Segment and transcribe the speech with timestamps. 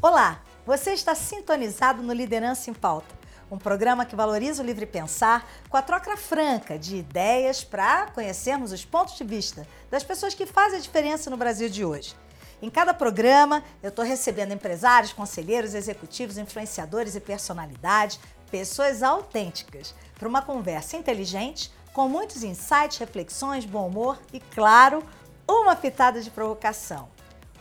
[0.00, 3.14] Olá, você está sintonizado no Liderança em Pauta,
[3.50, 8.70] um programa que valoriza o livre pensar com a troca franca de ideias para conhecermos
[8.70, 12.14] os pontos de vista das pessoas que fazem a diferença no Brasil de hoje.
[12.62, 18.18] Em cada programa, eu estou recebendo empresários, conselheiros, executivos, influenciadores e personalidades,
[18.50, 25.02] pessoas autênticas, para uma conversa inteligente, com muitos insights, reflexões, bom humor e, claro,
[25.48, 27.08] uma pitada de provocação.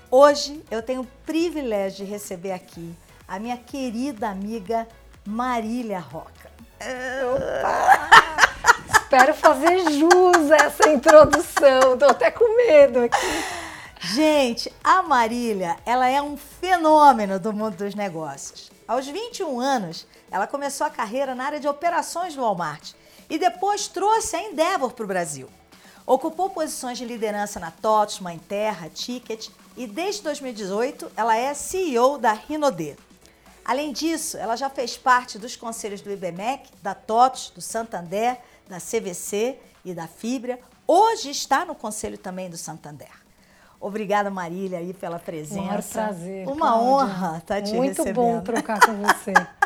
[0.09, 2.93] Hoje eu tenho o privilégio de receber aqui
[3.27, 4.87] a minha querida amiga
[5.23, 6.51] Marília Roca.
[7.35, 8.09] Opa!
[8.89, 13.43] Espero fazer jus a essa introdução, tô até com medo aqui.
[13.99, 18.71] Gente, a Marília, ela é um fenômeno do mundo dos negócios.
[18.87, 22.93] Aos 21 anos, ela começou a carreira na área de operações do Walmart
[23.33, 25.49] e depois trouxe a Endeavor para o Brasil.
[26.05, 32.19] Ocupou posições de liderança na TOTS, Mãe Terra, Ticket e desde 2018 ela é CEO
[32.19, 32.95] da Rinode.
[33.65, 38.37] Além disso, ela já fez parte dos conselhos do IBMEC, da TOTS, do Santander,
[38.69, 40.59] da CVC e da Fibra.
[40.85, 43.09] Hoje está no conselho também do Santander.
[43.81, 45.59] Obrigada, Marília, aí pela presença.
[45.59, 46.47] Um prazer.
[46.47, 46.87] Uma Cláudia.
[46.87, 48.15] honra estar te Muito recebendo.
[48.15, 49.33] bom trocar com você.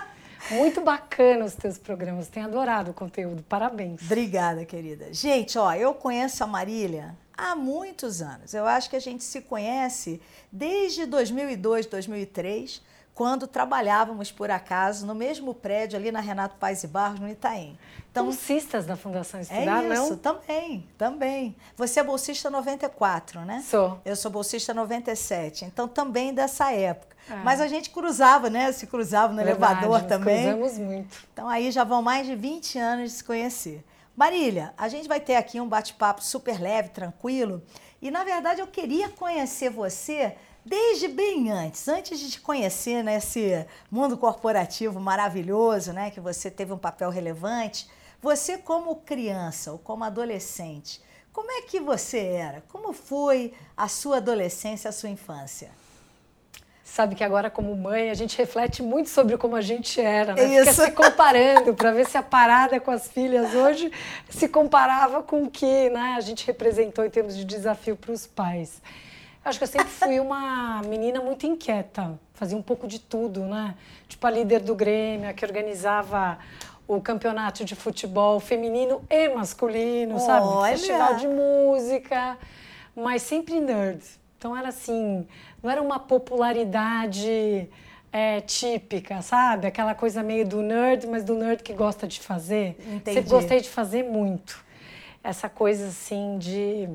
[0.50, 4.02] Muito bacana os teus programas, tenho adorado o conteúdo, parabéns.
[4.02, 5.14] Obrigada, querida.
[5.14, 8.53] Gente, ó, eu conheço a Marília há muitos anos.
[8.53, 12.81] Eu acho que a gente se conhece desde 2002, 2003,
[13.17, 17.75] quando trabalhávamos, por acaso, no mesmo prédio ali na Renato Paz e Barros, no Itaém.
[18.11, 20.17] Então, bolsistas da Fundação Estudar, é isso, não?
[20.17, 21.55] também, também.
[21.75, 23.63] Você é bolsista 94, né?
[23.67, 23.99] Sou.
[24.05, 27.17] Eu sou bolsista 97, então também dessa época.
[27.27, 27.38] É.
[27.38, 28.71] Mas a gente cruzava, né?
[28.71, 30.53] Se cruzava no Verdade, elevador também.
[30.53, 31.17] cruzamos muito.
[31.33, 33.83] Então aí já vão mais de 20 anos de se conhecer.
[34.15, 37.63] Marília, a gente vai ter aqui um bate-papo super leve, tranquilo.
[37.99, 40.35] E na verdade eu queria conhecer você
[40.67, 46.73] desde bem antes, antes de te conhecer nesse mundo corporativo maravilhoso, né, que você teve
[46.73, 47.89] um papel relevante,
[48.22, 51.01] você como criança ou como adolescente,
[51.31, 52.63] como é que você era?
[52.67, 55.69] Como foi a sua adolescência, a sua infância?
[56.83, 60.44] Sabe que agora, como mãe, a gente reflete muito sobre como a gente era, né?
[60.44, 60.72] Isso.
[60.72, 63.91] Fica se comparando para ver se a parada com as filhas hoje
[64.29, 68.25] se comparava com o que né, a gente representou em termos de desafio para os
[68.25, 68.81] pais.
[69.47, 73.75] Acho que eu sempre fui uma menina muito inquieta, fazia um pouco de tudo, né?
[74.08, 76.38] Tipo a líder do Grêmio, a que organizava
[76.85, 80.25] o campeonato de futebol feminino e masculino, Olha.
[80.25, 80.78] sabe?
[80.78, 82.38] Festival de música,
[82.94, 84.03] mas sempre nerd.
[84.38, 85.25] Então era assim,
[85.63, 87.69] não era uma popularidade
[88.12, 89.66] é, típica, sabe?
[89.66, 92.78] Aquela coisa meio do nerd, mas do nerd que gosta de fazer.
[92.80, 93.13] Entendi.
[93.13, 94.66] Sempre gostei de fazer muito.
[95.24, 96.90] Essa coisa assim de.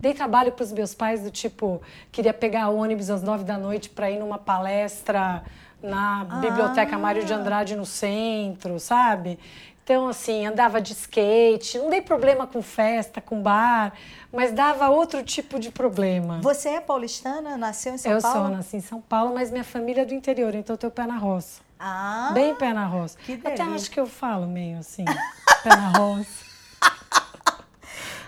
[0.00, 3.90] Dei trabalho para os meus pais do tipo, queria pegar ônibus às nove da noite
[3.90, 5.42] para ir numa palestra
[5.82, 6.36] na ah.
[6.36, 9.38] Biblioteca Mário de Andrade no centro, sabe?
[9.84, 13.92] Então, assim, andava de skate, não dei problema com festa, com bar,
[14.32, 16.40] mas dava outro tipo de problema.
[16.42, 17.56] Você é paulistana?
[17.56, 18.38] Nasceu em São eu Paulo?
[18.38, 20.92] Eu sou, nasci em São Paulo, mas minha família é do interior, então eu tenho
[20.92, 21.60] pé na roça.
[21.78, 22.30] Ah!
[22.32, 23.18] Bem pé na roça.
[23.18, 23.64] Que delícia.
[23.64, 25.04] Até acho que eu falo meio assim,
[25.64, 26.49] pé na roça.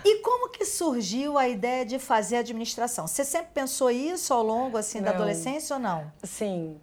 [0.05, 3.07] E como que surgiu a ideia de fazer administração?
[3.07, 5.05] Você sempre pensou isso ao longo assim não.
[5.05, 6.11] da adolescência ou não?
[6.23, 6.77] Sim,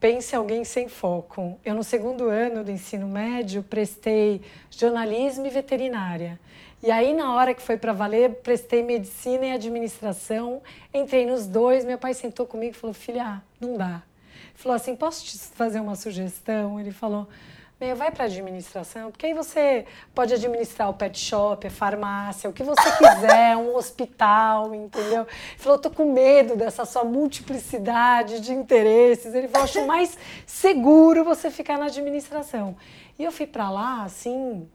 [0.00, 1.58] pense alguém sem foco.
[1.64, 4.40] Eu, no segundo ano do ensino médio, prestei
[4.70, 6.40] jornalismo e veterinária.
[6.82, 10.60] E aí, na hora que foi para valer, prestei medicina e administração.
[10.92, 11.84] Entrei nos dois.
[11.84, 14.02] Meu pai sentou comigo e falou: Filha, não dá.
[14.48, 16.80] Ele falou assim: Posso te fazer uma sugestão?
[16.80, 17.28] Ele falou:
[17.82, 19.84] meu, vai para administração, porque aí você
[20.14, 25.22] pode administrar o pet shop, a farmácia, o que você quiser, um hospital, entendeu?
[25.22, 29.34] Ele falou, tô com medo dessa sua multiplicidade de interesses.
[29.34, 30.16] Ele falou, acho mais
[30.46, 32.76] seguro você ficar na administração.
[33.18, 34.68] E eu fui para lá, assim,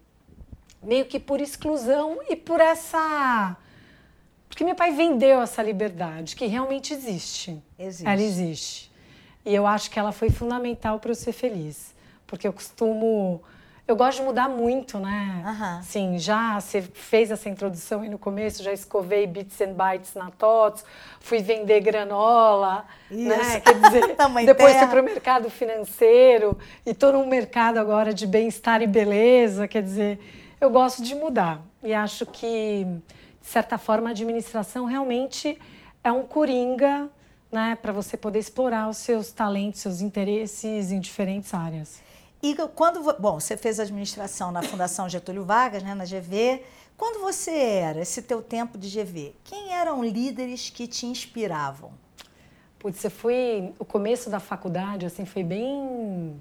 [0.84, 3.56] meio que por exclusão e por essa...
[4.50, 7.63] Porque meu pai vendeu essa liberdade, que realmente existe.
[7.80, 8.06] Existe.
[8.06, 8.92] Ela existe.
[9.45, 11.95] E eu acho que ela foi fundamental para eu ser feliz
[12.27, 13.41] porque eu costumo.
[13.88, 15.44] Eu gosto de mudar muito, né?
[15.47, 15.81] Uhum.
[15.81, 20.29] Sim, já você fez essa introdução aí no começo, já escovei bits and bytes na
[20.29, 20.83] TOTS,
[21.21, 23.29] fui vender granola, Isso.
[23.29, 23.62] né?
[23.62, 28.81] Quer dizer, depois fui para o mercado financeiro e estou num mercado agora de bem-estar
[28.81, 30.19] e beleza, quer dizer,
[30.59, 31.62] eu gosto de mudar.
[31.81, 35.57] E acho que, de certa forma, a administração realmente
[36.03, 37.09] é um coringa
[37.51, 42.01] né, para você poder explorar os seus talentos, seus interesses em diferentes áreas.
[42.42, 46.63] E quando, bom, você fez administração na Fundação Getúlio Vargas, né, na GV.
[46.95, 51.92] Quando você era esse teu tempo de GV, quem eram líderes que te inspiravam?
[52.80, 56.39] Putz, você foi o começo da faculdade assim foi bem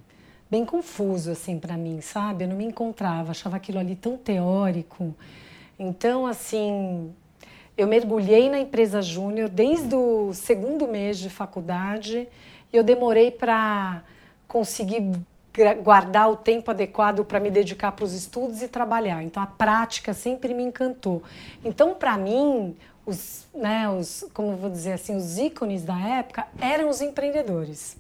[0.51, 2.45] bem confuso assim para mim, sabe?
[2.45, 5.15] Eu não me encontrava, achava aquilo ali tão teórico.
[5.79, 7.13] Então, assim,
[7.77, 12.29] eu mergulhei na empresa júnior desde o segundo mês de faculdade
[12.73, 14.03] e eu demorei para
[14.47, 15.11] conseguir
[15.83, 19.23] guardar o tempo adequado para me dedicar para os estudos e trabalhar.
[19.23, 21.23] Então a prática sempre me encantou.
[21.65, 26.89] Então para mim os, né, os, como vou dizer assim, os ícones da época eram
[26.89, 27.97] os empreendedores.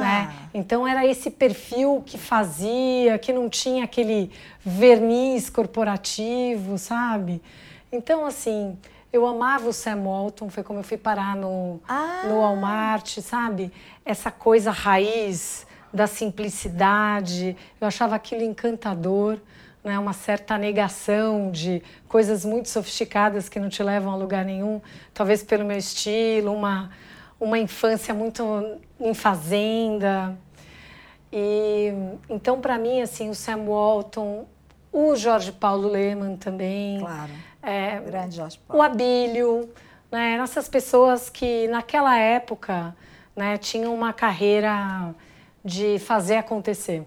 [0.00, 0.34] Né?
[0.54, 4.30] Então era esse perfil que fazia, que não tinha aquele
[4.64, 7.42] verniz corporativo, sabe?
[7.90, 8.78] Então assim,
[9.12, 12.22] eu amava o Sam Walton, foi como eu fui parar no, ah.
[12.26, 13.70] no Walmart, sabe?
[14.04, 19.38] Essa coisa raiz da simplicidade, eu achava aquilo encantador,
[19.84, 19.98] né?
[19.98, 24.80] uma certa negação de coisas muito sofisticadas que não te levam a lugar nenhum,
[25.12, 26.90] talvez pelo meu estilo, uma,
[27.38, 30.36] uma infância muito em fazenda.
[31.30, 31.92] E
[32.28, 34.46] então para mim assim, o Sam Walton,
[34.90, 37.32] o Jorge Paulo Leman também, claro.
[37.62, 38.82] É, grande Jorge Paulo.
[38.82, 39.70] O Abílio,
[40.10, 40.34] né?
[40.34, 42.94] Essas pessoas que naquela época,
[43.34, 45.14] né, tinham uma carreira
[45.64, 47.06] de fazer acontecer.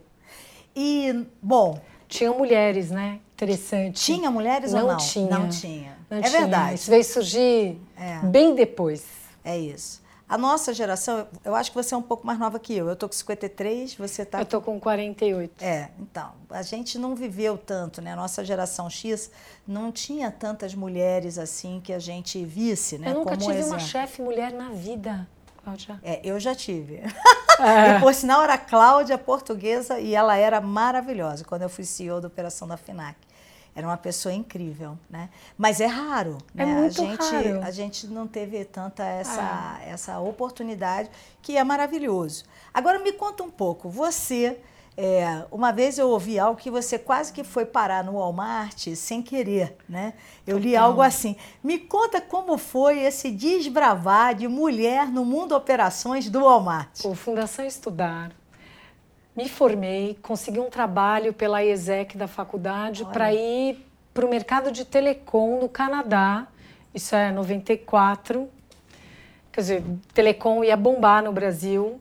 [0.75, 1.79] E, bom.
[2.07, 3.19] Tinham mulheres, né?
[3.33, 4.01] Interessante.
[4.01, 4.97] Tinha mulheres não ou não?
[4.97, 5.39] Tinha.
[5.39, 5.97] Não tinha.
[6.09, 6.39] Não é tinha.
[6.39, 6.75] verdade.
[6.75, 8.19] Isso veio surgir é.
[8.25, 9.03] bem depois.
[9.43, 10.03] É isso.
[10.27, 12.87] A nossa geração, eu acho que você é um pouco mais nova que eu.
[12.89, 15.63] Eu tô com 53, você tá Eu tô com 48.
[15.63, 18.13] É, então, a gente não viveu tanto, né?
[18.13, 19.29] A nossa geração X
[19.67, 23.11] não tinha tantas mulheres assim que a gente visse, né?
[23.11, 23.73] Eu nunca como tive exemplo.
[23.73, 25.27] uma chefe mulher na vida.
[25.65, 25.99] Cláudia?
[26.03, 27.01] É, eu já tive.
[27.57, 27.95] É.
[27.95, 32.27] E por sinal era Cláudia portuguesa e ela era maravilhosa quando eu fui CEO da
[32.27, 33.15] operação da FINAC.
[33.73, 35.29] Era uma pessoa incrível, né?
[35.57, 36.73] Mas é raro, é né?
[36.73, 37.63] muito a gente, raro.
[37.63, 39.91] A gente não teve tanta essa, é.
[39.91, 41.09] essa oportunidade,
[41.41, 42.43] que é maravilhoso.
[42.73, 44.59] Agora me conta um pouco, você
[44.97, 49.21] é, uma vez eu ouvi algo que você quase que foi parar no Walmart sem
[49.21, 50.13] querer, né?
[50.47, 51.35] Eu li algo assim.
[51.61, 57.01] Me conta como foi esse desbravar de mulher no mundo operações do Walmart.
[57.01, 58.31] Pô, Fundação Estudar.
[59.35, 64.85] Me formei, consegui um trabalho pela IESEC da faculdade para ir para o mercado de
[64.85, 66.47] telecom no Canadá.
[66.93, 68.49] Isso é 94.
[69.51, 69.83] Quer dizer,
[70.13, 71.99] telecom ia bombar no Brasil.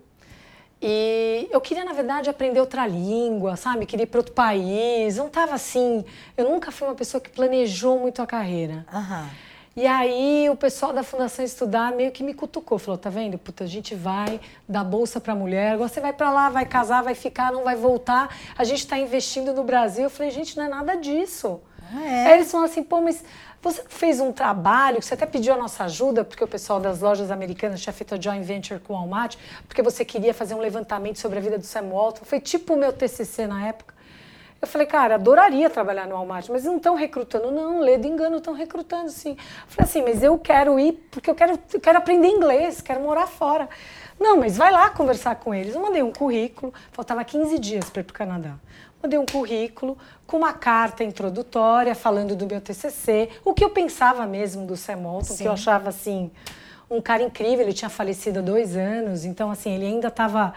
[0.86, 3.86] E eu queria, na verdade, aprender outra língua, sabe?
[3.86, 5.16] Queria ir para outro país.
[5.16, 6.04] Não estava assim.
[6.36, 8.84] Eu nunca fui uma pessoa que planejou muito a carreira.
[8.92, 9.26] Uhum.
[9.75, 13.38] E aí o pessoal da Fundação Estudar meio que me cutucou, falou: "Tá vendo?
[13.38, 14.38] Puta, a gente vai
[14.69, 17.76] dar bolsa para mulher, agora você vai para lá, vai casar, vai ficar, não vai
[17.76, 18.37] voltar.
[18.56, 20.04] A gente está investindo no Brasil".
[20.04, 21.62] Eu falei: "Gente, não é nada disso".
[21.96, 22.26] É.
[22.26, 23.25] Aí eles falaram assim: "Pô, mas
[23.64, 27.31] você fez um trabalho, você até pediu a nossa ajuda, porque o pessoal das lojas
[27.31, 31.19] americanas tinha feito a joint venture com o Walmart, porque você queria fazer um levantamento
[31.19, 32.25] sobre a vida do Sam Walton.
[32.25, 33.94] Foi tipo o meu TCC na época.
[34.61, 37.50] Eu falei, cara, adoraria trabalhar no Walmart, mas não estão recrutando.
[37.50, 39.31] Não, ledo engano, estão recrutando sim.
[39.31, 43.00] Eu falei assim, mas eu quero ir porque eu quero, eu quero aprender inglês, quero
[43.00, 43.69] morar fora.
[44.20, 45.75] Não, mas vai lá conversar com eles.
[45.75, 48.55] Eu mandei um currículo, faltava 15 dias para ir para o Canadá
[49.04, 54.26] mandei um currículo com uma carta introdutória falando do meu TCC, o que eu pensava
[54.26, 56.30] mesmo do Sam Walton, que eu achava assim
[56.90, 57.61] um cara incrível.
[57.61, 60.54] Ele tinha falecido há dois anos, então assim ele ainda estava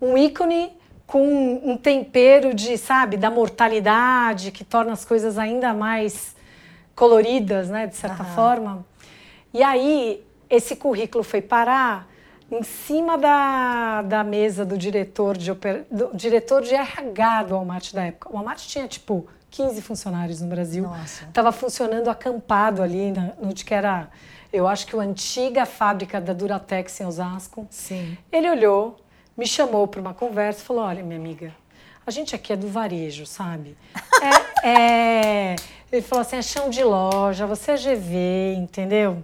[0.00, 0.72] um ícone
[1.06, 6.34] com um tempero de, sabe, da mortalidade que torna as coisas ainda mais
[6.94, 8.34] coloridas, né, de certa uhum.
[8.34, 8.86] forma.
[9.52, 12.08] E aí esse currículo foi parar
[12.52, 15.50] em cima da, da mesa do diretor de,
[15.90, 18.28] do diretor de RH do Walmart da época.
[18.30, 20.84] O Walmart tinha, tipo, 15 funcionários no Brasil.
[20.84, 21.26] Nossa.
[21.32, 24.10] Tava funcionando acampado ali, na, no que era,
[24.52, 27.66] eu acho que a antiga fábrica da Duratex em Osasco.
[27.70, 28.18] Sim.
[28.30, 28.98] Ele olhou,
[29.36, 31.54] me chamou para uma conversa e falou: Olha, minha amiga,
[32.06, 33.76] a gente aqui é do varejo, sabe?
[34.64, 35.56] É, é...
[35.90, 39.22] Ele falou assim: é chão de loja, você é GV, entendeu?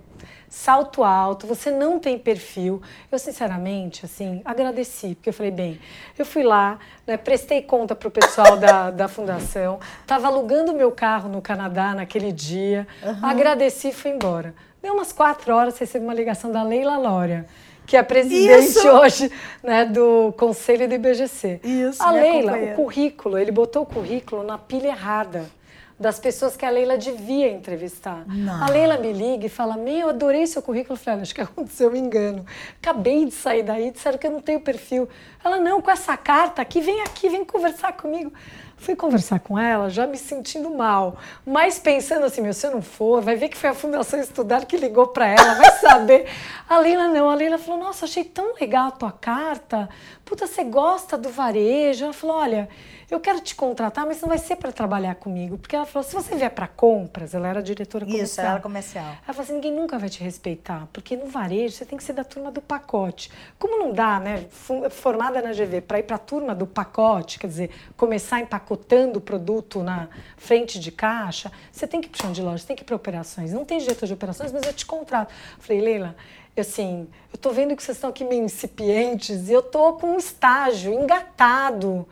[0.58, 2.82] Salto alto, você não tem perfil.
[3.12, 5.80] Eu, sinceramente, assim, agradeci, porque eu falei, bem,
[6.18, 10.90] eu fui lá, né, prestei conta para o pessoal da, da fundação, estava alugando meu
[10.90, 13.24] carro no Canadá naquele dia, uhum.
[13.24, 14.52] agradeci e fui embora.
[14.82, 17.46] Deu umas quatro horas, recebi uma ligação da Leila Lória,
[17.86, 18.88] que é a presidente Isso.
[18.88, 19.30] hoje
[19.62, 21.60] né, do Conselho do IBGC.
[21.62, 25.57] Isso, a Leila, o currículo, ele botou o currículo na pilha errada
[25.99, 28.25] das pessoas que a Leila devia entrevistar.
[28.26, 28.62] Não.
[28.62, 30.95] A Leila me liga e fala: Meu, eu adorei seu currículo.
[30.95, 32.47] Eu falei: Acho que aconteceu um engano.
[32.81, 35.09] Acabei de sair daí, disseram que eu não tenho perfil.
[35.45, 38.33] Ela: Não, com essa carta aqui, vem aqui, vem conversar comigo.
[38.78, 42.80] Fui conversar com ela, já me sentindo mal, mas pensando assim, meu, se eu não
[42.80, 46.26] for, vai ver que foi a Fundação Estudar que ligou para ela, vai saber.
[46.68, 49.88] A Leila não, a Leila falou, nossa, achei tão legal a tua carta,
[50.25, 52.04] puta, você gosta do varejo?
[52.04, 52.68] Ela falou, olha,
[53.11, 55.56] eu quero te contratar, mas não vai ser para trabalhar comigo.
[55.56, 58.26] Porque ela falou, se você vier para compras, ela era diretora comercial.
[58.26, 59.04] Isso, ela era comercial.
[59.04, 62.12] Ela falou assim, ninguém nunca vai te respeitar, porque no varejo você tem que ser
[62.12, 63.30] da turma do pacote.
[63.58, 64.44] Como não dá, né,
[64.90, 69.20] formada na GV, para ir para a turma do pacote, quer dizer, começar empacotando o
[69.20, 72.76] produto na frente de caixa, você tem que ir para chão de loja, você tem
[72.76, 73.52] que ir para operações.
[73.52, 75.32] Não tem jeito de operações, mas eu te contrato.
[75.58, 76.14] falei, Leila,
[76.56, 80.18] assim, eu tô vendo que vocês estão aqui meio incipientes e eu tô com um
[80.18, 82.06] estágio engatado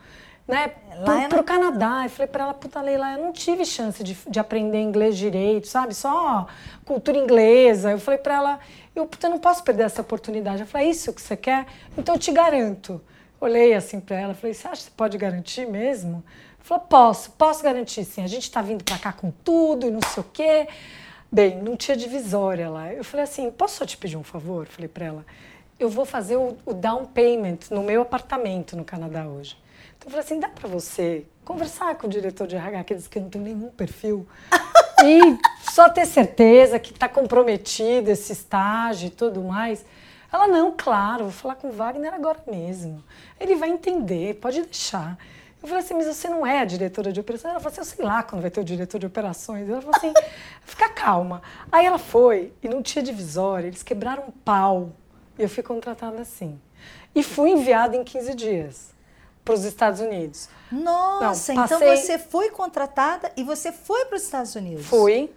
[0.47, 0.69] né,
[1.03, 2.03] pro, pro Canadá.
[2.05, 5.67] Eu falei para ela, puta Leila, eu não tive chance de, de aprender inglês direito,
[5.67, 5.93] sabe?
[5.93, 6.47] Só
[6.85, 7.91] cultura inglesa.
[7.91, 8.59] Eu falei para ela,
[8.95, 10.61] eu puta, não posso perder essa oportunidade.
[10.61, 11.67] Eu falei, é isso que você quer?
[11.97, 13.01] Então eu te garanto.
[13.39, 16.23] Olhei assim para ela, falei, você acha que você pode garantir mesmo?
[16.67, 18.21] Falou, posso, posso garantir sim.
[18.21, 20.67] A gente está vindo para cá com tudo e não sei o quê.
[21.31, 22.91] Bem, não tinha divisória lá.
[22.91, 24.67] Eu falei assim, posso só te pedir um favor?
[24.67, 25.25] Falei para ela,
[25.79, 29.57] eu vou fazer o, o down payment no meu apartamento no Canadá hoje.
[29.97, 33.07] Então eu falei assim, dá para você conversar com o diretor de RH, que diz
[33.07, 34.27] que não tem nenhum perfil,
[35.05, 39.85] e só ter certeza que está comprometido esse estágio e tudo mais.
[40.33, 43.01] Ela, não, claro, vou falar com o Wagner agora mesmo.
[43.39, 45.17] Ele vai entender, pode deixar.
[45.67, 47.51] Eu falei assim, mas você não é a diretora de operações?
[47.51, 49.67] Ela falou assim, eu sei lá quando vai ter o diretor de operações.
[49.67, 50.13] Ela falou assim,
[50.65, 51.41] fica calma.
[51.69, 54.93] Aí ela foi e não tinha divisória, eles quebraram um pau.
[55.37, 56.57] E eu fui contratada assim.
[57.13, 58.95] E fui enviada em 15 dias
[59.43, 60.47] para os Estados Unidos.
[60.71, 61.87] Nossa, Não, então passei...
[61.87, 64.85] então você foi contratada e você foi para os Estados Unidos?
[64.85, 65.29] Fui,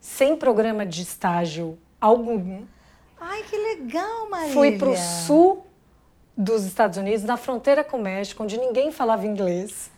[0.00, 2.62] sem programa de estágio algum.
[3.20, 4.52] Ai, que legal, Maria.
[4.54, 5.66] Fui para o sul
[6.36, 9.90] dos Estados Unidos, na fronteira com o México, onde ninguém falava inglês.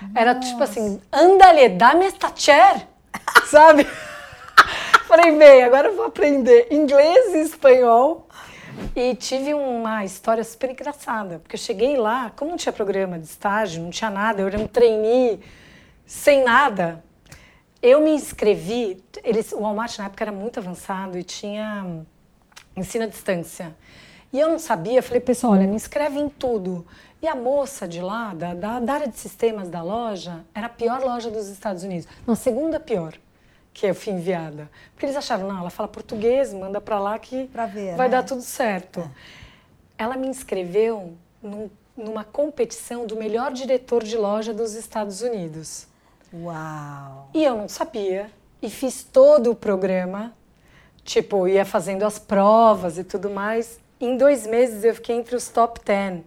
[0.00, 0.18] Nossa.
[0.18, 2.86] Era tipo assim, andale, dá-me esta chair,
[3.46, 3.86] sabe?
[5.06, 8.28] Falei, bem, agora eu vou aprender inglês e espanhol
[8.94, 13.24] e tive uma história super engraçada, porque eu cheguei lá, como não tinha programa de
[13.24, 15.40] estágio, não tinha nada, eu era um trainee
[16.06, 17.02] sem nada.
[17.82, 22.04] Eu me inscrevi, eles, o Walmart na época era muito avançado e tinha
[22.76, 23.74] ensino à distância.
[24.32, 26.86] E eu não sabia, falei, pessoal, olha, me inscreve em tudo.
[27.20, 30.70] E a moça de lá, da, da, da área de sistemas da loja, era a
[30.70, 32.06] pior loja dos Estados Unidos.
[32.26, 33.14] Não, a segunda pior
[33.72, 34.70] que eu fui enviada.
[34.92, 38.16] Porque eles acharam, não, ela fala português, manda para lá que ver, vai né?
[38.16, 39.00] dar tudo certo.
[39.00, 39.10] É.
[40.04, 45.86] Ela me inscreveu num, numa competição do melhor diretor de loja dos Estados Unidos.
[46.32, 47.28] Uau!
[47.34, 48.30] E eu não sabia.
[48.62, 50.32] E fiz todo o programa.
[51.04, 53.80] Tipo, ia fazendo as provas e tudo mais.
[54.00, 56.20] Em dois meses eu fiquei entre os top 10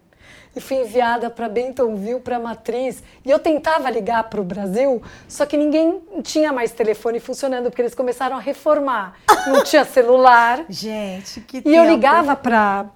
[0.56, 3.02] e fui enviada para Bentonville, para a matriz.
[3.24, 7.82] E eu tentava ligar para o Brasil, só que ninguém tinha mais telefone funcionando, porque
[7.82, 9.16] eles começaram a reformar.
[9.48, 10.64] Não tinha celular.
[10.68, 11.74] Gente, que E tempo.
[11.76, 12.86] eu ligava para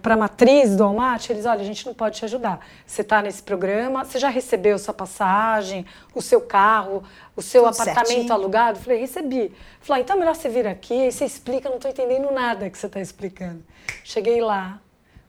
[0.00, 2.64] para a matriz do Walmart, eles, olha, a gente não pode te ajudar.
[2.86, 7.02] Você está nesse programa, você já recebeu sua passagem, o seu carro,
[7.36, 8.32] o seu Tudo apartamento certinho.
[8.32, 8.78] alugado?
[8.78, 9.52] falei, recebi.
[9.80, 12.68] Falei, ah, então é melhor você vir aqui, aí você explica, não estou entendendo nada
[12.68, 13.62] que você está explicando.
[14.04, 14.80] Cheguei lá,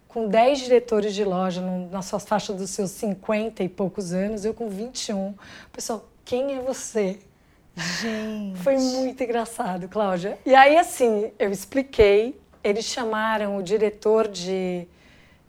[0.08, 4.46] com 10 diretores de loja no, na sua faixa dos seus 50 e poucos anos,
[4.46, 5.34] eu com 21.
[5.72, 7.20] Pessoal, quem é você?
[7.76, 8.60] Gente.
[8.60, 10.38] Foi muito engraçado, Cláudia.
[10.46, 14.88] E aí, assim, eu expliquei, eles chamaram o diretor de,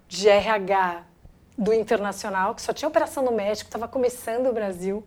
[0.09, 1.03] de RH
[1.57, 5.05] do Internacional, que só tinha operação no México, estava começando o Brasil.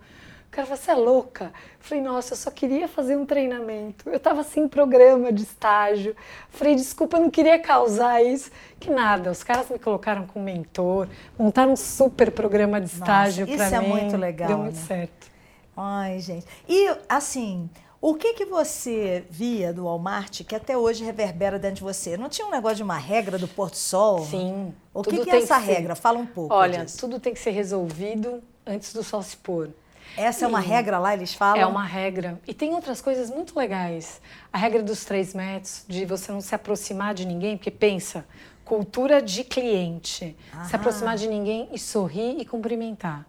[0.47, 1.43] O cara falou, você é louca?
[1.45, 4.09] Eu falei, nossa, eu só queria fazer um treinamento.
[4.09, 6.11] Eu estava sem programa de estágio.
[6.11, 8.49] Eu falei, desculpa, eu não queria causar isso.
[8.79, 13.57] Que nada, os caras me colocaram com mentor, montaram um super programa de estágio para
[13.57, 13.63] mim.
[13.63, 14.47] Isso é muito legal.
[14.47, 14.85] Deu muito né?
[14.87, 15.27] certo.
[15.75, 16.47] Ai, gente.
[16.67, 17.69] E, assim,
[17.99, 22.15] o que, que você via do Walmart que até hoje reverbera dentro de você?
[22.15, 24.23] Não tinha um negócio de uma regra do Porto Sol?
[24.25, 24.73] Sim.
[24.93, 25.95] O que, que é essa regra?
[25.95, 26.53] Fala um pouco.
[26.53, 26.99] Olha, disso.
[26.99, 29.69] tudo tem que ser resolvido antes do sol se pôr.
[30.15, 31.61] Essa é uma regra lá, eles falam?
[31.61, 32.39] É uma regra.
[32.47, 34.21] E tem outras coisas muito legais.
[34.51, 38.25] A regra dos três metros, de você não se aproximar de ninguém, porque pensa,
[38.65, 40.35] cultura de cliente.
[40.53, 40.65] Aham.
[40.65, 43.25] Se aproximar de ninguém e sorrir e cumprimentar.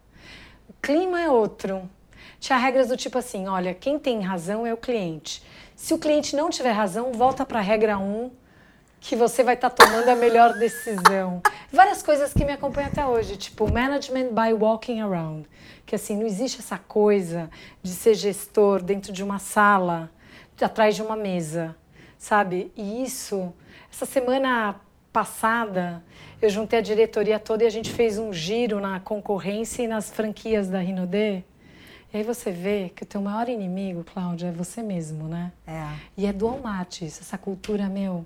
[0.69, 1.89] O clima é outro.
[2.41, 5.43] Tinha regras do tipo assim, olha, quem tem razão é o cliente.
[5.75, 8.31] Se o cliente não tiver razão, volta para a regra 1, um,
[9.01, 11.43] que você vai estar tá tomando a melhor decisão.
[11.73, 15.49] Várias coisas que me acompanham até hoje, tipo management by walking around
[15.89, 17.51] que assim não existe essa coisa
[17.83, 20.11] de ser gestor dentro de uma sala,
[20.61, 21.75] atrás de uma mesa,
[22.19, 22.71] sabe?
[22.77, 23.55] E isso,
[23.91, 24.79] essa semana
[25.11, 26.05] passada,
[26.43, 30.11] eu juntei a diretoria toda e a gente fez um giro na concorrência e nas
[30.11, 31.43] franquias da Rinodê.
[32.13, 35.53] E aí você vê que o teu maior inimigo, Cláudia, é você mesmo, né?
[35.67, 35.87] É.
[36.17, 38.25] E é do Walmart isso, essa cultura, meu.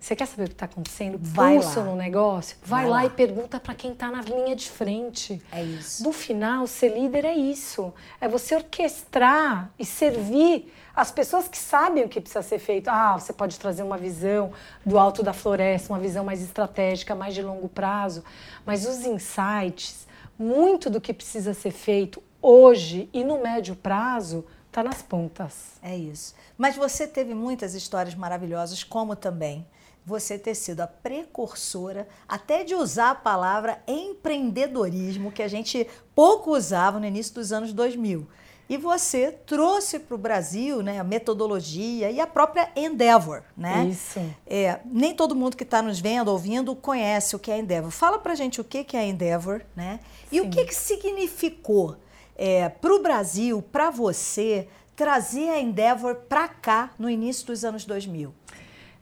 [0.00, 1.16] Você quer saber o que está acontecendo?
[1.18, 1.86] Vai Pulso lá.
[1.86, 2.58] no negócio?
[2.62, 3.06] Vai, Vai lá, lá.
[3.06, 5.40] e pergunta para quem está na linha de frente.
[5.50, 6.02] É isso.
[6.04, 7.90] No final, ser líder é isso.
[8.20, 12.88] É você orquestrar e servir as pessoas que sabem o que precisa ser feito.
[12.88, 14.52] Ah, você pode trazer uma visão
[14.84, 18.22] do alto da floresta, uma visão mais estratégica, mais de longo prazo.
[18.66, 20.06] Mas os insights,
[20.38, 25.78] muito do que precisa ser feito hoje e no médio prazo, está nas pontas.
[25.82, 26.34] É isso.
[26.58, 29.66] Mas você teve muitas histórias maravilhosas, como também
[30.04, 36.54] você ter sido a precursora até de usar a palavra empreendedorismo, que a gente pouco
[36.54, 38.28] usava no início dos anos 2000.
[38.68, 43.86] E você trouxe para o Brasil né, a metodologia e a própria Endeavor, né?
[43.90, 44.20] Isso.
[44.46, 47.90] É, nem todo mundo que está nos vendo, ouvindo, conhece o que é Endeavor.
[47.90, 50.00] Fala para gente o que é Endeavor, né?
[50.32, 50.50] E o Sim.
[50.50, 51.96] que, que significou
[52.36, 57.84] é, para o Brasil, para você, trazer a Endeavor para cá no início dos anos
[57.84, 58.32] 2000?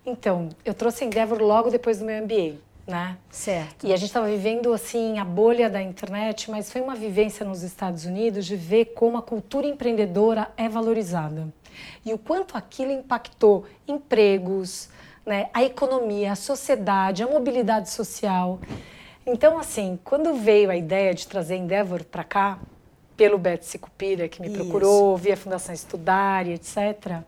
[0.04, 3.16] Então, eu trouxe a Endeavor logo depois do meu MBA, né?
[3.30, 3.86] Certo.
[3.86, 7.62] E a gente estava vivendo assim a bolha da internet, mas foi uma vivência nos
[7.62, 11.52] Estados Unidos de ver como a cultura empreendedora é valorizada
[12.04, 14.88] e o quanto aquilo impactou empregos,
[15.24, 18.60] né, a economia, a sociedade, a mobilidade social.
[19.24, 22.58] Então, assim, quando veio a ideia de trazer a Endeavor para cá,
[23.16, 24.56] pelo Beto Sicupira, que me Isso.
[24.56, 27.22] procurou, via a Fundação Estudar e etc.,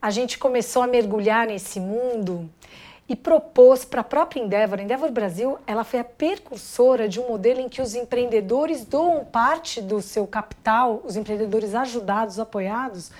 [0.00, 2.50] a gente começou a mergulhar nesse mundo
[3.08, 7.28] e propôs para a própria Endeavor, a Endeavor Brasil, ela foi a precursora de um
[7.28, 13.10] modelo em que os empreendedores doam parte do seu capital, os empreendedores ajudados, apoiados,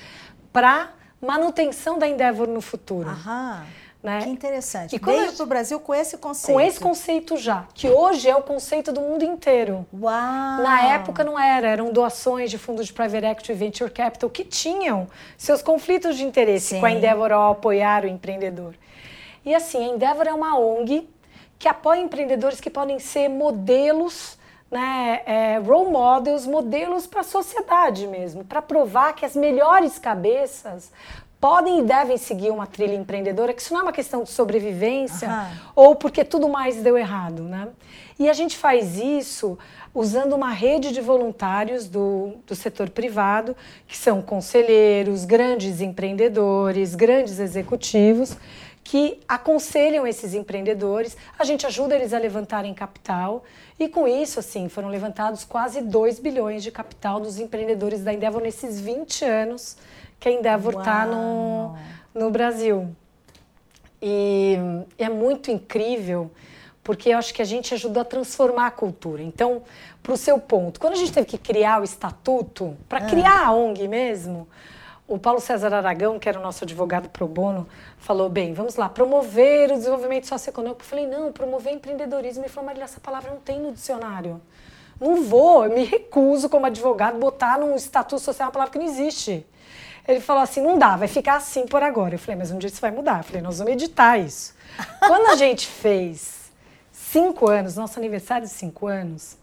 [0.52, 3.08] para manutenção da Endeavor no futuro.
[3.08, 3.64] Aham.
[4.04, 4.20] Né?
[4.20, 4.94] Que interessante.
[4.94, 6.54] E quando Veio para o Brasil com esse conceito.
[6.54, 9.86] Com esse conceito já, que hoje é o conceito do mundo inteiro.
[9.98, 10.12] Uau!
[10.12, 14.44] Na época não era, eram doações de fundos de private equity e venture capital que
[14.44, 15.08] tinham
[15.38, 16.80] seus conflitos de interesse Sim.
[16.80, 18.74] com a Endeavor ao apoiar o empreendedor.
[19.42, 21.08] E assim, a Endeavor é uma ONG
[21.58, 24.38] que apoia empreendedores que podem ser modelos,
[24.70, 30.92] né, é, role models, modelos para a sociedade mesmo, para provar que as melhores cabeças
[31.44, 35.28] podem e devem seguir uma trilha empreendedora, que isso não é uma questão de sobrevivência
[35.28, 35.50] Aham.
[35.76, 37.68] ou porque tudo mais deu errado, né?
[38.18, 39.58] E a gente faz isso
[39.94, 43.54] usando uma rede de voluntários do, do setor privado,
[43.86, 48.38] que são conselheiros, grandes empreendedores, grandes executivos,
[48.82, 53.44] que aconselham esses empreendedores, a gente ajuda eles a levantarem capital,
[53.78, 58.40] e com isso, assim, foram levantados quase 2 bilhões de capital dos empreendedores da Endeavor
[58.40, 59.76] nesses 20 anos
[60.18, 61.76] que a Endeavor está no,
[62.14, 62.94] no Brasil.
[64.00, 64.56] E
[64.98, 66.30] é muito incrível,
[66.82, 69.22] porque eu acho que a gente ajudou a transformar a cultura.
[69.22, 69.62] Então,
[70.02, 73.52] para o seu ponto, quando a gente teve que criar o estatuto, para criar a
[73.52, 74.46] ONG mesmo,
[75.06, 78.88] o Paulo César Aragão, que era o nosso advogado pro bono, falou: bem, vamos lá,
[78.88, 80.82] promover o desenvolvimento socioeconômico.
[80.82, 82.42] Eu falei: não, promover empreendedorismo.
[82.42, 84.40] Ele falou: Marília, essa palavra não tem no dicionário.
[85.00, 88.86] Não vou, eu me recuso como advogado botar num estatuto social uma palavra que não
[88.86, 89.46] existe.
[90.06, 92.14] Ele falou assim: não dá, vai ficar assim por agora.
[92.14, 93.20] Eu falei: mas um dia isso vai mudar.
[93.20, 94.54] Eu falei: nós vamos editar isso.
[95.00, 96.52] Quando a gente fez
[96.92, 99.36] cinco anos, nosso aniversário de cinco anos,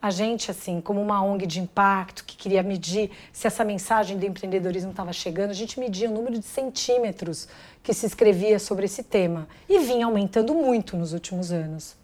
[0.00, 4.24] a gente, assim, como uma ONG de impacto que queria medir se essa mensagem do
[4.24, 7.48] empreendedorismo estava chegando, a gente media o número de centímetros
[7.82, 11.96] que se escrevia sobre esse tema e vinha aumentando muito nos últimos anos.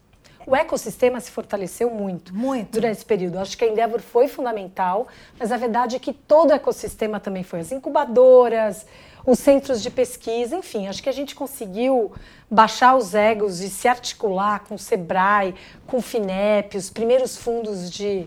[0.47, 2.73] O ecossistema se fortaleceu muito, Muito.
[2.73, 3.39] durante esse período.
[3.39, 5.07] Acho que a Endeavor foi fundamental,
[5.39, 7.61] mas a verdade é que todo o ecossistema também foi.
[7.61, 8.87] As incubadoras,
[9.25, 12.13] os centros de pesquisa, enfim, acho que a gente conseguiu
[12.51, 15.55] baixar os egos e se articular com o Sebrae,
[15.87, 18.27] com o FINEP, os primeiros fundos de,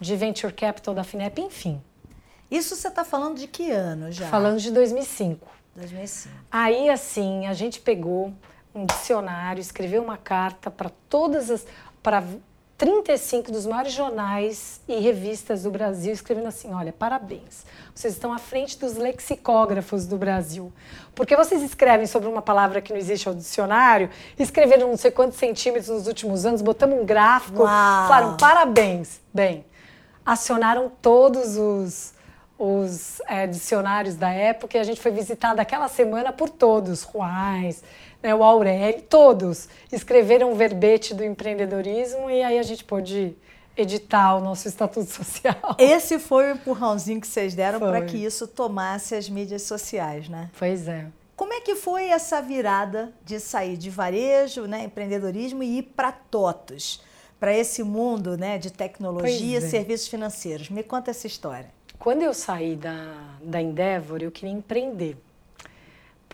[0.00, 1.80] de venture capital da FINEP, enfim.
[2.50, 4.28] Isso você está falando de que ano já?
[4.28, 5.48] Falando de 2005.
[5.74, 6.34] 2005.
[6.52, 8.32] Aí, assim, a gente pegou
[8.74, 11.66] um dicionário, escreveu uma carta para todas as.
[12.02, 12.24] para
[12.76, 18.38] 35 dos maiores jornais e revistas do Brasil, escrevendo assim: olha, parabéns, vocês estão à
[18.38, 20.72] frente dos lexicógrafos do Brasil.
[21.14, 25.38] Porque vocês escrevem sobre uma palavra que não existe ao dicionário, escreveram não sei quantos
[25.38, 28.08] centímetros nos últimos anos, botamos um gráfico, Uau!
[28.08, 29.20] falaram parabéns.
[29.32, 29.64] Bem,
[30.26, 32.14] acionaram todos os
[32.56, 37.82] os é, dicionários da época e a gente foi visitado aquela semana por todos, Ruais,
[38.24, 43.36] né, o Aurélio, todos escreveram um verbete do empreendedorismo e aí a gente pôde
[43.76, 45.76] editar o nosso estatuto social.
[45.78, 50.50] Esse foi o empurrãozinho que vocês deram para que isso tomasse as mídias sociais, né?
[50.58, 51.06] Pois é.
[51.36, 56.12] Como é que foi essa virada de sair de varejo, né, empreendedorismo e ir para
[56.12, 57.02] TOTOS,
[57.38, 59.60] para esse mundo né, de tecnologia é.
[59.60, 60.70] serviços financeiros?
[60.70, 61.68] Me conta essa história.
[61.98, 65.16] Quando eu saí da, da Endeavor, eu queria empreender.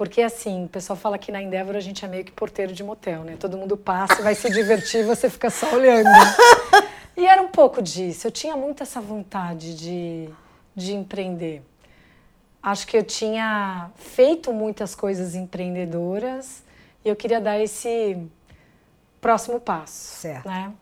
[0.00, 2.82] Porque assim, o pessoal fala que na Endeavor a gente é meio que porteiro de
[2.82, 3.36] motel, né?
[3.38, 6.08] Todo mundo passa, vai se divertir, você fica só olhando.
[7.14, 8.26] E era um pouco disso.
[8.26, 10.30] Eu tinha muito essa vontade de,
[10.74, 11.62] de empreender.
[12.62, 16.62] Acho que eu tinha feito muitas coisas empreendedoras
[17.04, 18.16] e eu queria dar esse
[19.20, 20.18] próximo passo.
[20.22, 20.48] Certo.
[20.48, 20.72] Né?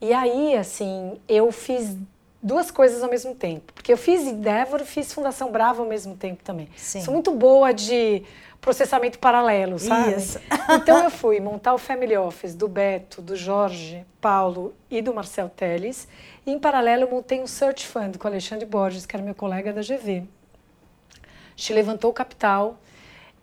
[0.00, 1.96] E aí, assim, eu fiz
[2.42, 3.72] duas coisas ao mesmo tempo.
[3.72, 6.68] Porque eu fiz Endeavor e fiz Fundação Brava ao mesmo tempo também.
[6.76, 7.02] Sim.
[7.02, 8.22] Sou muito boa de
[8.60, 10.14] processamento paralelo, sabe?
[10.14, 10.38] Isso.
[10.70, 15.48] Então eu fui montar o Family Office do Beto, do Jorge, Paulo e do Marcel
[15.48, 16.06] Teles.
[16.46, 19.34] E em paralelo eu montei um Search Fund com o Alexandre Borges, que era meu
[19.34, 20.22] colega da GV.
[21.12, 22.78] A gente levantou o capital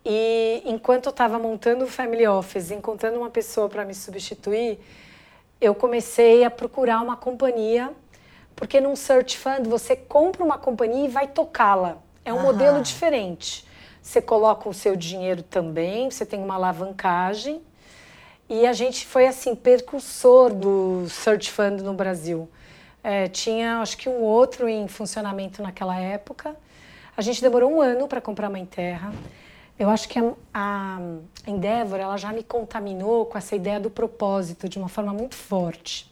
[0.05, 4.79] e enquanto eu estava montando o Family Office, encontrando uma pessoa para me substituir,
[5.59, 7.91] eu comecei a procurar uma companhia
[8.57, 11.99] porque num search fund você compra uma companhia e vai tocá-la.
[12.25, 13.63] É um modelo diferente.
[14.01, 17.61] Você coloca o seu dinheiro também, você tem uma alavancagem.
[18.49, 22.49] E a gente foi assim percursor do search fund no Brasil.
[23.03, 26.55] É, tinha acho que um outro em funcionamento naquela época.
[27.15, 29.13] A gente demorou um ano para comprar uma terra.
[29.77, 30.99] Eu acho que a, a
[31.45, 36.11] Endeavor ela já me contaminou com essa ideia do propósito de uma forma muito forte.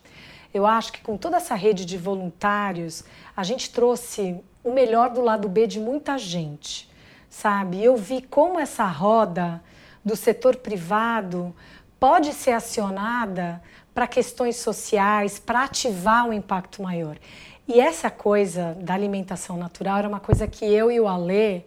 [0.56, 3.04] Eu acho que com toda essa rede de voluntários,
[3.36, 6.90] a gente trouxe o melhor do lado B de muita gente,
[7.30, 7.84] sabe?
[7.84, 9.62] Eu vi como essa roda
[10.04, 11.54] do setor privado
[12.00, 13.62] pode ser acionada
[13.94, 17.18] para questões sociais, para ativar um impacto maior.
[17.68, 21.64] E essa coisa da alimentação natural era uma coisa que eu e o Alê,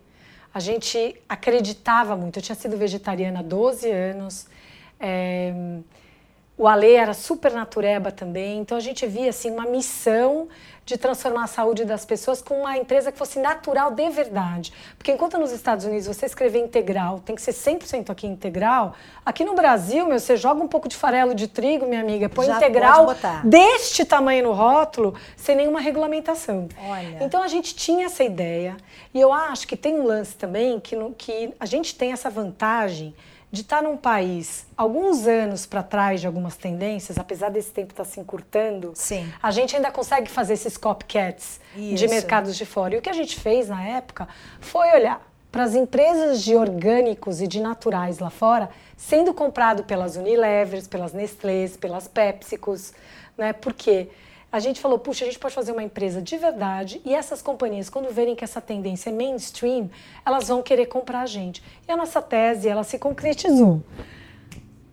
[0.55, 2.39] a gente acreditava muito.
[2.39, 4.47] Eu tinha sido vegetariana há 12 anos.
[4.99, 5.53] É,
[6.59, 10.49] o Ale era super natureba também, então a gente via assim uma missão
[10.85, 14.73] de transformar a saúde das pessoas com uma empresa que fosse natural de verdade.
[14.97, 18.95] Porque enquanto nos Estados Unidos você escrever integral, tem que ser 100% aqui integral,
[19.25, 22.47] aqui no Brasil, meu, você joga um pouco de farelo de trigo, minha amiga, põe
[22.47, 26.69] Já integral deste tamanho no rótulo, sem nenhuma regulamentação.
[26.89, 27.19] Olha.
[27.21, 28.75] Então a gente tinha essa ideia,
[29.13, 32.31] e eu acho que tem um lance também que, no, que a gente tem essa
[32.31, 33.15] vantagem
[33.51, 38.05] de estar num país alguns anos para trás de algumas tendências, apesar desse tempo estar
[38.05, 39.33] tá se encurtando, Sim.
[39.43, 41.95] a gente ainda consegue fazer esses copycats Isso.
[41.95, 42.95] de mercados de fora.
[42.95, 44.29] E o que a gente fez na época
[44.61, 50.17] foi olhar para as empresas de orgânicos e de naturais lá fora sendo comprado pelas
[50.17, 52.93] Unilevers, pelas Nestlés, pelas PepsiCos,
[53.37, 53.53] né?
[53.53, 54.09] Porque quê?
[54.51, 57.91] A gente falou, puxa, a gente pode fazer uma empresa de verdade e essas companhias,
[57.91, 59.91] quando verem que essa tendência é mainstream,
[60.25, 61.63] elas vão querer comprar a gente.
[61.87, 63.83] E a nossa tese, ela se concretizou.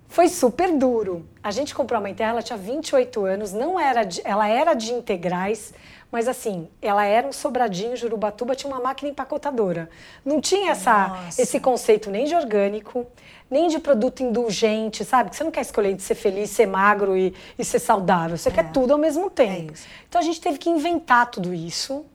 [0.10, 1.26] Foi super duro.
[1.44, 4.94] A gente comprou uma terra, ela tinha 28 anos, não era de, ela era de
[4.94, 5.74] integrais,
[6.16, 9.90] mas assim, ela era um sobradinho, Jurubatuba tinha uma máquina empacotadora.
[10.24, 13.06] Não tinha essa, esse conceito nem de orgânico,
[13.52, 15.30] nem de produto indulgente, sabe?
[15.30, 18.38] Que você não quer escolher de ser feliz, ser magro e, e ser saudável.
[18.38, 18.52] Você é.
[18.54, 19.74] quer tudo ao mesmo tempo.
[19.74, 22.06] É então a gente teve que inventar tudo isso.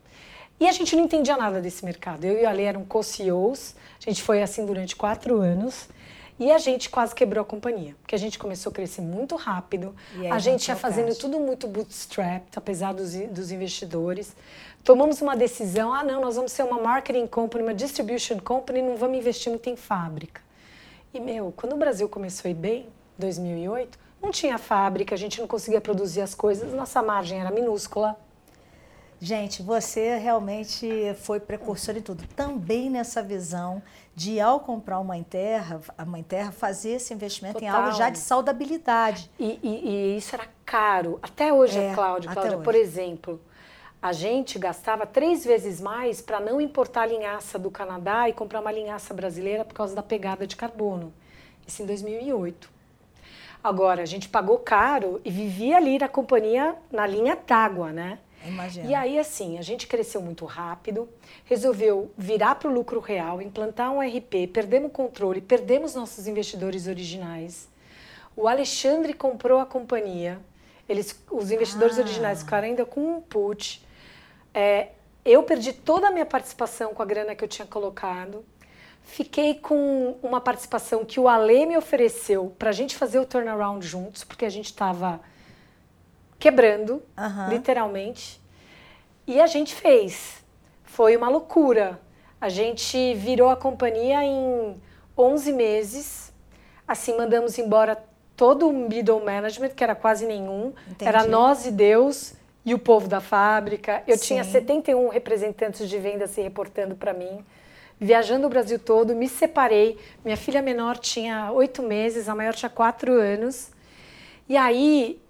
[0.58, 2.24] E a gente não entendia nada desse mercado.
[2.24, 3.74] Eu e a Ale eram co-CEOs.
[4.00, 5.90] A gente foi assim durante quatro anos.
[6.40, 9.94] E a gente quase quebrou a companhia, porque a gente começou a crescer muito rápido.
[10.32, 14.34] a gente ia fazendo tudo muito bootstrapped, apesar dos, dos investidores.
[14.82, 18.96] Tomamos uma decisão, ah não, nós vamos ser uma marketing company, uma distribution company, não
[18.96, 20.40] vamos investir muito em fábrica.
[21.12, 22.86] E, meu, quando o Brasil começou a ir bem,
[23.18, 28.16] 2008, não tinha fábrica, a gente não conseguia produzir as coisas, nossa margem era minúscula.
[29.20, 30.88] Gente, você realmente
[31.20, 32.26] foi precursor em tudo.
[32.34, 33.82] Também nessa visão
[34.14, 37.68] de, ao comprar uma mãe terra, a mãe terra fazer esse investimento Total.
[37.68, 39.30] em algo já de saudabilidade.
[39.38, 41.18] E, e, e isso era caro.
[41.22, 43.40] Até hoje, é, Cláudia, Cláudia por exemplo,
[44.02, 48.60] a gente gastava três vezes mais para não importar a linhaça do Canadá e comprar
[48.60, 51.12] uma linhaça brasileira por causa da pegada de carbono.
[51.66, 52.70] Isso em 2008.
[53.62, 58.18] Agora, a gente pagou caro e vivia ali na companhia, na linha d'água, né?
[58.44, 58.88] Imagina.
[58.88, 61.08] E aí, assim, a gente cresceu muito rápido,
[61.44, 66.86] resolveu virar para o lucro real, implantar um RP, perdemos o controle, perdemos nossos investidores
[66.86, 67.68] originais.
[68.34, 70.40] O Alexandre comprou a companhia,
[70.88, 72.02] eles, os investidores ah.
[72.02, 73.84] originais ficaram ainda com um put.
[74.54, 74.88] É,
[75.24, 78.44] eu perdi toda a minha participação com a grana que eu tinha colocado.
[79.02, 83.86] Fiquei com uma participação que o Ale me ofereceu para a gente fazer o turnaround
[83.86, 85.20] juntos, porque a gente estava
[86.40, 87.48] quebrando, uhum.
[87.50, 88.40] literalmente.
[89.26, 90.42] E a gente fez.
[90.82, 92.00] Foi uma loucura.
[92.40, 94.80] A gente virou a companhia em
[95.16, 96.32] 11 meses.
[96.88, 98.02] Assim, mandamos embora
[98.34, 100.72] todo o middle management, que era quase nenhum.
[100.88, 101.06] Entendi.
[101.06, 102.32] Era nós e Deus
[102.64, 104.02] e o povo da fábrica.
[104.06, 104.24] Eu Sim.
[104.24, 107.44] tinha 71 representantes de venda se reportando para mim.
[108.00, 109.98] Viajando o Brasil todo, me separei.
[110.24, 113.70] Minha filha menor tinha oito meses, a maior tinha quatro anos.
[114.48, 115.20] E aí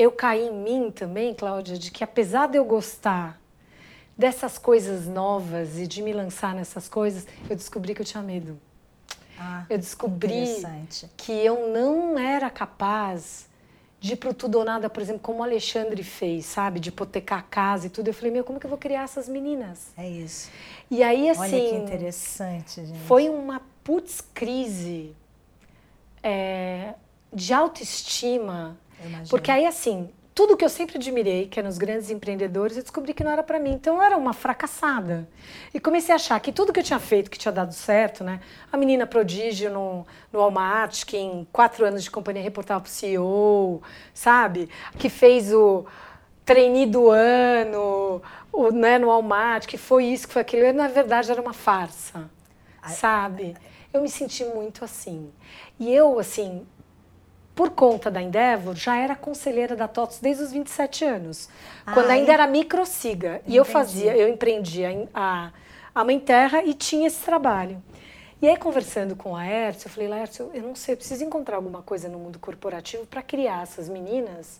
[0.00, 3.38] eu caí em mim também, Cláudia, de que apesar de eu gostar
[4.16, 8.58] dessas coisas novas e de me lançar nessas coisas, eu descobri que eu tinha medo.
[9.38, 10.62] Ah, eu descobri
[11.16, 13.48] que eu não era capaz
[13.98, 16.80] de ir pro tudo ou nada, por exemplo, como o Alexandre fez, sabe?
[16.80, 18.08] De hipotecar a casa e tudo.
[18.08, 19.88] Eu falei, meu, como que eu vou criar essas meninas?
[19.98, 20.50] É isso.
[20.90, 21.42] E aí, assim...
[21.42, 22.98] Olha que interessante, gente.
[23.00, 25.14] Foi uma putz crise
[26.22, 26.94] é,
[27.30, 28.78] de autoestima
[29.28, 33.12] porque aí, assim, tudo que eu sempre admirei, que é nos grandes empreendedores, eu descobri
[33.12, 33.72] que não era para mim.
[33.72, 35.28] Então eu era uma fracassada.
[35.74, 38.40] E comecei a achar que tudo que eu tinha feito, que tinha dado certo, né?
[38.72, 43.82] A menina prodígio no, no Walmart, que em quatro anos de companhia reportava pro CEO,
[44.14, 44.70] sabe?
[44.98, 45.84] Que fez o
[46.44, 50.72] trainee do ano, o, né, no Walmart, que foi isso, que foi aquilo.
[50.72, 52.30] Na verdade, era uma farsa,
[52.88, 53.56] sabe?
[53.92, 55.30] Eu me senti muito assim.
[55.78, 56.66] E eu, assim,
[57.60, 61.46] por conta da Endeavor, já era conselheira da TOTS desde os 27 anos.
[61.84, 63.42] Ah, quando ainda era microsiga.
[63.46, 65.52] E eu fazia, eu empreendia a,
[65.94, 67.76] a Mãe Terra e tinha esse trabalho.
[68.40, 71.56] E aí, conversando com a Laércio, eu falei, Laércio, eu não sei, eu preciso encontrar
[71.56, 74.58] alguma coisa no mundo corporativo para criar essas meninas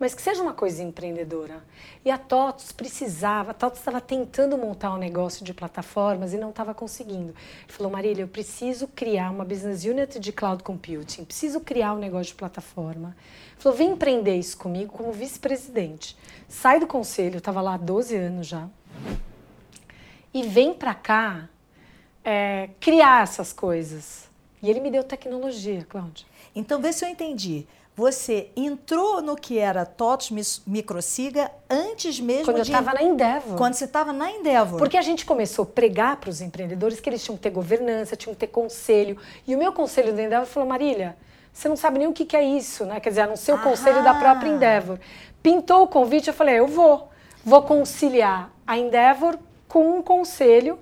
[0.00, 1.62] mas que seja uma coisa empreendedora.
[2.02, 6.48] E a TOTOS precisava, a TOTOS estava tentando montar um negócio de plataformas e não
[6.48, 7.34] estava conseguindo.
[7.34, 11.98] Ele falou, Marília, eu preciso criar uma business unit de cloud computing, preciso criar um
[11.98, 13.14] negócio de plataforma.
[13.52, 16.16] Ele falou, vem empreender isso comigo como vice-presidente.
[16.48, 18.66] Sai do conselho, eu estava lá há 12 anos já,
[20.32, 21.46] e vem para cá
[22.24, 24.30] é, criar essas coisas.
[24.62, 26.26] E ele me deu tecnologia, Cláudia.
[26.54, 27.66] Então, vê se eu entendi
[28.00, 32.72] você entrou no que era TOTS Microsiga antes mesmo Quando de...
[32.72, 33.58] eu estava na Endeavor.
[33.58, 34.78] Quando você estava na Endeavor.
[34.78, 38.16] Porque a gente começou a pregar para os empreendedores que eles tinham que ter governança,
[38.16, 39.18] tinham que ter conselho.
[39.46, 41.14] E o meu conselho da Endeavor falou, Marília,
[41.52, 43.00] você não sabe nem o que, que é isso, né?
[43.00, 44.98] Quer dizer, a não ser o conselho da própria Endeavor.
[45.42, 47.10] Pintou o convite, eu falei, eu vou.
[47.44, 50.78] Vou conciliar a Endeavor com um conselho.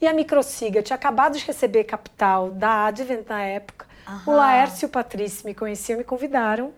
[0.00, 4.22] E a Microsiga tinha acabado de receber capital da Advent na época Aham.
[4.26, 6.72] O Laércio e o Patrício me conheciam, me convidaram.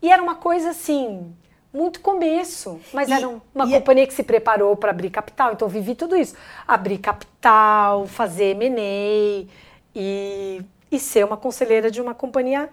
[0.00, 1.34] E era uma coisa assim,
[1.72, 2.80] muito começo.
[2.92, 6.16] Mas e, era uma é companhia que se preparou para abrir capital, então vivi tudo
[6.16, 6.34] isso.
[6.66, 9.46] Abrir capital, fazer M&A
[9.94, 12.70] e, e ser uma conselheira de uma companhia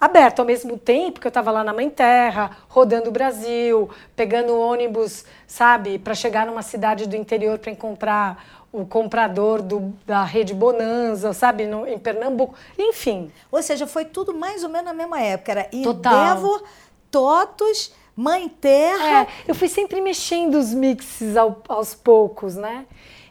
[0.00, 4.58] aberta ao mesmo tempo que eu estava lá na Mãe Terra, rodando o Brasil, pegando
[4.58, 10.52] ônibus, sabe, para chegar numa cidade do interior para encontrar o comprador do, da rede
[10.52, 13.30] Bonanza, sabe, no, em Pernambuco, enfim.
[13.52, 15.52] Ou seja, foi tudo mais ou menos na mesma época.
[15.52, 16.64] Era Endeavor,
[17.08, 19.22] Totos, Mãe Terra.
[19.22, 22.84] É, eu fui sempre mexendo os mixes ao, aos poucos, né?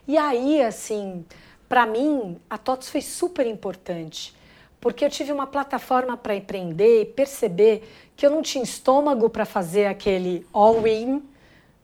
[0.08, 1.26] E aí, assim,
[1.68, 4.34] para mim, a TOTOS foi super importante,
[4.80, 7.84] porque eu tive uma plataforma para empreender e perceber
[8.16, 11.22] que eu não tinha estômago para fazer aquele all-in,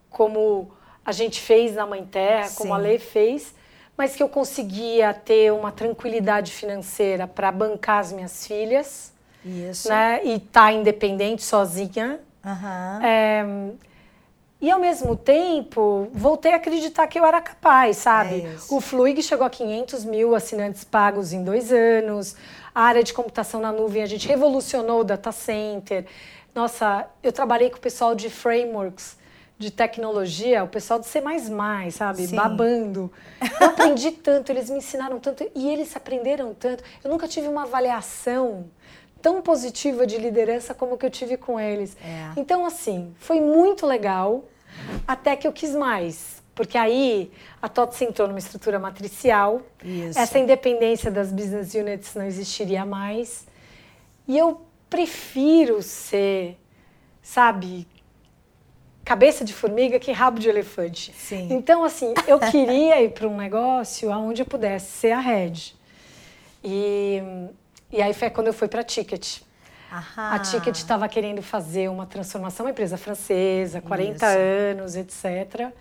[0.08, 0.70] como
[1.04, 2.56] a gente fez na Mãe Terra, Sim.
[2.56, 3.54] como a Lei fez,
[3.96, 9.12] mas que eu conseguia ter uma tranquilidade financeira para bancar as minhas filhas.
[9.44, 9.88] Isso.
[9.88, 10.20] Né?
[10.24, 12.20] E estar tá independente, sozinha.
[12.44, 13.04] Uhum.
[13.04, 13.44] É,
[14.60, 18.42] e ao mesmo tempo, voltei a acreditar que eu era capaz, sabe?
[18.42, 22.36] É o Fluig chegou a 500 mil assinantes pagos em dois anos.
[22.74, 26.04] A área de computação na nuvem, a gente revolucionou o data center.
[26.54, 29.16] Nossa, eu trabalhei com o pessoal de frameworks
[29.60, 31.22] de tecnologia, o pessoal do C++,
[31.92, 32.26] sabe?
[32.26, 32.34] Sim.
[32.34, 33.12] Babando.
[33.60, 36.82] Eu aprendi tanto, eles me ensinaram tanto e eles aprenderam tanto.
[37.04, 38.64] Eu nunca tive uma avaliação
[39.20, 41.94] tão positiva de liderança como que eu tive com eles.
[42.02, 42.40] É.
[42.40, 44.46] Então, assim, foi muito legal,
[45.06, 46.42] até que eu quis mais.
[46.54, 50.18] Porque aí a TOTS entrou numa estrutura matricial, Isso.
[50.18, 53.46] essa independência das business units não existiria mais.
[54.26, 56.58] E eu prefiro ser,
[57.22, 57.86] sabe,
[59.10, 61.12] cabeça de formiga que rabo de elefante.
[61.16, 61.48] Sim.
[61.50, 65.74] Então, assim, eu queria ir para um negócio onde eu pudesse ser a head.
[66.62, 67.20] E,
[67.90, 69.38] e aí foi quando eu fui para a Ticket.
[69.90, 70.34] Aham.
[70.34, 74.24] A Ticket estava querendo fazer uma transformação, uma empresa francesa, 40 Isso.
[74.24, 75.72] anos, etc.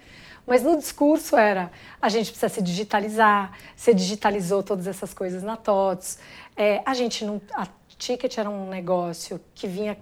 [0.48, 5.56] Mas no discurso era: a gente precisa se digitalizar, você digitalizou todas essas coisas na
[5.56, 6.18] TOTS.
[6.58, 7.40] É, a gente não.
[7.54, 7.68] A
[8.00, 9.96] Ticket era um negócio que vinha,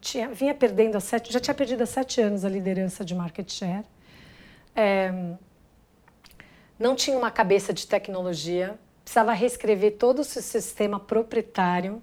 [0.00, 3.52] tinha, vinha perdendo há sete, já tinha perdido há sete anos a liderança de market
[3.52, 3.84] share.
[4.74, 5.12] É,
[6.78, 12.02] não tinha uma cabeça de tecnologia, precisava reescrever todo o seu sistema proprietário.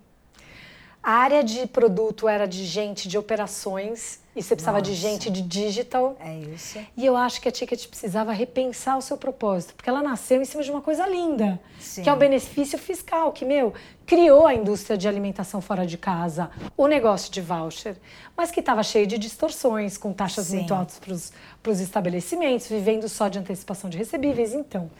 [1.02, 4.92] A área de produto era de gente de operações e você precisava Nossa.
[4.92, 6.18] de gente de digital.
[6.20, 6.78] É isso.
[6.96, 10.46] E eu acho que a Ticket precisava repensar o seu propósito, porque ela nasceu em
[10.46, 12.04] cima de uma coisa linda, Sim.
[12.04, 13.74] que é o benefício fiscal, que, meu,
[14.06, 17.96] criou a indústria de alimentação fora de casa, o negócio de voucher,
[18.36, 20.58] mas que estava cheio de distorções, com taxas Sim.
[20.58, 24.54] muito altas para os estabelecimentos, vivendo só de antecipação de recebíveis.
[24.54, 24.92] Então,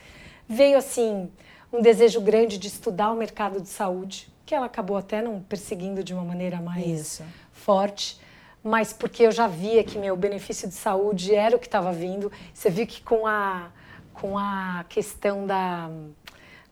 [0.48, 1.30] veio assim
[1.72, 6.04] um desejo grande de estudar o mercado de saúde, que ela acabou até não perseguindo
[6.04, 7.24] de uma maneira mais Isso.
[7.52, 8.20] forte
[8.64, 12.30] mas porque eu já via que meu benefício de saúde era o que estava vindo.
[12.54, 13.72] Você viu que com a,
[14.12, 15.90] com a questão da,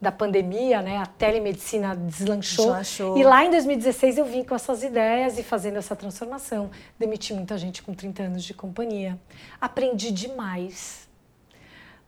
[0.02, 2.66] da pandemia, né, a telemedicina deslanchou.
[2.66, 3.18] deslanchou.
[3.18, 6.70] E lá em 2016 eu vim com essas ideias e fazendo essa transformação.
[7.00, 9.18] Demiti muita gente com 30 anos de companhia.
[9.62, 11.07] Aprendi demais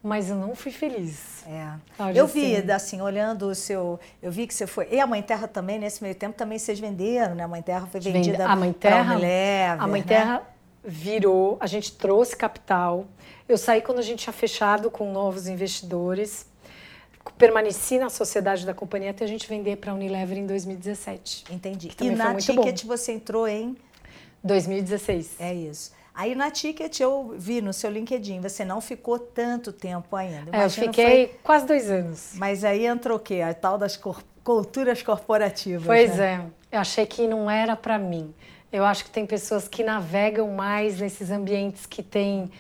[0.02, 1.44] mas eu não fui feliz.
[1.46, 1.74] É.
[2.16, 2.72] eu vi, assim.
[2.72, 4.00] assim, olhando o seu.
[4.22, 4.88] Eu vi que você foi.
[4.92, 7.44] E a Mãe Terra também, nesse meio tempo, também vocês venderam, né?
[7.44, 10.08] A Mãe Terra foi vendida a Mãe Terra, Unilever, A Mãe né?
[10.08, 10.44] Terra
[10.84, 13.06] virou, a gente trouxe capital.
[13.48, 16.48] Eu saí quando a gente tinha fechado com novos investidores.
[17.38, 21.46] Permaneci na sociedade da companhia até a gente vender para a Unilever em 2017.
[21.52, 21.92] Entendi.
[22.02, 22.88] E na Ticket bom.
[22.88, 23.78] você entrou em
[24.44, 25.36] 2016.
[25.40, 25.92] É isso.
[26.20, 30.52] Aí na Ticket eu vi no seu LinkedIn, você não ficou tanto tempo ainda.
[30.52, 31.40] É, eu fiquei foi...
[31.42, 32.32] quase dois anos.
[32.36, 33.40] Mas aí entrou o quê?
[33.40, 34.22] A tal das cor...
[34.44, 35.86] culturas corporativas.
[35.86, 36.46] Pois né?
[36.70, 38.36] é, eu achei que não era para mim.
[38.70, 42.52] Eu acho que tem pessoas que navegam mais nesses ambientes que têm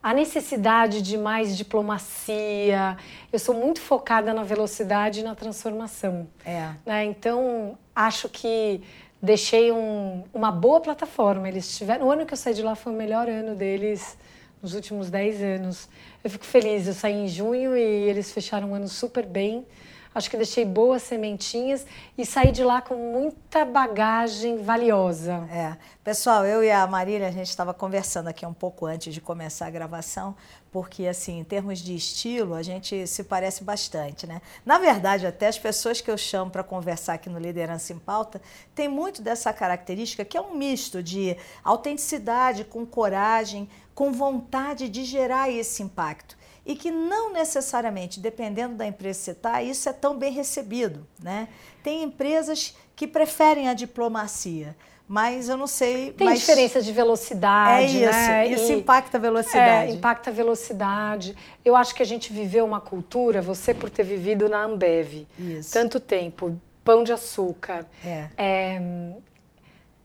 [0.00, 2.96] a necessidade de mais diplomacia.
[3.32, 6.28] Eu sou muito focada na velocidade e na transformação.
[6.44, 6.70] É.
[6.86, 7.06] Né?
[7.06, 8.80] Então, acho que
[9.20, 11.48] deixei um, uma boa plataforma.
[11.48, 12.06] Eles tiveram.
[12.06, 14.16] O ano que eu saí de lá foi o melhor ano deles
[14.62, 15.88] nos últimos 10 anos.
[16.22, 16.86] Eu fico feliz.
[16.86, 19.66] Eu saí em junho e eles fecharam um ano super bem.
[20.14, 25.46] Acho que deixei boas sementinhas e saí de lá com muita bagagem valiosa.
[25.52, 25.76] É.
[26.02, 29.66] Pessoal, eu e a Marília, a gente estava conversando aqui um pouco antes de começar
[29.66, 30.34] a gravação,
[30.70, 34.42] porque, assim, em termos de estilo, a gente se parece bastante, né?
[34.64, 38.40] Na verdade, até as pessoas que eu chamo para conversar aqui no Liderança em Pauta
[38.74, 45.04] tem muito dessa característica, que é um misto de autenticidade com coragem, com vontade de
[45.04, 46.36] gerar esse impacto
[46.68, 51.06] e que não necessariamente, dependendo da empresa que você está, isso é tão bem recebido.
[51.18, 51.48] Né?
[51.82, 54.76] Tem empresas que preferem a diplomacia,
[55.08, 56.12] mas eu não sei.
[56.12, 56.40] Tem mas...
[56.40, 58.04] diferença de velocidade.
[58.04, 58.46] É isso, né?
[58.48, 59.90] isso e, impacta a velocidade.
[59.90, 61.34] É, impacta a velocidade.
[61.64, 65.72] Eu acho que a gente viveu uma cultura, você por ter vivido na Ambev isso.
[65.72, 67.86] tanto tempo, pão de açúcar.
[68.04, 68.28] É.
[68.36, 68.82] É,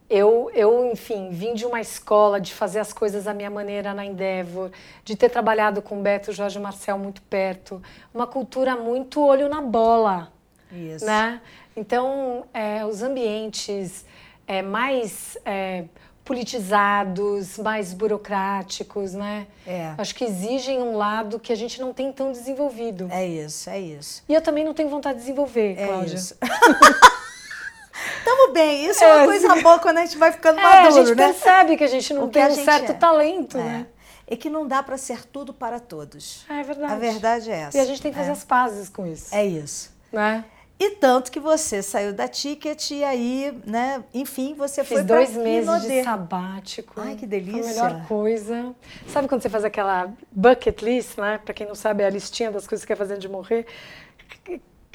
[0.10, 4.06] eu, eu, enfim, vim de uma escola de fazer as coisas da minha maneira na
[4.06, 4.72] Endeavor,
[5.04, 7.82] de ter trabalhado com Beto e Jorge Marcel muito perto,
[8.13, 10.32] uma cultura muito olho na bola,
[10.72, 11.04] Isso.
[11.04, 11.42] né?
[11.76, 14.06] Então, é, os ambientes
[14.47, 15.86] é, mais é,
[16.23, 19.47] politizados, mais burocráticos, né?
[19.67, 19.93] É.
[19.97, 23.08] Acho que exigem um lado que a gente não tem tão desenvolvido.
[23.12, 24.23] É isso, é isso.
[24.27, 26.15] E eu também não tenho vontade de desenvolver, é Cláudia.
[26.15, 26.36] Isso.
[28.23, 30.82] Tamo bem, isso é, é uma coisa boa quando a gente vai ficando é, maduro,
[30.82, 30.88] né?
[30.88, 31.25] A gente né?
[31.27, 32.95] percebe que a gente não tem um certo é.
[32.95, 33.63] talento, é.
[33.63, 33.88] né?
[34.25, 36.45] É que não dá para ser tudo para todos.
[36.49, 36.93] É verdade.
[36.93, 37.77] A verdade é essa.
[37.77, 39.36] E a gente tem que fazer as pazes com isso.
[39.36, 39.91] É isso.
[40.12, 40.45] Né?
[40.80, 45.36] E tanto que você saiu da Ticket e aí, né, enfim, você Fiz foi dois
[45.36, 47.00] meses de sabático.
[47.00, 47.62] Ai, que delícia.
[47.62, 48.76] Foi a melhor coisa.
[49.08, 51.38] Sabe quando você faz aquela bucket list, né?
[51.38, 53.66] Para quem não sabe, é a listinha das coisas que quer fazer de morrer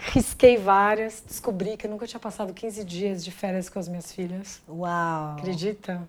[0.01, 4.13] risquei várias, descobri que eu nunca tinha passado 15 dias de férias com as minhas
[4.13, 4.63] filhas.
[4.69, 5.37] Uau!
[5.37, 6.09] Acredita?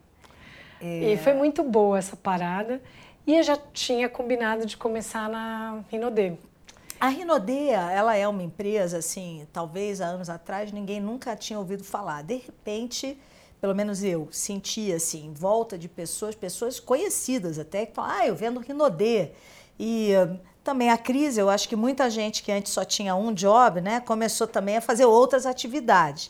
[0.82, 1.14] É.
[1.14, 2.82] E foi muito boa essa parada.
[3.26, 6.34] E eu já tinha combinado de começar na Rinodê.
[7.00, 11.82] A Rinodê, ela é uma empresa, assim, talvez há anos atrás ninguém nunca tinha ouvido
[11.82, 12.24] falar.
[12.24, 13.18] De repente,
[13.62, 18.28] pelo menos eu, senti, assim, em volta de pessoas, pessoas conhecidas até, que falam, ah,
[18.28, 19.32] eu vendo Rinodê.
[19.80, 20.12] E
[20.62, 24.02] também a crise, eu acho que muita gente que antes só tinha um job, né,
[24.02, 26.30] começou também a fazer outras atividades.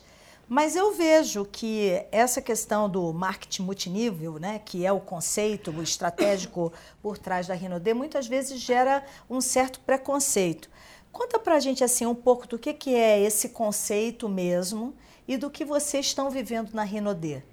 [0.50, 5.84] Mas eu vejo que essa questão do marketing multinível, né, que é o conceito o
[5.84, 6.74] estratégico
[7.04, 10.68] por trás da Rinode, muitas vezes gera um certo preconceito.
[11.12, 14.96] Conta para a gente assim um pouco do que, que é esse conceito mesmo
[15.28, 17.44] e do que vocês estão vivendo na Rinode.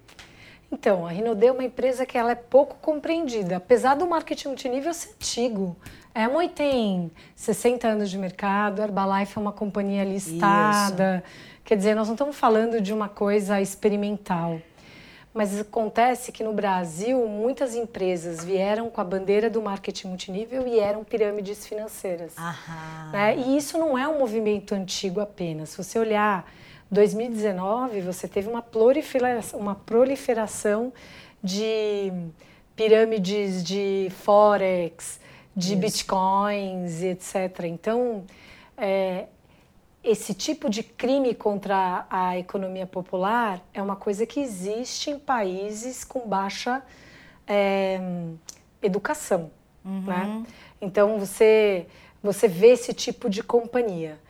[0.72, 4.92] Então, a Rinode é uma empresa que ela é pouco compreendida, apesar do marketing multinível
[4.94, 5.76] ser antigo.
[6.14, 11.22] A Amway tem 60 anos de mercado, a Herbalife é uma companhia listada.
[11.24, 11.55] Isso.
[11.66, 14.60] Quer dizer, nós não estamos falando de uma coisa experimental.
[15.34, 20.78] Mas acontece que no Brasil muitas empresas vieram com a bandeira do marketing multinível e
[20.78, 22.34] eram pirâmides financeiras.
[23.12, 23.36] Né?
[23.36, 25.70] E isso não é um movimento antigo apenas.
[25.70, 26.48] Se você olhar
[26.88, 30.92] 2019, você teve uma proliferação, uma proliferação
[31.42, 32.12] de
[32.76, 35.18] pirâmides de forex,
[35.54, 35.80] de isso.
[35.80, 37.64] bitcoins, etc.
[37.64, 38.24] Então,
[38.78, 39.26] é,
[40.07, 46.04] esse tipo de crime contra a economia popular é uma coisa que existe em países
[46.04, 46.80] com baixa
[47.44, 48.00] é,
[48.80, 49.50] educação.
[49.84, 50.02] Uhum.
[50.02, 50.46] Né?
[50.80, 51.86] Então você,
[52.22, 54.20] você vê esse tipo de companhia.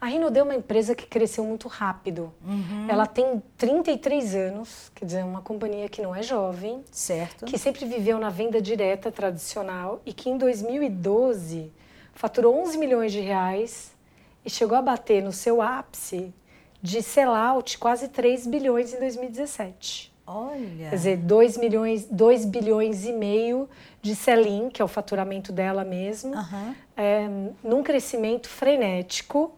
[0.00, 2.32] A Rinode é uma empresa que cresceu muito rápido.
[2.42, 2.86] Uhum.
[2.88, 6.82] Ela tem 33 anos, quer dizer, uma companhia que não é jovem.
[6.90, 7.44] Certo.
[7.44, 11.70] Que sempre viveu na venda direta tradicional e que em 2012
[12.14, 13.95] faturou 11 milhões de reais
[14.46, 16.32] e chegou a bater no seu ápice
[16.80, 20.14] de sellout quase 3 bilhões em 2017.
[20.24, 20.90] Olha!
[20.90, 23.68] Quer dizer, 2, milhões, 2 bilhões e meio
[24.00, 26.74] de sell-in, que é o faturamento dela mesmo, uhum.
[26.96, 27.28] é,
[27.62, 29.52] num crescimento frenético,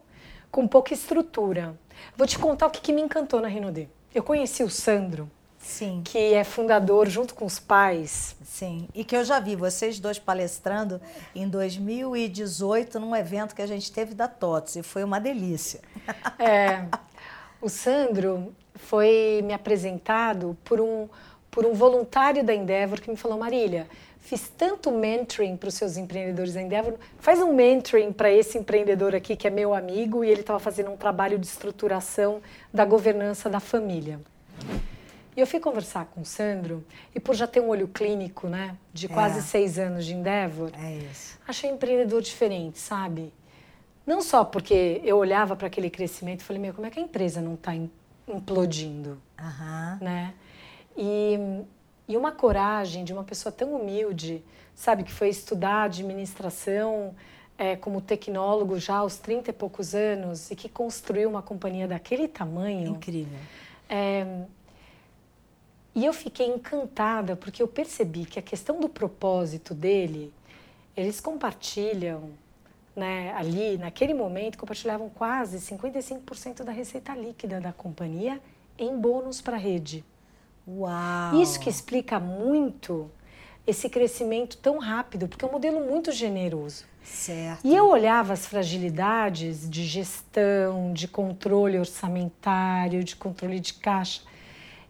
[0.51, 1.77] com pouca estrutura.
[2.17, 3.89] Vou te contar o que, que me encantou na Renaudet.
[4.13, 5.29] Eu conheci o Sandro,
[5.69, 6.01] Sim.
[6.03, 8.35] que é fundador junto com os pais.
[8.43, 10.99] Sim, e que eu já vi vocês dois palestrando
[11.35, 15.79] em 2018 num evento que a gente teve da TOTS e foi uma delícia.
[16.39, 16.85] É,
[17.61, 21.07] o Sandro foi me apresentado por um,
[21.51, 23.87] por um voluntário da Endeavor que me falou, Marília,
[24.19, 29.13] fiz tanto mentoring para os seus empreendedores da Endeavor, faz um mentoring para esse empreendedor
[29.13, 32.41] aqui que é meu amigo e ele estava fazendo um trabalho de estruturação
[32.73, 34.19] da governança da família.
[35.39, 36.85] E eu fui conversar com o Sandro,
[37.15, 39.09] e por já ter um olho clínico, né, de é.
[39.09, 41.39] quase seis anos de Endeavor, é isso.
[41.47, 43.33] achei o empreendedor diferente, sabe?
[44.05, 47.01] Não só porque eu olhava para aquele crescimento e falei, meu, como é que a
[47.01, 47.71] empresa não está
[48.27, 49.11] implodindo?
[49.39, 49.97] Uhum.
[50.01, 50.33] Né?
[50.97, 51.39] E,
[52.05, 54.43] e uma coragem de uma pessoa tão humilde,
[54.75, 57.15] sabe, que foi estudar administração
[57.57, 62.27] é, como tecnólogo já aos 30 e poucos anos e que construiu uma companhia daquele
[62.27, 62.89] tamanho.
[62.89, 63.39] Incrível.
[63.87, 64.25] É,
[65.95, 70.33] e eu fiquei encantada porque eu percebi que a questão do propósito dele,
[70.95, 72.31] eles compartilham,
[72.95, 78.39] né, ali, naquele momento, compartilhavam quase 55% da receita líquida da companhia
[78.77, 80.03] em bônus para a rede.
[80.67, 81.41] Uau!
[81.41, 83.09] Isso que explica muito
[83.65, 86.85] esse crescimento tão rápido, porque é um modelo muito generoso.
[87.03, 87.65] Certo.
[87.65, 94.21] E eu olhava as fragilidades de gestão, de controle orçamentário, de controle de caixa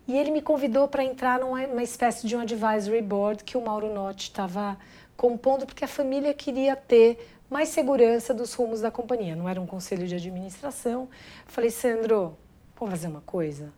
[0.09, 3.93] e ele me convidou para entrar numa espécie de um advisory board que o Mauro
[3.93, 4.75] Notti estava
[5.15, 9.35] compondo, porque a família queria ter mais segurança dos rumos da companhia.
[9.35, 11.07] Não era um conselho de administração.
[11.45, 12.35] Falei, Sandro,
[12.75, 13.71] vamos fazer uma coisa?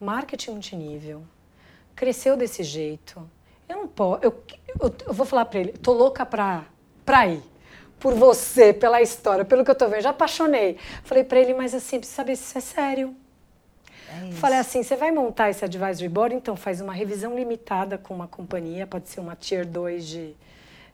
[0.00, 1.22] Marketing multinível.
[1.94, 3.20] Cresceu desse jeito.
[3.68, 4.24] Eu não posso.
[4.24, 4.42] Eu,
[4.80, 7.42] eu, eu vou falar para ele, tô louca para ir.
[8.00, 10.00] Por você, pela história, pelo que eu tô vendo.
[10.00, 10.78] Já apaixonei.
[11.02, 13.14] Falei para ele, mas assim, precisa saber se isso é sério.
[14.22, 18.14] É Falei assim, você vai montar esse advisory board, então faz uma revisão limitada com
[18.14, 20.36] uma companhia, pode ser uma tier 2 de,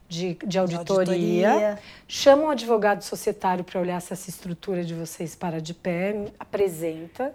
[0.07, 1.15] de, de, auditoria.
[1.15, 1.79] de auditoria.
[2.07, 7.33] Chama um advogado societário para olhar se essa estrutura de vocês para de pé, apresenta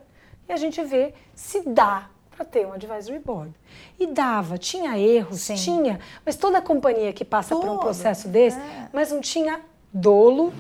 [0.49, 3.53] e a gente vê se dá para ter um advisory board.
[3.99, 5.55] E dava, tinha erros, Sim.
[5.55, 7.63] tinha, mas toda companhia que passa Todo.
[7.63, 8.89] por um processo desse, é.
[8.93, 9.61] mas não tinha
[9.93, 10.53] dolo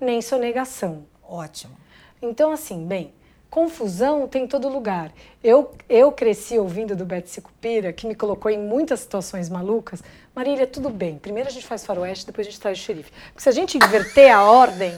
[0.00, 1.06] nem sonegação.
[1.22, 1.74] Ótimo.
[2.20, 3.12] Então, assim, bem,
[3.54, 5.12] confusão tem em todo lugar.
[5.42, 10.02] Eu, eu cresci ouvindo do Betsy Cupira, que me colocou em muitas situações malucas.
[10.34, 11.18] Marília, tudo bem.
[11.18, 13.12] Primeiro a gente faz faroeste, depois a gente traz o xerife.
[13.28, 14.92] Porque se a gente inverter a ordem,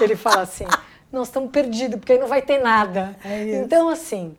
[0.00, 0.64] ele fala assim,
[1.12, 3.14] nós estamos perdidos, porque aí não vai ter nada.
[3.22, 4.38] É então, assim,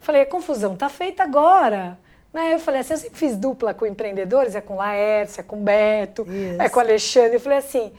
[0.00, 1.96] falei, a confusão está feita agora.
[2.32, 2.54] Né?
[2.54, 6.22] Eu falei assim, eu sempre fiz dupla com empreendedores, é com Laércia, é com Beto,
[6.22, 6.60] isso.
[6.60, 7.36] é com Alexandre.
[7.36, 7.92] Eu falei assim,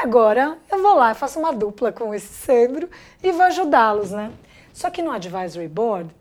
[0.00, 2.88] Agora eu vou lá, faço uma dupla com esse Sandro
[3.20, 4.30] e vou ajudá-los, né?
[4.72, 6.14] Só que no Advisory Board,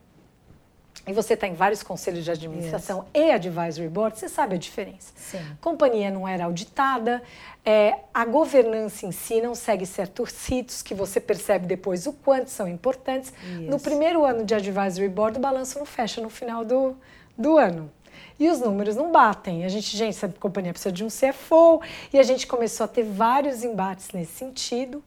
[1.06, 5.14] e você está em vários conselhos de administração e Advisory Board, você sabe a diferença.
[5.16, 5.38] Sim.
[5.38, 7.22] A companhia não era auditada,
[7.64, 12.50] é, a governança em si não segue certos ritos que você percebe depois o quanto
[12.50, 13.32] são importantes.
[13.44, 13.62] Isso.
[13.70, 16.98] No primeiro ano de Advisory Board, o balanço não fecha no final do,
[17.38, 17.92] do ano
[18.40, 19.66] e os números não batem.
[19.66, 21.82] A gente, gente, essa companhia precisa de um CFO
[22.14, 25.04] e a gente começou a ter vários embates nesse sentido.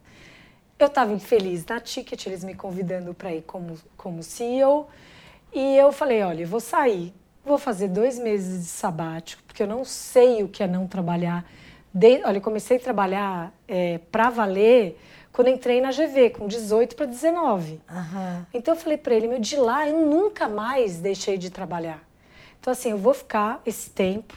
[0.78, 4.88] Eu estava infeliz na Ticket, eles me convidando para ir como, como CEO.
[5.52, 7.12] E eu falei: olha, eu vou sair,
[7.44, 11.44] vou fazer dois meses de sabático, porque eu não sei o que é não trabalhar.
[11.92, 14.98] De, olha, eu comecei a trabalhar é, para valer
[15.32, 17.80] quando entrei na GV, com 18 para 19.
[17.88, 18.46] Aham.
[18.52, 22.09] Então eu falei para ele, meu, de lá eu nunca mais deixei de trabalhar.
[22.60, 24.36] Então assim, eu vou ficar esse tempo,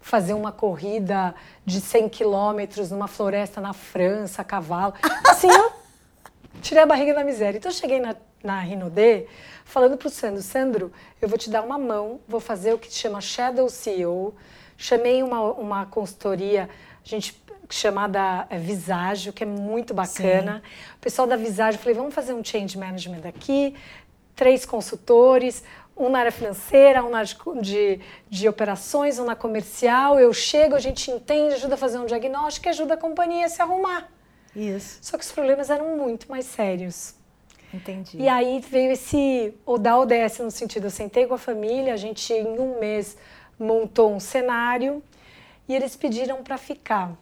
[0.00, 1.34] fazer uma corrida
[1.64, 4.94] de 100 quilômetros numa floresta na França, a cavalo.
[5.24, 5.72] Assim, eu
[6.60, 7.58] tirei a barriga da miséria.
[7.58, 9.26] Então eu cheguei na, na Rinodê
[9.64, 13.20] falando pro Sandro, Sandro, eu vou te dar uma mão, vou fazer o que chama
[13.20, 14.34] Shadow CEO.
[14.76, 16.68] Chamei uma, uma consultoria,
[17.04, 17.40] a gente
[17.70, 20.62] chamada é, Visagio, que é muito bacana.
[20.96, 23.74] O pessoal da Visagio, falei, vamos fazer um change management aqui,
[24.34, 25.62] três consultores,
[26.04, 30.18] um na área financeira, um na área de, de, operações, um na comercial.
[30.18, 33.48] Eu chego, a gente entende, ajuda a fazer um diagnóstico e ajuda a companhia a
[33.48, 34.08] se arrumar.
[34.54, 34.98] Isso.
[35.00, 37.14] Só que os problemas eram muito mais sérios.
[37.72, 38.18] Entendi.
[38.18, 41.96] E aí veio esse o da ODS no sentido, eu sentei com a família, a
[41.96, 43.16] gente em um mês
[43.58, 45.02] montou um cenário
[45.66, 47.16] e eles pediram para ficar.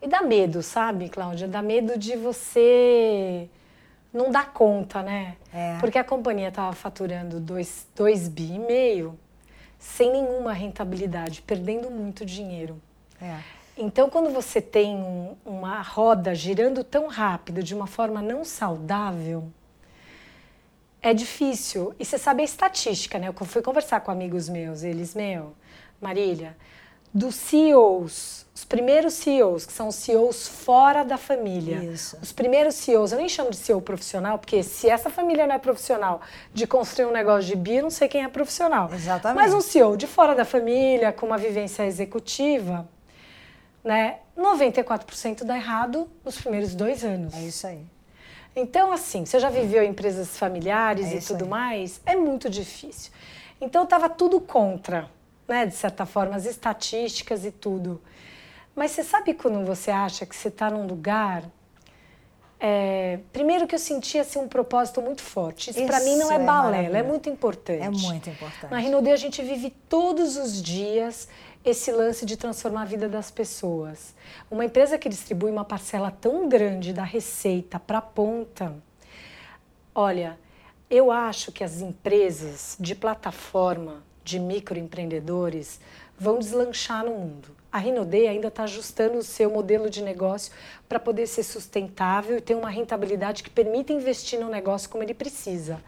[0.00, 1.46] E dá medo, sabe, Cláudia?
[1.46, 3.50] Dá medo de você
[4.12, 5.36] não dar conta, né?
[5.52, 5.78] É.
[5.78, 9.18] Porque a companhia estava faturando 2 bi e meio
[9.78, 12.80] sem nenhuma rentabilidade, perdendo muito dinheiro.
[13.20, 13.38] É.
[13.76, 19.50] Então, quando você tem um- uma roda girando tão rápido, de uma forma não saudável,
[21.00, 21.94] é difícil.
[21.98, 23.28] E você sabe a estatística, né?
[23.28, 25.54] Eu fui conversar com amigos meus, eles, meu,
[26.00, 26.56] Marília,
[27.12, 31.76] dos CEOs, os primeiros CEOs, que são os CEOs fora da família.
[31.78, 32.16] Isso.
[32.22, 35.58] Os primeiros CEOs, eu nem chamo de CEO profissional, porque se essa família não é
[35.58, 36.20] profissional
[36.52, 38.90] de construir um negócio de bi, não sei quem é profissional.
[38.92, 39.36] Exatamente.
[39.42, 42.88] Mas um CEO de fora da família, com uma vivência executiva,
[43.82, 44.18] né?
[44.38, 47.34] 94% dá errado nos primeiros dois anos.
[47.34, 47.84] É isso aí.
[48.54, 51.50] Então, assim, você já viveu em empresas familiares É e tudo aí.
[51.50, 52.00] mais?
[52.04, 53.12] É muito difícil.
[53.60, 55.08] Então, estava tudo contra,
[55.50, 55.66] né?
[55.66, 58.00] De certa forma, as estatísticas e tudo.
[58.74, 61.42] Mas você sabe quando você acha que você está num lugar...
[62.60, 65.70] é, primeiro que eu sentia assim, um propósito muito forte.
[65.70, 67.82] Isso, para mim não Isso é é balela, é muito importante.
[67.82, 68.70] É muito importante.
[68.70, 71.26] Na Rinodê a gente vive todos os dias
[71.64, 74.14] esse lance de transformar a vida das pessoas.
[74.50, 78.74] Uma empresa que distribui uma parcela tão grande da receita para a ponta,
[79.94, 80.38] olha,
[80.88, 85.80] eu acho que as empresas de plataforma, de microempreendedores,
[86.18, 87.48] vão deslanchar no mundo.
[87.72, 90.52] A Rinodê ainda está ajustando o seu modelo de negócio
[90.88, 95.14] para poder ser sustentável e ter uma rentabilidade que permita investir no negócio como ele
[95.14, 95.82] precisa.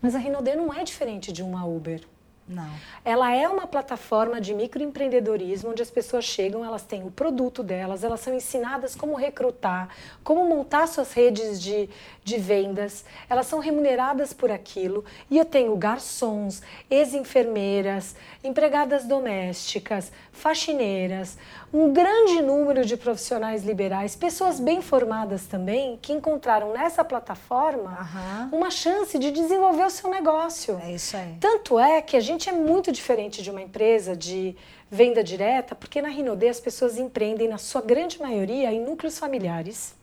[0.00, 2.00] Mas a Rinodê não é diferente de uma Uber.
[2.48, 2.70] Não.
[3.04, 8.02] Ela é uma plataforma de microempreendedorismo onde as pessoas chegam, elas têm o produto delas,
[8.02, 9.90] elas são ensinadas como recrutar,
[10.24, 11.90] como montar suas redes de,
[12.28, 15.04] de vendas, elas são remuneradas por aquilo.
[15.30, 18.14] E eu tenho garçons, ex-enfermeiras,
[18.44, 21.38] empregadas domésticas, faxineiras,
[21.72, 28.48] um grande número de profissionais liberais, pessoas bem formadas também, que encontraram nessa plataforma Aham.
[28.52, 30.80] uma chance de desenvolver o seu negócio.
[30.84, 31.36] É isso aí.
[31.40, 34.56] Tanto é que a gente é muito diferente de uma empresa de
[34.90, 39.97] venda direta, porque na Rinodê as pessoas empreendem, na sua grande maioria, em núcleos familiares.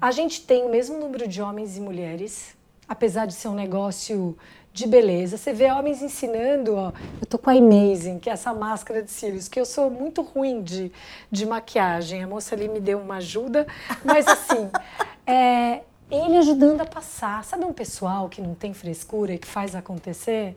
[0.00, 2.56] A gente tem o mesmo número de homens e mulheres,
[2.88, 4.36] apesar de ser um negócio
[4.72, 5.38] de beleza.
[5.38, 9.10] Você vê homens ensinando, ó, eu tô com a Amazing, que é essa máscara de
[9.10, 10.92] cílios, que eu sou muito ruim de,
[11.30, 12.22] de maquiagem.
[12.22, 13.66] A moça ali me deu uma ajuda,
[14.04, 14.70] mas assim,
[15.26, 15.80] é,
[16.10, 17.42] ele ajudando a passar.
[17.42, 20.54] Sabe um pessoal que não tem frescura e que faz acontecer?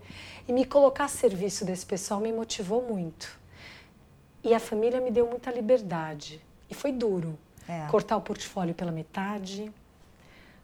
[0.48, 3.40] E me colocar a serviço desse pessoal me motivou muito.
[4.44, 6.42] E a família me deu muita liberdade.
[6.70, 7.38] E foi duro.
[7.70, 7.86] É.
[7.88, 9.72] Cortar o portfólio pela metade,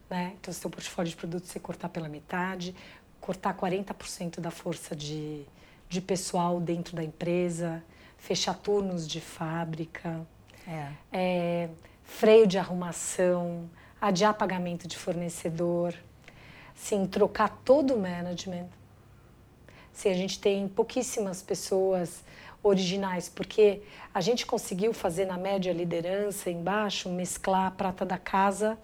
[0.09, 0.33] né?
[0.41, 2.75] Então, se tem um portfólio de produtos, você cortar pela metade,
[3.21, 5.45] cortar 40% da força de,
[5.87, 7.83] de pessoal dentro da empresa,
[8.17, 10.25] fechar turnos de fábrica,
[10.67, 10.91] É.
[11.13, 11.69] é,
[12.03, 13.69] freio de arrumação,
[14.01, 15.93] adiar pagamento de fornecedor,
[16.73, 18.67] sim, trocar todo o management.
[19.93, 22.23] Sim, a gente tem pouquíssimas pessoas
[22.67, 28.75] originais, porque a gente conseguiu fazer na média liderança embaixo, mesclar a prata da casa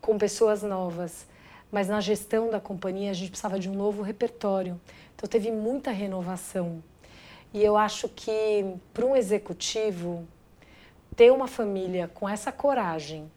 [0.00, 1.26] com pessoas novas.
[1.70, 4.80] Mas na gestão da companhia a gente precisava de um novo repertório.
[5.14, 6.82] Então teve muita renovação.
[7.52, 8.64] E eu acho que
[8.94, 10.26] para um executivo
[11.14, 13.30] ter uma família com essa coragem,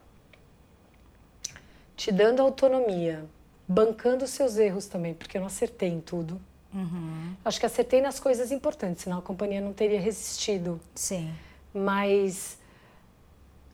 [1.98, 3.26] te dando autonomia,
[3.68, 6.40] bancando seus erros também, porque eu não acertei em tudo.
[6.74, 7.34] Uhum.
[7.44, 10.80] Acho que acertei nas coisas importantes, senão a companhia não teria resistido.
[10.96, 11.34] Sim.
[11.74, 12.58] Mas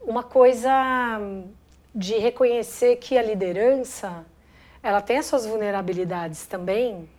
[0.02, 1.20] uma coisa
[1.93, 4.26] de reconhecer que a liderança,
[4.82, 7.10] ela tem as suas vulnerabilidades também,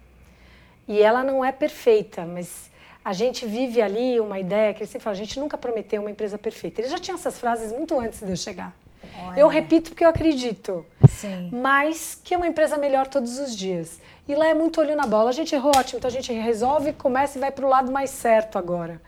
[0.86, 2.70] e ela não é perfeita, mas
[3.04, 6.10] a gente vive ali uma ideia que ele sempre fala, a gente nunca prometeu uma
[6.10, 6.80] empresa perfeita.
[6.80, 8.74] Ele já tinha essas frases muito antes de eu chegar.
[9.22, 9.40] Olha.
[9.40, 10.84] Eu repito porque eu acredito.
[11.08, 11.50] Sim.
[11.52, 14.00] Mas que é uma empresa melhor todos os dias.
[14.28, 15.30] E lá é muito olho na bola.
[15.30, 15.98] A gente errou, ótimo.
[15.98, 19.00] Então a gente resolve, começa e vai para o lado mais certo agora.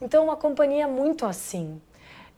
[0.00, 1.80] Então, uma companhia muito assim.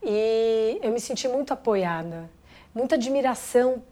[0.02, 2.30] E eu me senti muito apoiada,
[2.72, 3.82] muita admiração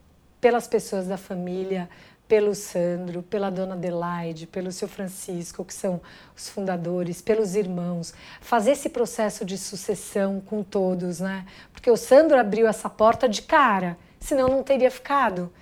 [0.40, 1.88] pelas pessoas da família,
[2.28, 6.00] pelo Sandro, pela dona Adelaide, pelo seu Francisco, que são
[6.36, 8.12] os fundadores, pelos irmãos.
[8.40, 11.44] Fazer esse processo de sucessão com todos, né?
[11.72, 15.52] Porque o Sandro abriu essa porta de cara, senão não teria ficado.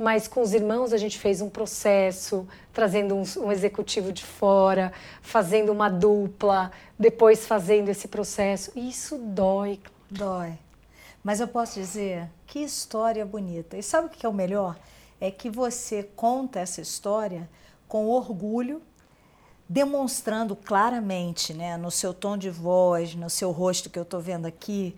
[0.00, 4.94] Mas com os irmãos a gente fez um processo, trazendo um, um executivo de fora,
[5.20, 8.72] fazendo uma dupla, depois fazendo esse processo.
[8.74, 9.78] Isso dói.
[10.10, 10.58] Dói.
[11.22, 13.76] Mas eu posso dizer, que história bonita.
[13.76, 14.78] E sabe o que é o melhor?
[15.20, 17.46] É que você conta essa história
[17.86, 18.80] com orgulho,
[19.68, 24.46] demonstrando claramente, né, no seu tom de voz, no seu rosto que eu estou vendo
[24.46, 24.96] aqui,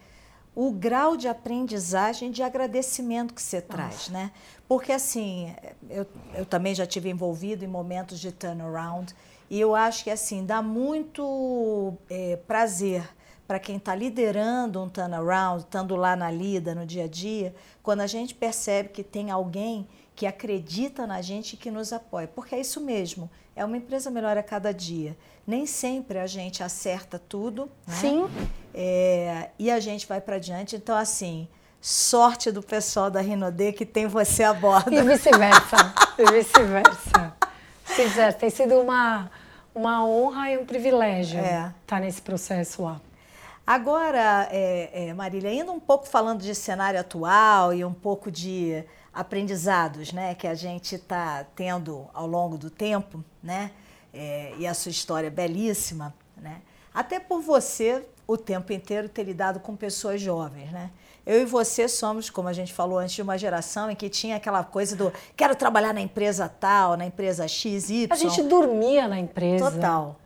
[0.54, 3.68] o grau de aprendizagem, de agradecimento que você Nossa.
[3.68, 4.30] traz, né?
[4.68, 5.54] Porque assim,
[5.88, 9.14] eu, eu também já tive envolvido em momentos de turnaround
[9.48, 13.08] e eu acho que assim dá muito é, prazer
[13.46, 18.00] para quem está liderando um turnaround, estando lá na lida, no dia a dia, quando
[18.00, 22.28] a gente percebe que tem alguém que acredita na gente e que nos apoia.
[22.28, 25.16] Porque é isso mesmo, é uma empresa melhor a cada dia.
[25.46, 27.70] Nem sempre a gente acerta tudo.
[27.86, 27.94] Né?
[27.94, 28.28] Sim.
[28.74, 30.76] É, e a gente vai para diante.
[30.76, 31.48] Então, assim,
[31.80, 34.92] sorte do pessoal da Rinodê que tem você a bordo.
[34.92, 35.94] E vice-versa.
[36.18, 37.36] e vice-versa.
[37.84, 39.30] Vice tem sido uma,
[39.74, 41.42] uma honra e um privilégio é.
[41.42, 43.00] estar tá nesse processo lá.
[43.66, 48.84] Agora, é, é, Marília, ainda um pouco falando de cenário atual e um pouco de
[49.12, 53.70] aprendizados né, que a gente está tendo ao longo do tempo, né,
[54.12, 56.60] é, e a sua história é belíssima, né,
[56.92, 60.70] até por você o tempo inteiro ter lidado com pessoas jovens.
[60.70, 60.90] Né?
[61.26, 64.36] Eu e você somos, como a gente falou antes, de uma geração em que tinha
[64.36, 68.08] aquela coisa do quero trabalhar na empresa tal, na empresa X, Y.
[68.10, 69.70] A gente dormia na empresa.
[69.70, 70.16] Total.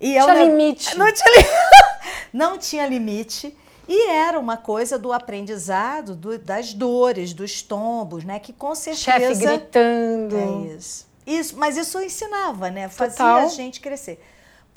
[0.00, 0.96] E tinha limite.
[0.98, 1.56] Não tinha limite.
[2.32, 3.56] não tinha limite.
[3.88, 8.38] E era uma coisa do aprendizado, do, das dores, dos tombos, né?
[8.38, 9.04] Que com certeza.
[9.04, 10.36] Chefe gritando.
[10.36, 11.06] É isso.
[11.26, 11.56] isso.
[11.56, 12.88] Mas isso ensinava, né?
[12.88, 13.38] Fazia Total.
[13.38, 14.20] a gente crescer.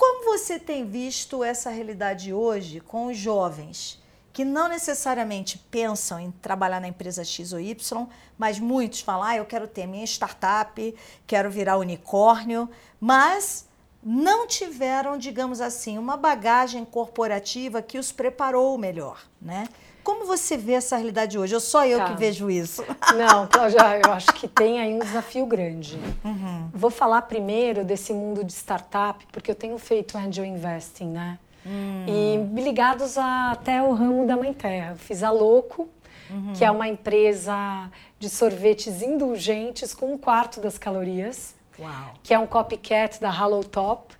[0.00, 6.30] Como você tem visto essa realidade hoje com os jovens que não necessariamente pensam em
[6.30, 8.06] trabalhar na empresa X ou Y,
[8.38, 10.96] mas muitos falam: ah, eu quero ter minha startup,
[11.26, 12.66] quero virar unicórnio,
[12.98, 13.68] mas
[14.02, 19.68] não tiveram, digamos assim, uma bagagem corporativa que os preparou melhor, né?
[20.02, 21.54] Como você vê essa realidade hoje?
[21.54, 22.06] Ou só eu tá.
[22.06, 22.84] que vejo isso?
[23.16, 25.98] Não, Cláudia, eu acho que tem aí um desafio grande.
[26.24, 26.70] Uhum.
[26.72, 31.38] Vou falar primeiro desse mundo de startup, porque eu tenho feito angel investing, né?
[31.66, 32.06] Hum.
[32.08, 34.92] E ligados a, até o ramo da Mãe Terra.
[34.92, 35.88] Eu fiz a Louco,
[36.30, 36.52] uhum.
[36.54, 41.54] que é uma empresa de sorvetes indulgentes com um quarto das calorias.
[41.80, 42.14] Uau.
[42.22, 44.14] que é um copycat da Hollow Top,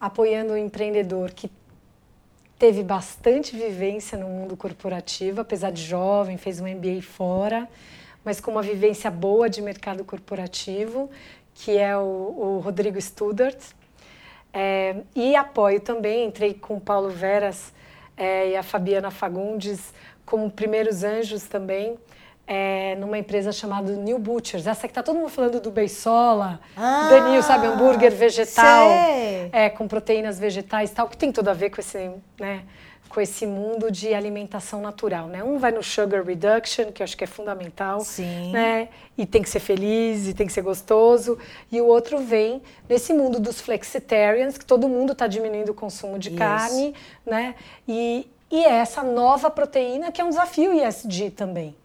[0.00, 1.48] apoiando o um empreendedor que
[2.64, 7.68] teve bastante vivência no mundo corporativo, apesar de jovem, fez um MBA fora,
[8.24, 11.10] mas com uma vivência boa de mercado corporativo,
[11.54, 13.58] que é o, o Rodrigo Studart.
[14.50, 17.70] É, e apoio também, entrei com o Paulo Veras
[18.16, 19.92] é, e a Fabiana Fagundes
[20.24, 21.98] como primeiros anjos também,
[22.46, 24.66] é, numa empresa chamada New Butchers.
[24.66, 28.88] Essa que tá todo mundo falando do Beisola, ah, Danil, sabe, hambúrguer vegetal,
[29.52, 32.64] é, com proteínas vegetais tal, que tem tudo a ver com esse, né,
[33.08, 35.42] com esse mundo de alimentação natural, né?
[35.44, 38.50] Um vai no sugar reduction, que eu acho que é fundamental, Sim.
[38.50, 38.88] né?
[39.16, 41.38] E tem que ser feliz, e tem que ser gostoso.
[41.70, 46.18] E o outro vem nesse mundo dos flexitarians, que todo mundo está diminuindo o consumo
[46.18, 46.38] de Isso.
[46.38, 46.92] carne,
[47.24, 47.54] né?
[47.86, 51.76] E, e é essa nova proteína que é um desafio ESG também.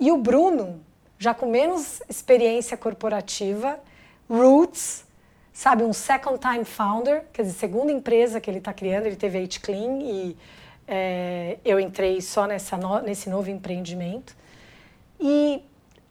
[0.00, 0.80] E o Bruno,
[1.18, 3.80] já com menos experiência corporativa,
[4.28, 5.04] Roots,
[5.52, 9.38] sabe, um second time founder, quer dizer, segunda empresa que ele está criando, ele teve
[9.38, 10.36] a It Clean e
[10.86, 14.36] é, eu entrei só nessa no, nesse novo empreendimento.
[15.20, 15.62] E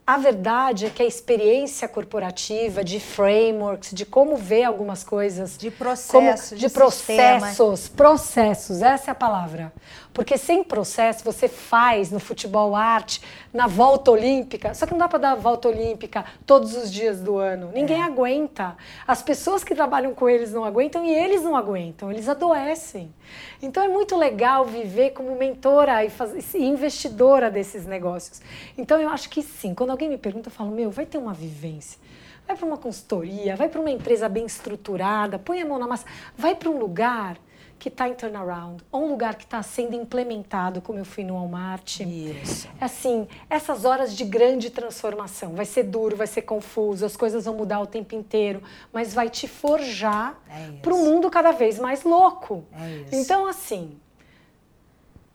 [0.08, 5.58] a verdade é que a experiência corporativa, de frameworks, de como ver algumas coisas.
[5.58, 6.58] De processos.
[6.58, 7.80] de, de processos.
[7.80, 7.98] Sistema.
[7.98, 9.74] Processos, essa é a palavra.
[10.14, 13.22] Porque sem processo você faz no futebol arte,
[13.54, 14.74] na volta olímpica.
[14.74, 17.70] Só que não dá para dar a volta olímpica todos os dias do ano.
[17.74, 18.06] Ninguém é.
[18.06, 18.78] aguenta.
[19.06, 22.10] As pessoas que trabalham com eles não aguentam e eles não aguentam.
[22.10, 23.14] Eles adoecem.
[23.62, 28.42] Então é muito legal viver como mentora e, faz, e investidora desses negócios.
[28.78, 29.76] Então eu acho que sim.
[29.76, 32.00] Quando alguém me pergunta, eu falo: meu, vai ter uma vivência.
[32.46, 36.06] Vai para uma consultoria, vai para uma empresa bem estruturada, põe a mão na massa,
[36.38, 37.38] vai para um lugar
[37.78, 41.36] que está em turnaround, ou um lugar que está sendo implementado, como eu fui no
[41.36, 42.00] Walmart.
[42.00, 42.68] Isso.
[42.80, 45.54] É assim, essas horas de grande transformação.
[45.54, 49.30] Vai ser duro, vai ser confuso, as coisas vão mudar o tempo inteiro, mas vai
[49.30, 52.66] te forjar É para um mundo cada vez mais louco.
[52.72, 53.16] É isso.
[53.16, 54.00] Então, assim,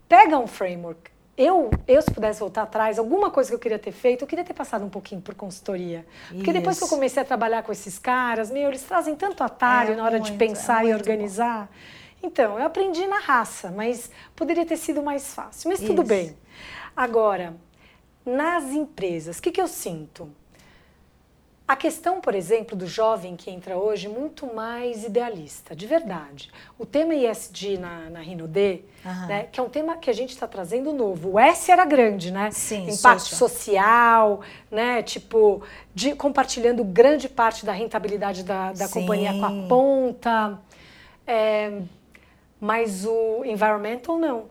[0.09, 1.12] pega um framework.
[1.37, 4.45] Eu, eu, se pudesse voltar atrás, alguma coisa que eu queria ter feito, eu queria
[4.45, 6.05] ter passado um pouquinho por consultoria.
[6.29, 6.95] Porque depois que eu Isso.
[6.95, 10.31] comecei a trabalhar com esses caras, meu, eles trazem tanto atalho É na hora de
[10.31, 11.71] muito, pensar é e muito organizar.
[12.23, 15.71] Então, eu aprendi na raça, mas poderia ter sido mais fácil.
[15.71, 16.09] Mas tudo Isso.
[16.09, 16.37] bem.
[16.95, 17.57] Agora,
[18.25, 20.31] nas empresas, o que, que eu sinto?
[21.73, 26.51] A questão, por exemplo, do jovem que entra hoje, muito mais idealista, de verdade.
[26.79, 29.27] O tema ISD na, na RinoD, Aham.
[29.27, 31.31] né, que é um tema que a gente está trazendo novo.
[31.31, 32.51] O S era grande, né?
[32.51, 33.49] Sim, Impacto social.
[33.49, 35.03] social, né?
[35.03, 35.63] Tipo,
[35.95, 39.01] de, compartilhando grande parte da rentabilidade da, da Sim.
[39.01, 40.59] companhia com a ponta.
[41.27, 41.81] É,
[42.61, 44.45] mas o environmental não.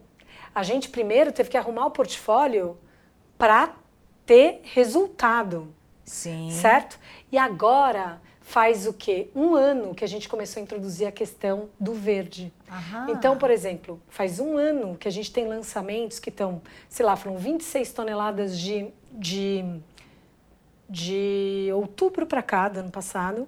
[0.55, 2.79] A gente primeiro teve que arrumar o portfólio
[3.37, 3.75] para
[4.25, 5.71] ter resultado,
[6.11, 6.51] Sim.
[6.51, 6.99] certo?
[7.31, 9.29] E agora faz o quê?
[9.33, 12.51] Um ano que a gente começou a introduzir a questão do verde.
[12.69, 13.11] Aham.
[13.11, 17.15] Então, por exemplo, faz um ano que a gente tem lançamentos que estão, sei lá,
[17.15, 19.63] foram 26 toneladas de, de,
[20.89, 23.47] de outubro para cá, do ano passado,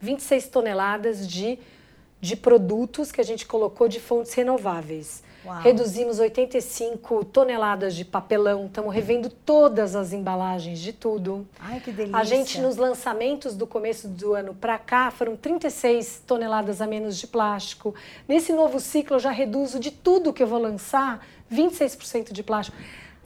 [0.00, 1.58] 26 toneladas de,
[2.20, 5.22] de produtos que a gente colocou de fontes renováveis.
[5.48, 5.62] Uau.
[5.62, 11.48] Reduzimos 85 toneladas de papelão, estamos revendo todas as embalagens de tudo.
[11.58, 12.18] Ai, que delícia.
[12.18, 17.16] A gente, nos lançamentos do começo do ano para cá, foram 36 toneladas a menos
[17.16, 17.94] de plástico.
[18.28, 22.76] Nesse novo ciclo, eu já reduzo de tudo que eu vou lançar 26% de plástico.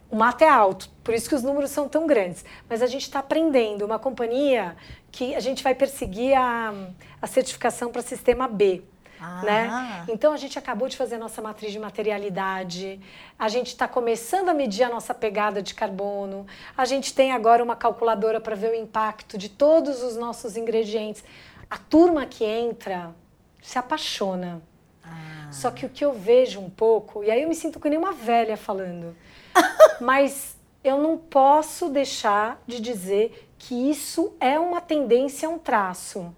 [0.09, 2.45] O mato é alto, por isso que os números são tão grandes.
[2.69, 3.83] Mas a gente está aprendendo.
[3.83, 4.77] Uma companhia
[5.11, 6.73] que a gente vai perseguir a,
[7.21, 8.81] a certificação para sistema B.
[9.23, 9.41] Ah.
[9.41, 10.05] Né?
[10.09, 12.99] Então a gente acabou de fazer a nossa matriz de materialidade,
[13.39, 16.45] a gente está começando a medir a nossa pegada de carbono,
[16.75, 21.23] a gente tem agora uma calculadora para ver o impacto de todos os nossos ingredientes.
[21.69, 23.15] A turma que entra
[23.61, 24.61] se apaixona.
[25.01, 25.49] Ah.
[25.51, 27.97] Só que o que eu vejo um pouco, e aí eu me sinto que nem
[27.97, 29.15] uma velha falando,
[30.01, 36.35] mas eu não posso deixar de dizer que isso é uma tendência, um traço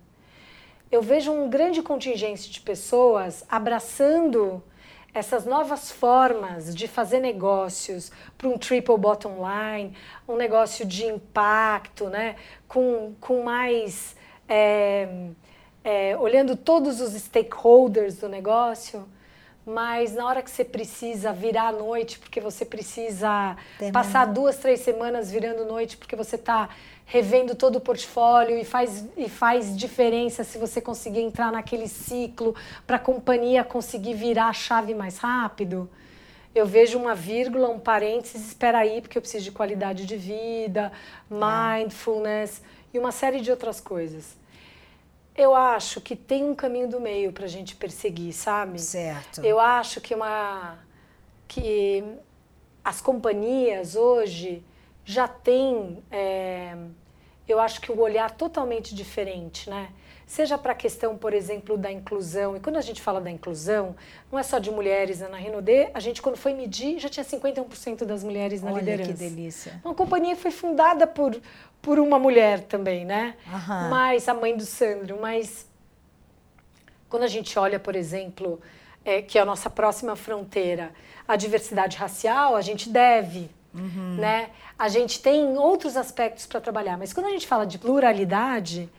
[0.96, 4.64] eu vejo um grande contingente de pessoas abraçando
[5.14, 9.96] essas novas formas de fazer negócios para um triple bottom line,
[10.28, 12.36] um negócio de impacto, né?
[12.68, 14.16] com, com mais.
[14.48, 15.08] é,
[15.86, 19.08] é, olhando todos os stakeholders do negócio,
[19.64, 23.56] mas na hora que você precisa virar à noite, porque você precisa
[23.94, 26.70] passar duas, três semanas virando noite, porque você está
[27.06, 32.56] revendo todo o portfólio e faz, e faz diferença se você conseguir entrar naquele ciclo
[32.86, 35.90] para a companhia conseguir virar a chave mais rápido.
[36.54, 40.92] Eu vejo uma vírgula, um parênteses, espera aí, porque eu preciso de qualidade de vida,
[41.30, 42.62] mindfulness
[42.94, 44.36] e uma série de outras coisas.
[45.38, 48.80] Eu acho que tem um caminho do meio para a gente perseguir, sabe?
[48.80, 49.44] Certo.
[49.44, 50.80] Eu acho que uma
[51.48, 52.04] que
[52.84, 54.64] as companhias hoje
[55.06, 56.76] já têm, é,
[57.48, 59.90] eu acho que um olhar totalmente diferente, né?
[60.28, 62.58] Seja para a questão, por exemplo, da inclusão.
[62.58, 63.96] E quando a gente fala da inclusão,
[64.32, 65.20] não é só de mulheres.
[65.20, 65.28] né?
[65.28, 69.12] Na Renaudet, a gente, quando foi medir, já tinha 51% das mulheres na Olha liderança.
[69.12, 69.80] que delícia.
[69.86, 71.40] Uma companhia foi fundada por,
[71.80, 73.36] por uma mulher também, né?
[73.48, 73.90] Aham.
[73.90, 75.68] Mas a mãe do Sandro, mas
[77.08, 78.60] quando a gente olha, por exemplo,
[79.06, 80.92] é, que é a nossa próxima fronteira,
[81.28, 84.16] a diversidade racial, a gente deve, Uhum.
[84.16, 84.50] né?
[84.80, 88.90] A gente tem outros aspectos para trabalhar, mas quando a gente fala de pluralidade,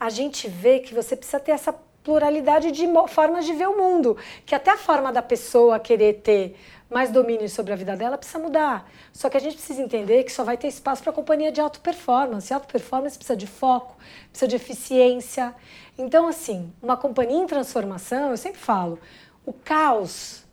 [0.00, 4.16] a gente vê que você precisa ter essa pluralidade de formas de ver o mundo,
[4.44, 6.54] que até a forma da pessoa querer ter
[6.90, 8.88] mais domínio sobre a vida dela precisa mudar.
[9.12, 11.80] Só que a gente precisa entender que só vai ter espaço para companhia de alta
[11.80, 12.52] performance.
[12.52, 13.96] Alta performance precisa de foco,
[14.30, 15.54] precisa de eficiência.
[15.98, 18.98] Então, assim, uma companhia em transformação, eu sempre falo,
[19.46, 20.43] o caos,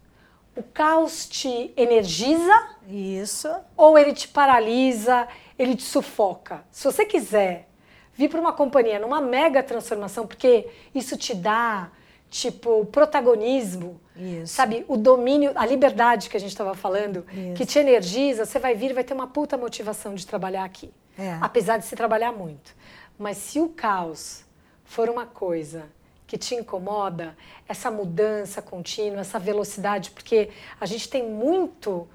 [0.56, 3.50] o caos te energiza Isso.
[3.76, 5.28] ou ele te paralisa,
[5.58, 6.64] ele te sufoca.
[6.72, 7.68] Se você quiser
[8.14, 11.90] vir para uma companhia numa mega transformação, porque isso te dá,
[12.30, 14.54] tipo, protagonismo, Isso.
[14.54, 17.54] sabe, o domínio, a liberdade que a gente estava falando, Isso.
[17.56, 20.94] que te energiza, você vai vir e vai ter uma puta motivação de trabalhar aqui.
[21.18, 21.38] É.
[21.42, 22.76] Apesar de se trabalhar muito.
[23.18, 24.44] Mas se o caos
[24.84, 25.86] for uma coisa
[26.32, 27.36] que te incomoda,
[27.68, 32.08] essa mudança contínua, essa velocidade, porque a gente tem muito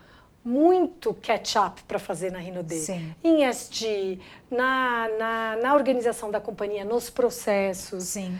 [0.43, 2.77] muito catch-up para fazer na Rinode.
[2.77, 3.15] Sim.
[3.23, 8.05] Em SD, na, na, na, organização da companhia, nos processos.
[8.05, 8.39] Sim.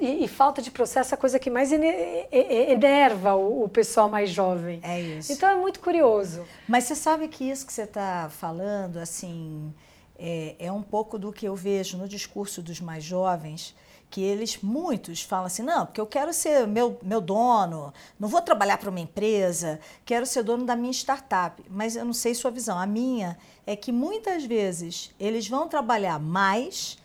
[0.00, 4.28] E, e falta de processo é a coisa que mais enerva o, o, pessoal mais
[4.30, 4.80] jovem.
[4.82, 5.32] É isso.
[5.32, 6.44] Então é muito curioso.
[6.68, 9.72] Mas você sabe que isso que você está falando, assim,
[10.18, 13.74] é, é um pouco do que eu vejo no discurso dos mais jovens
[14.10, 18.40] que eles, muitos, falam assim: não, porque eu quero ser meu, meu dono, não vou
[18.40, 21.62] trabalhar para uma empresa, quero ser dono da minha startup.
[21.68, 22.78] Mas eu não sei sua visão.
[22.78, 23.36] A minha
[23.66, 26.98] é que muitas vezes eles vão trabalhar mais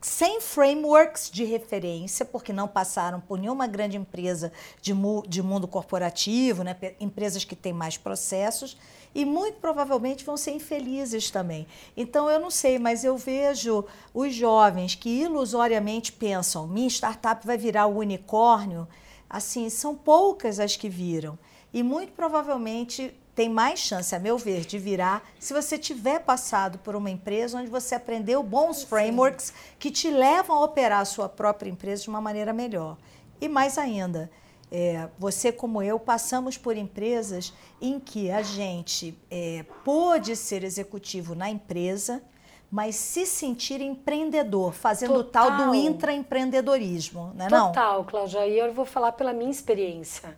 [0.00, 5.66] sem frameworks de referência, porque não passaram por nenhuma grande empresa de, mu de mundo
[5.66, 6.76] corporativo, né?
[7.00, 8.76] empresas que têm mais processos,
[9.14, 11.66] e muito provavelmente vão ser infelizes também.
[11.96, 13.84] Então eu não sei, mas eu vejo
[14.14, 18.86] os jovens que ilusoriamente pensam: minha startup vai virar o unicórnio.
[19.28, 21.38] Assim, são poucas as que viram.
[21.72, 26.76] E muito provavelmente tem mais chance, a meu ver, de virar se você tiver passado
[26.78, 31.28] por uma empresa onde você aprendeu bons frameworks que te levam a operar a sua
[31.28, 32.96] própria empresa de uma maneira melhor.
[33.40, 34.28] E mais ainda,
[34.72, 41.36] é, você como eu passamos por empresas em que a gente é, pôde ser executivo
[41.36, 42.20] na empresa,
[42.68, 48.48] mas se sentir empreendedor, fazendo o tal do intraempreendedorismo, não é Total, Cláudia.
[48.48, 50.36] E eu vou falar pela minha experiência.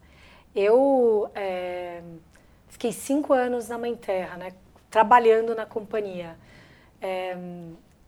[0.54, 2.02] Eu é,
[2.70, 4.52] fiquei cinco anos na Mãe Terra, né,
[4.90, 6.36] trabalhando na companhia.
[7.02, 7.36] É,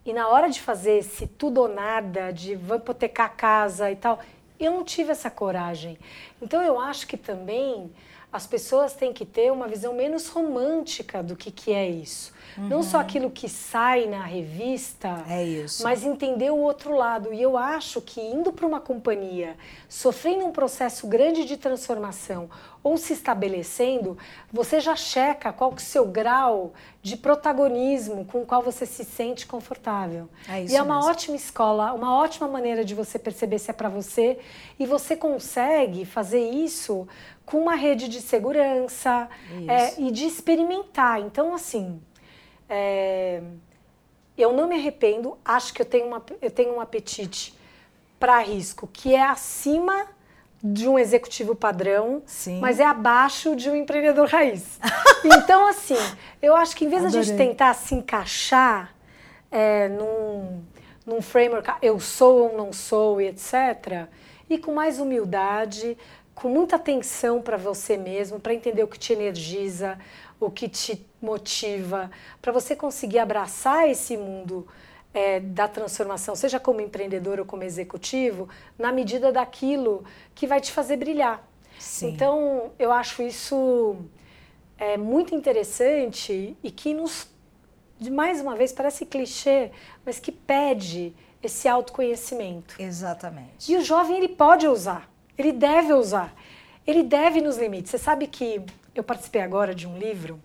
[0.05, 3.97] e na hora de fazer esse tudo ou nada, de vou hipotecar a casa e
[3.97, 4.19] tal,
[4.59, 5.99] eu não tive essa coragem.
[6.41, 7.93] Então eu acho que também
[8.33, 12.33] as pessoas têm que ter uma visão menos romântica do que, que é isso.
[12.57, 12.69] Uhum.
[12.69, 13.03] Não só uhum.
[13.03, 15.83] aquilo que sai na revista, é isso.
[15.83, 17.33] mas entender o outro lado.
[17.33, 19.57] E eu acho que indo para uma companhia,
[19.89, 22.49] sofrendo um processo grande de transformação
[22.83, 24.19] ou se estabelecendo,
[24.53, 28.85] você já checa qual que é o seu grau de protagonismo com o qual você
[28.85, 30.29] se sente confortável.
[30.49, 31.11] É e é uma mesmo.
[31.11, 34.39] ótima escola, uma ótima maneira de você perceber se é para você
[34.79, 37.07] e você consegue fazer isso
[37.45, 39.29] com uma rede de segurança
[39.69, 41.21] é, e de experimentar.
[41.21, 42.01] Então, assim,
[42.69, 43.43] é,
[44.37, 47.55] eu não me arrependo, acho que eu tenho, uma, eu tenho um apetite
[48.19, 50.07] para risco que é acima
[50.63, 52.61] de um executivo padrão, Sim.
[52.61, 54.79] mas é abaixo de um empreendedor raiz.
[55.25, 55.97] então, assim,
[56.41, 58.95] eu acho que em vez da gente tentar se encaixar
[59.51, 60.63] é, num,
[61.05, 64.07] num framework, ah, eu sou ou não sou, e etc.,
[64.49, 65.97] e com mais humildade,
[66.35, 69.99] com muita atenção para você mesmo, para entender o que te energiza,
[70.41, 72.11] o que te motiva,
[72.41, 74.67] para você conseguir abraçar esse mundo
[75.15, 80.05] é, da transformação, seja como empreendedor ou como executivo, na medida daquilo
[80.35, 81.47] que vai te fazer brilhar.
[81.79, 82.09] Sim.
[82.09, 83.97] Então, eu acho isso
[84.79, 87.29] é, muito interessante e que nos,
[88.11, 89.71] mais uma vez, parece clichê,
[90.05, 92.77] mas que pede esse autoconhecimento.
[92.79, 93.71] Exatamente.
[93.71, 95.12] E o jovem, ele pode usar.
[95.37, 96.35] Ele deve usar.
[96.87, 97.91] Ele deve nos limites.
[97.91, 98.61] Você sabe que
[98.95, 100.41] eu participei agora de um livro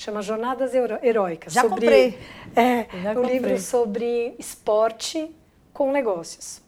[0.00, 1.52] chama Jornadas Heróicas.
[1.52, 2.18] Já sobre, comprei.
[2.56, 3.34] É, Já um comprei.
[3.34, 5.30] livro sobre esporte
[5.74, 6.62] com negócios.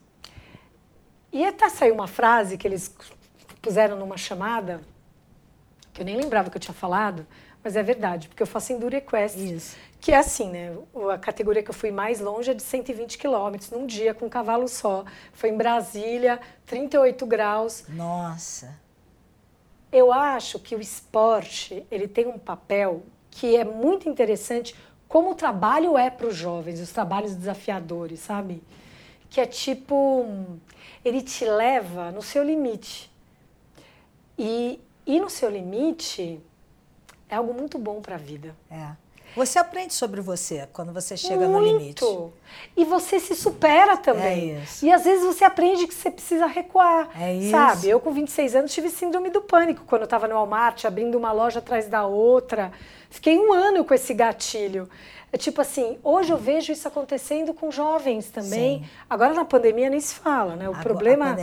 [1.33, 2.95] E até saiu uma frase que eles
[3.63, 4.83] puseram numa chamada,
[5.95, 7.27] que eu nem lembrava que eu tinha falado,
[7.63, 9.77] mas é verdade, porque eu faço Enduro Quest, Isso.
[10.01, 10.77] que é assim, né?
[11.13, 14.29] A categoria que eu fui mais longe é de 120 quilômetros num dia com um
[14.29, 15.05] cavalo só.
[15.33, 17.85] Foi em Brasília, 38 graus.
[17.89, 18.77] Nossa.
[19.93, 24.75] Eu acho que o esporte ele tem um papel que é muito interessante,
[25.07, 28.63] como o trabalho é para os jovens, os trabalhos desafiadores, sabe?
[29.31, 30.27] Que é tipo,
[31.05, 33.11] ele te leva no seu limite.
[34.37, 36.41] E, e no seu limite
[37.33, 38.55] é algo muito bom para a vida.
[38.71, 38.89] É.
[39.35, 41.51] Você aprende sobre você quando você chega muito.
[41.51, 42.05] no limite.
[42.77, 44.57] E você se supera também.
[44.57, 44.85] É isso.
[44.85, 47.09] E às vezes você aprende que você precisa recuar.
[47.19, 47.51] É isso.
[47.51, 47.89] Sabe?
[47.89, 51.33] Eu com 26 anos tive síndrome do pânico quando eu estava no Walmart, abrindo uma
[51.33, 52.71] loja atrás da outra.
[53.09, 54.87] Fiquei um ano com esse gatilho.
[55.33, 58.81] É tipo assim, hoje eu vejo isso acontecendo com jovens também.
[58.81, 58.85] Sim.
[59.09, 60.69] Agora na pandemia nem se fala, né?
[60.69, 61.35] O A- problema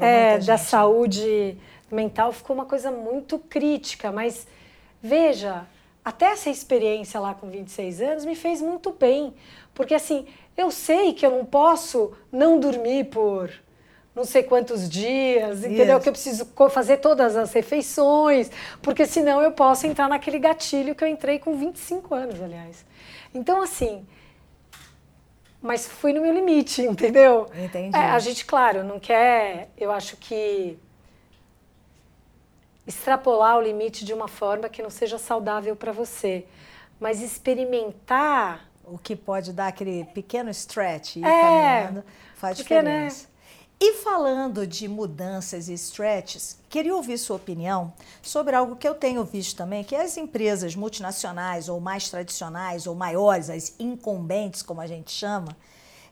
[0.00, 1.58] a é, da saúde
[1.90, 4.46] mental ficou uma coisa muito crítica, mas
[5.04, 5.66] veja,
[6.02, 9.34] até essa experiência lá com 26 anos me fez muito bem,
[9.74, 10.26] porque assim,
[10.56, 13.50] eu sei que eu não posso não dormir por
[14.14, 16.00] não sei quantos dias, entendeu?
[16.00, 18.50] Que eu preciso fazer todas as refeições,
[18.80, 22.86] porque senão eu posso entrar naquele gatilho que eu entrei com 25 anos, aliás.
[23.34, 24.06] Então, assim,
[25.60, 27.48] mas fui no meu limite, entendeu?
[27.54, 27.94] Entendi.
[27.94, 29.68] É, a gente, claro, não quer.
[29.76, 30.78] Eu acho que
[32.86, 36.44] extrapolar o limite de uma forma que não seja saudável para você,
[37.00, 42.04] mas experimentar o que pode dar aquele pequeno stretch e é, caminhando
[42.34, 43.24] faz porque, diferença.
[43.24, 43.34] Né?
[43.80, 49.24] E falando de mudanças e stretches, queria ouvir sua opinião sobre algo que eu tenho
[49.24, 54.86] visto também, que as empresas multinacionais ou mais tradicionais ou maiores, as incumbentes, como a
[54.86, 55.56] gente chama,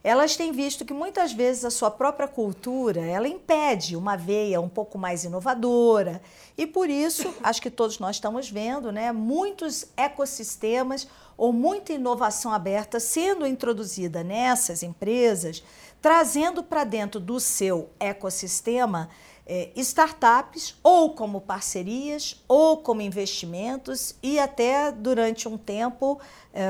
[0.05, 4.69] elas têm visto que muitas vezes a sua própria cultura, ela impede uma veia um
[4.69, 6.21] pouco mais inovadora.
[6.59, 12.53] E por isso, acho que todos nós estamos vendo, né, muitos ecossistemas ou muita inovação
[12.53, 15.63] aberta sendo introduzida nessas empresas,
[16.01, 19.09] trazendo para dentro do seu ecossistema
[19.47, 26.21] é, startups, ou como parcerias, ou como investimentos, e até durante um tempo,
[26.53, 26.65] é,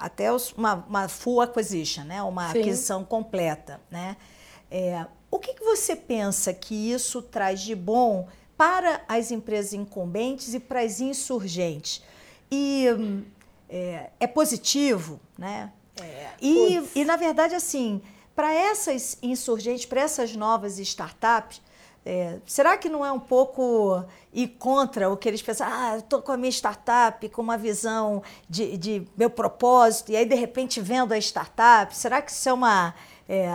[0.00, 2.22] até os, uma, uma, full acquisition, né?
[2.22, 2.60] uma Sim.
[2.60, 3.80] aquisição completa.
[3.90, 4.16] Né?
[4.70, 10.54] É, o que, que você pensa que isso traz de bom para as empresas incumbentes
[10.54, 12.02] e para as insurgentes?
[12.50, 12.86] E
[13.68, 15.72] é, é positivo, né?
[16.00, 18.02] É, e, e, na verdade, assim,
[18.34, 21.60] para essas insurgentes, para essas novas startups,
[22.08, 25.66] é, será que não é um pouco ir contra o que eles pensam?
[25.68, 30.24] Ah, estou com a minha startup, com uma visão de, de, meu propósito, e aí
[30.24, 31.94] de repente vendo a startup.
[31.96, 32.94] Será que isso é uma.
[33.28, 33.48] É,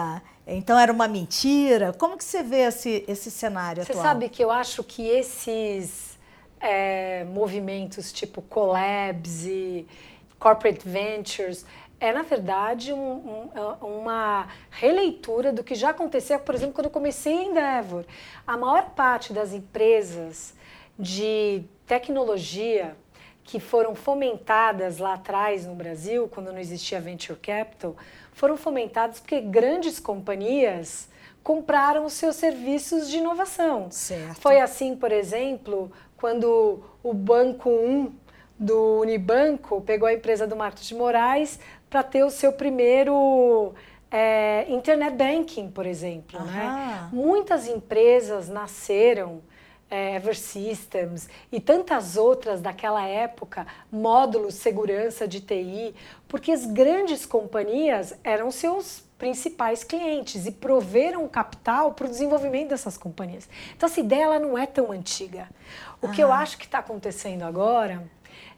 [0.45, 1.93] então era uma mentira?
[1.93, 4.03] Como que você vê esse, esse cenário você atual?
[4.03, 6.19] Você sabe que eu acho que esses
[6.59, 9.87] é, movimentos tipo collabs e
[10.37, 11.65] corporate ventures
[12.01, 16.85] é, na verdade, um, um, é, uma releitura do que já acontecia, por exemplo, quando
[16.85, 18.03] eu comecei em Endeavor.
[18.45, 20.55] A maior parte das empresas
[20.97, 22.97] de tecnologia
[23.43, 27.95] que foram fomentadas lá atrás no Brasil, quando não existia venture capital,
[28.33, 31.07] foram fomentadas porque grandes companhias
[31.43, 33.91] compraram os seus serviços de inovação.
[33.91, 34.41] Certo.
[34.41, 38.11] Foi assim, por exemplo, quando o Banco 1
[38.57, 41.59] do Unibanco pegou a empresa do Marcos de Moraes
[41.91, 43.73] para ter o seu primeiro
[44.09, 46.39] é, internet banking, por exemplo.
[46.39, 47.09] Né?
[47.11, 49.41] Muitas empresas nasceram,
[49.89, 55.93] é, Ever Systems e tantas outras daquela época, módulos segurança de TI,
[56.29, 62.97] porque as grandes companhias eram seus principais clientes e proveram capital para o desenvolvimento dessas
[62.97, 63.49] companhias.
[63.75, 65.49] Então essa ideia ela não é tão antiga.
[66.01, 68.01] O que eu acho que está acontecendo agora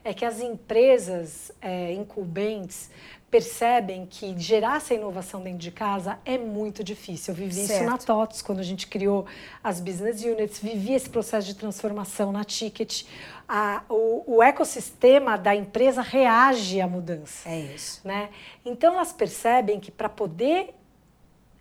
[0.04, 2.90] é que as empresas é, incumbentes
[3.34, 7.32] percebem que gerar essa inovação dentro de casa é muito difícil.
[7.32, 7.80] Eu vivi certo.
[7.80, 9.26] isso na TOTS, quando a gente criou
[9.60, 13.02] as business units, vivi esse processo de transformação na Ticket.
[13.48, 17.48] A, o, o, ecossistema da empresa reage à mudança.
[17.48, 18.02] É isso.
[18.04, 18.28] Né?
[18.64, 20.72] Então, elas percebem que para poder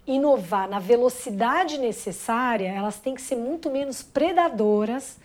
[0.05, 5.17] inovar na velocidade necessária, elas têm que ser muito menos predadoras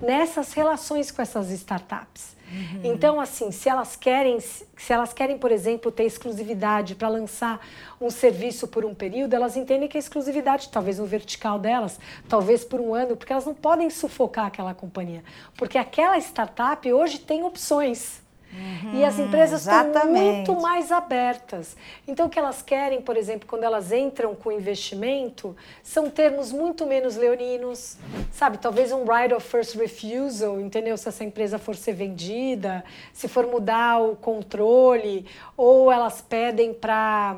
[0.00, 2.35] nessas relações com essas startups.
[2.56, 2.80] Uhum.
[2.84, 7.60] Então, assim, se elas querem, se elas querem, por exemplo, ter exclusividade para lançar
[8.00, 12.64] um serviço por um período, elas entendem que a exclusividade, talvez no vertical delas, talvez
[12.64, 15.22] por um ano, porque elas não podem sufocar aquela companhia.
[15.56, 18.24] Porque aquela startup hoje tem opções.
[18.56, 21.76] Uhum, e as empresas estão muito mais abertas.
[22.08, 26.86] Então, o que elas querem, por exemplo, quando elas entram com investimento, são termos muito
[26.86, 27.98] menos leoninos,
[28.32, 28.56] sabe?
[28.56, 30.96] Talvez um right of first refusal, entendeu?
[30.96, 32.82] Se essa empresa for ser vendida,
[33.12, 35.26] se for mudar o controle,
[35.56, 37.36] ou elas pedem para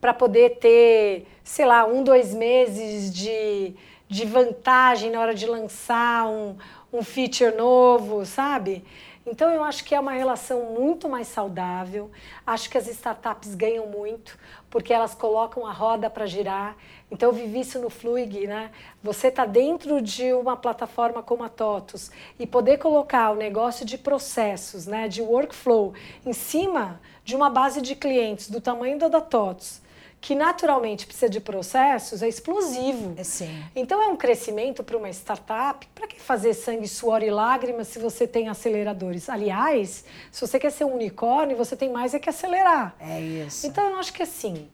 [0.00, 3.74] para poder ter, sei lá, um, dois meses de,
[4.08, 6.56] de vantagem na hora de lançar um,
[6.92, 8.84] um feature novo, sabe?
[9.30, 12.10] Então eu acho que é uma relação muito mais saudável.
[12.46, 14.38] Acho que as startups ganham muito
[14.70, 16.76] porque elas colocam a roda para girar.
[17.10, 18.70] Então eu vivi isso no Fluig, né?
[19.02, 23.98] Você está dentro de uma plataforma como a TOTUS e poder colocar o negócio de
[23.98, 25.92] processos, né, de workflow
[26.24, 29.82] em cima de uma base de clientes do tamanho da da TOTUS
[30.20, 33.14] que naturalmente precisa de processos, é explosivo.
[33.16, 33.62] É sim.
[33.74, 35.86] Então é um crescimento para uma startup.
[35.94, 39.28] Para que fazer sangue, suor e lágrimas se você tem aceleradores?
[39.28, 42.94] Aliás, se você quer ser um unicórnio, você tem mais é que acelerar.
[43.00, 43.66] É isso.
[43.66, 44.68] Então eu acho que assim,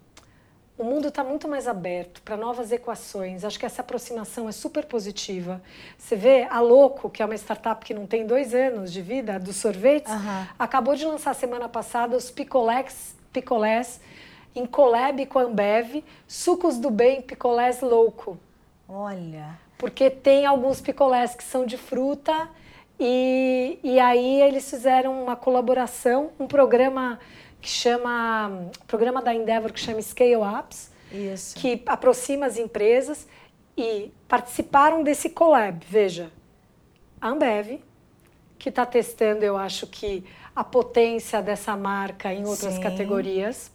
[0.79, 3.45] o mundo está muito mais aberto para novas equações.
[3.45, 5.63] Acho que essa aproximação é super positiva.
[5.99, 9.39] Você vê a Loco, que é uma startup que não tem dois anos de vida,
[9.39, 10.13] dos sorvetes,
[10.59, 14.01] acabou de lançar semana passada os picolés, picolés
[14.55, 18.39] em collab com a Ambev, sucos do bem, picolés louco.
[18.89, 19.59] Olha.
[19.77, 22.49] Porque tem alguns picolés que são de fruta
[22.99, 27.19] e, e aí eles fizeram uma colaboração, um programa
[27.61, 31.57] que chama, programa da Endeavor que chama Scale Ups, Isso.
[31.57, 33.27] que aproxima as empresas
[33.77, 36.31] e participaram desse collab, veja.
[37.21, 37.81] a Ambev,
[38.59, 40.25] que está testando, eu acho que,
[40.55, 42.81] a potência dessa marca em outras Sim.
[42.81, 43.71] categorias.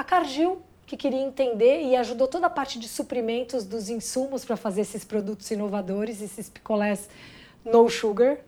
[0.00, 4.56] A Cargill, que queria entender e ajudou toda a parte de suprimentos dos insumos para
[4.56, 7.06] fazer esses produtos inovadores, esses picolés
[7.62, 8.38] no sugar.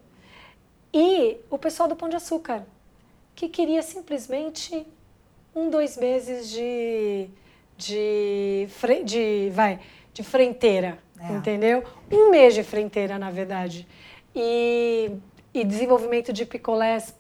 [0.94, 2.64] E o pessoal do Pão de Açúcar,
[3.34, 4.86] que queria simplesmente
[5.54, 7.28] um, dois meses de,
[7.76, 8.66] de,
[9.04, 9.78] de, vai,
[10.14, 11.34] de frenteira, é.
[11.34, 11.84] entendeu?
[12.10, 13.86] Um mês de frenteira, na verdade.
[14.34, 15.10] E,
[15.52, 17.14] e desenvolvimento de picolés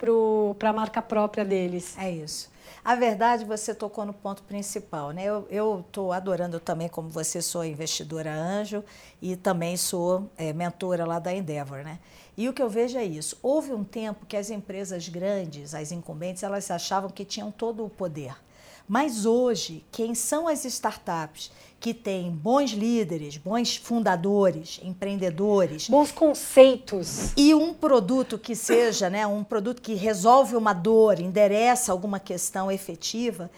[0.58, 1.98] para a marca própria deles.
[1.98, 2.50] É isso.
[2.84, 5.24] A verdade, você tocou no ponto principal, né?
[5.50, 8.84] Eu estou adorando também, como você, sou investidora anjo
[9.20, 11.98] e também sou é, mentora lá da Endeavor, né?
[12.36, 13.36] E o que eu vejo é isso.
[13.42, 17.90] Houve um tempo que as empresas grandes, as incumbentes, elas achavam que tinham todo o
[17.90, 18.34] poder.
[18.88, 21.50] Mas hoje, quem são as startups
[21.82, 29.26] que têm bons líderes, bons fundadores, empreendedores, bons conceitos e um produto que seja, né,
[29.26, 33.50] um produto que resolve uma dor, endereça alguma questão efetiva,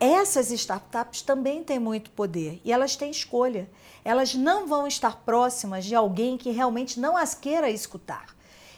[0.00, 3.68] essas startups também têm muito poder e elas têm escolha.
[4.02, 8.34] Elas não vão estar próximas de alguém que realmente não as queira escutar.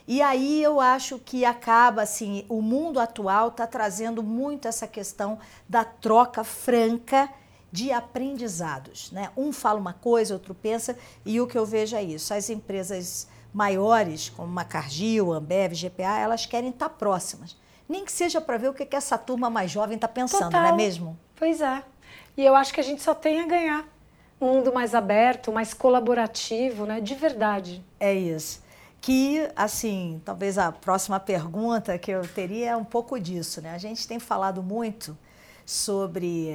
[0.09, 5.39] E aí eu acho que acaba assim, o mundo atual está trazendo muito essa questão
[5.69, 7.29] da troca franca
[7.71, 9.11] de aprendizados.
[9.13, 9.31] Né?
[9.37, 12.33] Um fala uma coisa, outro pensa, e o que eu vejo é isso.
[12.33, 17.57] As empresas maiores, como a Cargill, Ambev, GPA, elas querem estar próximas.
[17.89, 20.63] Nem que seja para ver o que, que essa turma mais jovem está pensando, Total.
[20.63, 21.19] não é mesmo?
[21.35, 21.83] Pois é.
[22.37, 23.85] E eu acho que a gente só tem a ganhar.
[24.41, 27.01] Um mundo mais aberto, mais colaborativo, né?
[27.01, 27.85] De verdade.
[27.99, 28.63] É isso.
[29.01, 33.73] Que, assim, talvez a próxima pergunta que eu teria é um pouco disso, né?
[33.75, 35.17] A gente tem falado muito
[35.65, 36.55] sobre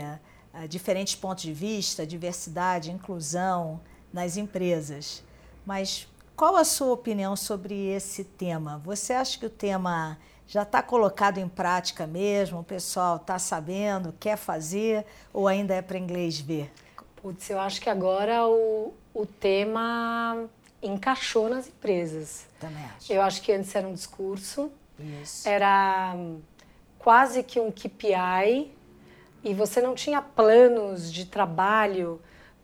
[0.70, 3.80] diferentes pontos de vista, diversidade, inclusão
[4.12, 5.24] nas empresas.
[5.66, 8.82] Mas qual a sua opinião sobre esse tema?
[8.84, 12.60] Você acha que o tema já está colocado em prática mesmo?
[12.60, 16.72] O pessoal está sabendo, quer fazer ou ainda é para inglês ver?
[17.16, 20.46] Putz, eu acho que agora o, o tema
[20.82, 22.46] encaixou nas empresas.
[22.60, 23.12] Também acho.
[23.12, 24.72] Eu acho que antes era um discurso,
[25.22, 25.48] Isso.
[25.48, 26.16] era
[27.00, 28.72] quase que um KPI
[29.44, 32.22] e você não tinha planos de trabalho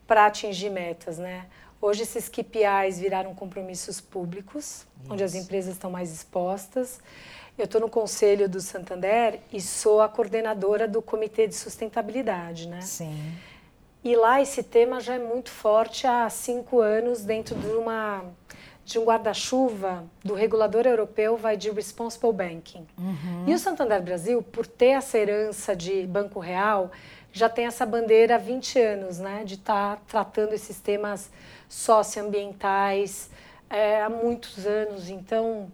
[0.07, 1.45] para atingir metas, né?
[1.81, 5.13] Hoje esses KPIs viraram compromissos públicos, Isso.
[5.13, 6.99] onde as empresas estão mais expostas.
[7.57, 12.81] Eu estou no conselho do Santander e sou a coordenadora do Comitê de Sustentabilidade, né?
[12.81, 13.33] Sim.
[14.03, 18.23] E lá esse tema já é muito forte há cinco anos dentro de uma
[18.89, 22.87] de um guarda-chuva do regulador europeu vai de responsible banking.
[22.97, 23.45] Uhum.
[23.45, 26.89] E o Santander Brasil, por ter essa herança de Banco Real,
[27.31, 31.29] já tem essa bandeira há 20 anos, né, de estar tá tratando esses temas
[31.69, 33.29] socioambientais
[33.69, 35.07] é, há muitos anos.
[35.07, 35.71] Então,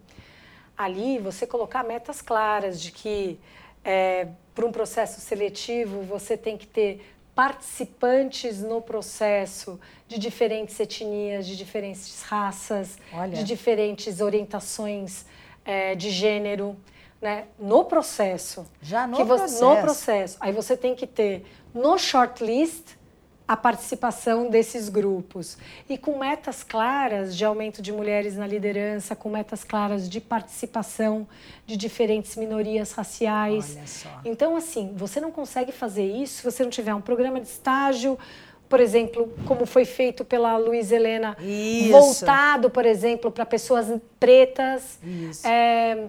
[0.78, 3.40] ali você colocar metas claras de que
[3.82, 9.78] é, para um processo seletivo você tem que ter participantes no processo
[10.08, 13.34] de diferentes etnias, de diferentes raças, Olha.
[13.34, 15.26] de diferentes orientações
[15.66, 16.78] é, de gênero,
[17.22, 17.46] né?
[17.60, 18.66] No processo.
[18.82, 19.66] Já no você, processo.
[19.66, 20.38] No processo.
[20.40, 22.96] Aí você tem que ter no shortlist
[23.48, 25.58] a participação desses grupos.
[25.88, 31.28] E com metas claras de aumento de mulheres na liderança, com metas claras de participação
[31.66, 33.78] de diferentes minorias raciais.
[34.24, 38.18] Então, assim, você não consegue fazer isso se você não tiver um programa de estágio,
[38.68, 41.92] por exemplo, como foi feito pela Luiz Helena, isso.
[41.92, 43.88] voltado, por exemplo, para pessoas
[44.20, 44.98] pretas.
[45.04, 45.48] Isso.
[45.48, 46.08] É,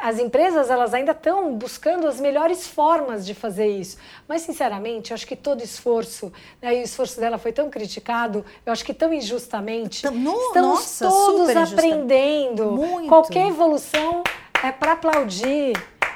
[0.00, 3.96] as empresas elas ainda estão buscando as melhores formas de fazer isso.
[4.28, 8.44] Mas, sinceramente, eu acho que todo esforço, né, e o esforço dela foi tão criticado,
[8.64, 12.72] eu acho que tão injustamente, no, estamos nossa, todos aprendendo.
[12.72, 13.08] Muito.
[13.08, 14.22] Qualquer evolução
[14.62, 15.72] é para aplaudir,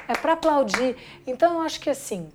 [0.07, 0.95] é para aplaudir.
[1.25, 2.29] Então, eu acho que assim,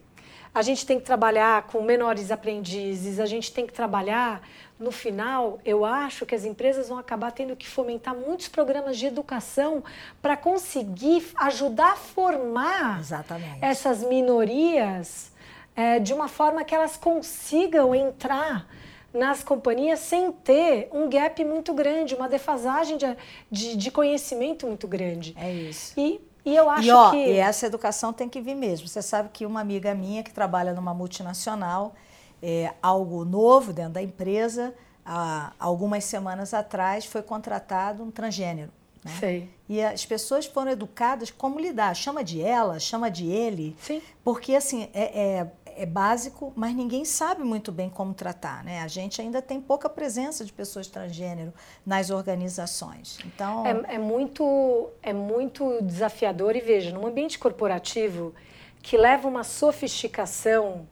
[0.55, 4.43] a gente tem que trabalhar com menores aprendizes, a gente tem que trabalhar
[4.81, 9.05] no final, eu acho que as empresas vão acabar tendo que fomentar muitos programas de
[9.05, 9.85] educação
[10.23, 13.59] para conseguir ajudar a formar Exatamente.
[13.61, 15.31] essas minorias
[15.77, 18.66] é, de uma forma que elas consigam entrar
[19.12, 23.16] nas companhias sem ter um gap muito grande, uma defasagem de,
[23.51, 25.36] de, de conhecimento muito grande.
[25.39, 25.93] É isso.
[25.98, 27.16] E, e eu acho e, ó, que.
[27.19, 28.89] E essa educação tem que vir mesmo.
[28.89, 31.94] Você sabe que uma amiga minha que trabalha numa multinacional
[32.42, 34.74] é, algo novo dentro da empresa.
[35.04, 38.70] Há algumas semanas atrás foi contratado um transgênero.
[39.04, 39.12] Né?
[39.18, 39.50] Sei.
[39.68, 41.94] E as pessoas foram educadas como lidar.
[41.94, 43.74] Chama de ela, chama de ele.
[43.80, 44.02] Sim.
[44.22, 45.46] Porque, assim, é, é,
[45.76, 48.82] é básico, mas ninguém sabe muito bem como tratar, né?
[48.82, 51.52] A gente ainda tem pouca presença de pessoas transgênero
[51.86, 53.18] nas organizações.
[53.24, 58.34] Então é, é muito é muito desafiador e veja, num ambiente corporativo
[58.82, 60.86] que leva uma sofisticação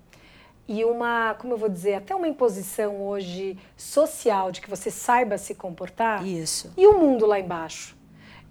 [0.69, 5.39] e uma, como eu vou dizer, até uma imposição hoje social de que você saiba
[5.39, 6.27] se comportar.
[6.27, 6.73] Isso.
[6.77, 7.97] E o mundo lá embaixo.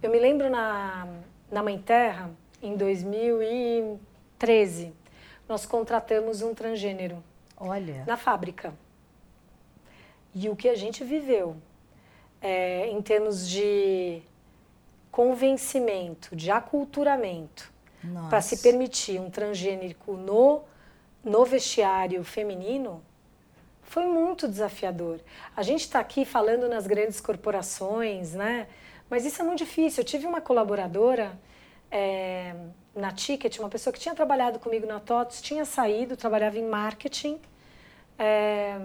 [0.02, 1.06] Eu me lembro na
[1.50, 2.30] na Mãe Terra
[2.62, 4.92] em 2013
[5.48, 7.24] nós contratamos um transgênero.
[7.56, 8.04] Olha.
[8.06, 8.74] Na fábrica.
[10.34, 11.56] E o que a gente viveu
[12.40, 14.20] é, em termos de
[15.10, 17.72] convencimento, de aculturamento,
[18.28, 20.62] para se permitir um transgênico no,
[21.24, 23.02] no vestiário feminino,
[23.82, 25.20] foi muito desafiador.
[25.56, 28.66] A gente está aqui falando nas grandes corporações, né?
[29.08, 30.02] Mas isso é muito difícil.
[30.02, 31.38] Eu tive uma colaboradora
[31.90, 32.54] é,
[32.94, 37.40] na Ticket, uma pessoa que tinha trabalhado comigo na TOTS, tinha saído, trabalhava em marketing,
[38.18, 38.76] é,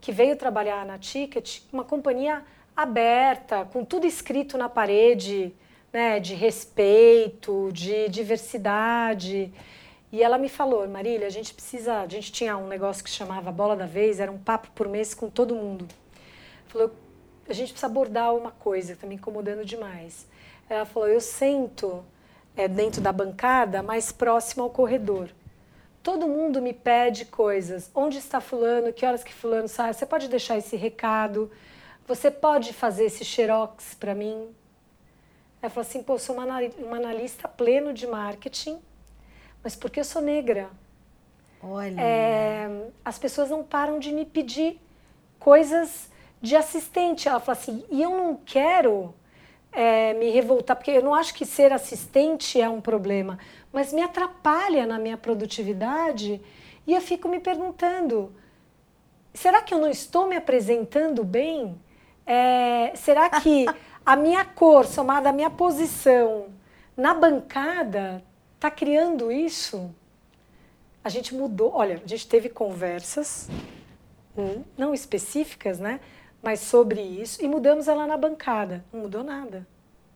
[0.00, 2.44] que veio trabalhar na Ticket, uma companhia
[2.76, 5.54] aberta, com tudo escrito na parede,
[5.92, 9.52] né, de respeito, de diversidade.
[10.12, 13.50] E ela me falou, Marília, a gente precisa, a gente tinha um negócio que chamava
[13.50, 15.88] Bola da Vez, era um papo por mês com todo mundo.
[16.68, 16.92] Falou,
[17.48, 20.26] a gente precisa abordar uma coisa que está me incomodando demais.
[20.68, 22.04] Ela falou, eu sento
[22.54, 25.30] é, dentro da bancada, mais próximo ao corredor.
[26.02, 27.90] Todo mundo me pede coisas.
[27.94, 28.92] Onde está fulano?
[28.92, 29.94] Que horas que fulano sai?
[29.94, 31.50] Você pode deixar esse recado?
[32.06, 34.54] Você pode fazer esse xerox para mim?
[35.62, 38.78] Ela falou assim, pô, sou uma analista pleno de marketing,
[39.62, 40.70] mas porque eu sou negra?
[41.62, 42.00] Olha.
[42.00, 42.68] É,
[43.04, 44.80] as pessoas não param de me pedir
[45.38, 46.10] coisas
[46.40, 47.28] de assistente.
[47.28, 49.14] Ela falou assim, e eu não quero
[49.72, 53.38] é, me revoltar, porque eu não acho que ser assistente é um problema,
[53.72, 56.40] mas me atrapalha na minha produtividade
[56.86, 58.32] e eu fico me perguntando:
[59.32, 61.80] será que eu não estou me apresentando bem?
[62.26, 63.66] É, será que
[64.04, 66.46] a minha cor, somada à minha posição
[66.96, 68.22] na bancada,
[68.62, 69.92] está criando isso?
[71.02, 73.48] A gente mudou, olha, a gente teve conversas,
[74.38, 76.00] hum, não específicas, né?
[76.42, 78.84] mas sobre isso e mudamos ela na bancada.
[78.92, 79.66] Não mudou nada.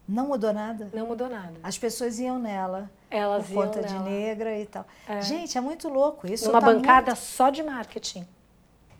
[0.08, 0.90] Não mudou nada?
[0.92, 1.54] Não mudou nada.
[1.62, 2.90] As pessoas iam nela.
[3.10, 4.04] Elas por conta iam de nela.
[4.04, 4.86] negra e tal.
[5.08, 5.20] É.
[5.22, 6.46] Gente, é muito louco isso.
[6.48, 7.20] Numa tá bancada muito...
[7.20, 8.26] só de marketing.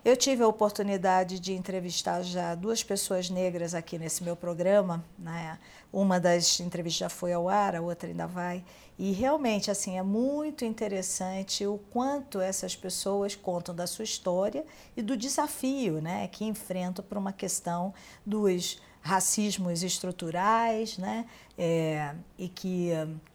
[0.06, 5.04] Eu tive a oportunidade de entrevistar já duas pessoas negras aqui nesse meu programa.
[5.18, 5.58] Né?
[5.92, 8.64] Uma das entrevistas já foi ao ar, a outra ainda vai.
[8.96, 14.64] E realmente, assim, é muito interessante o quanto essas pessoas contam da sua história
[14.96, 17.92] e do desafio né, que enfrentam por uma questão
[18.24, 21.24] dos racismos estruturais, né?
[21.56, 22.90] É, e que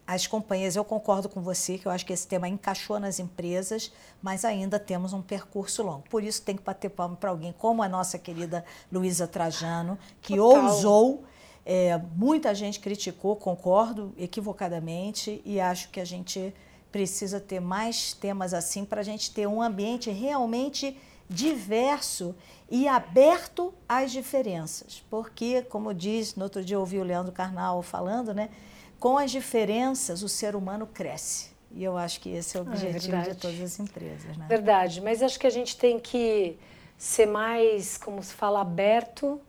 [0.06, 3.92] as companhias, eu concordo com você, que eu acho que esse tema encaixou nas empresas,
[4.22, 6.04] mas ainda temos um percurso longo.
[6.10, 10.36] Por isso tem que bater palma para alguém como a nossa querida Luísa Trajano, que
[10.36, 10.66] Total.
[10.66, 11.24] ousou.
[11.66, 16.54] É, muita gente criticou, concordo equivocadamente, e acho que a gente
[16.92, 20.98] precisa ter mais temas assim para a gente ter um ambiente realmente
[21.30, 22.36] diverso
[22.72, 25.04] e aberto às diferenças.
[25.10, 28.50] Porque, como diz, no outro dia eu ouvi o Leandro Carnal falando, né?
[28.98, 31.52] Com as diferenças o ser humano cresce.
[31.74, 33.36] E eu acho que esse é o objetivo verdade.
[33.36, 34.46] de todas as empresas, né?
[34.48, 36.58] Verdade, mas acho que a gente tem que
[36.98, 39.40] ser mais, como se fala, aberto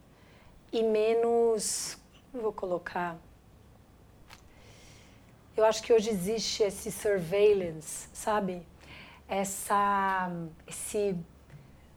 [0.73, 1.97] e menos.
[2.33, 3.17] Vou colocar?
[5.57, 8.63] Eu acho que hoje existe esse surveillance, sabe?
[9.29, 10.31] Essa,
[10.67, 11.15] esse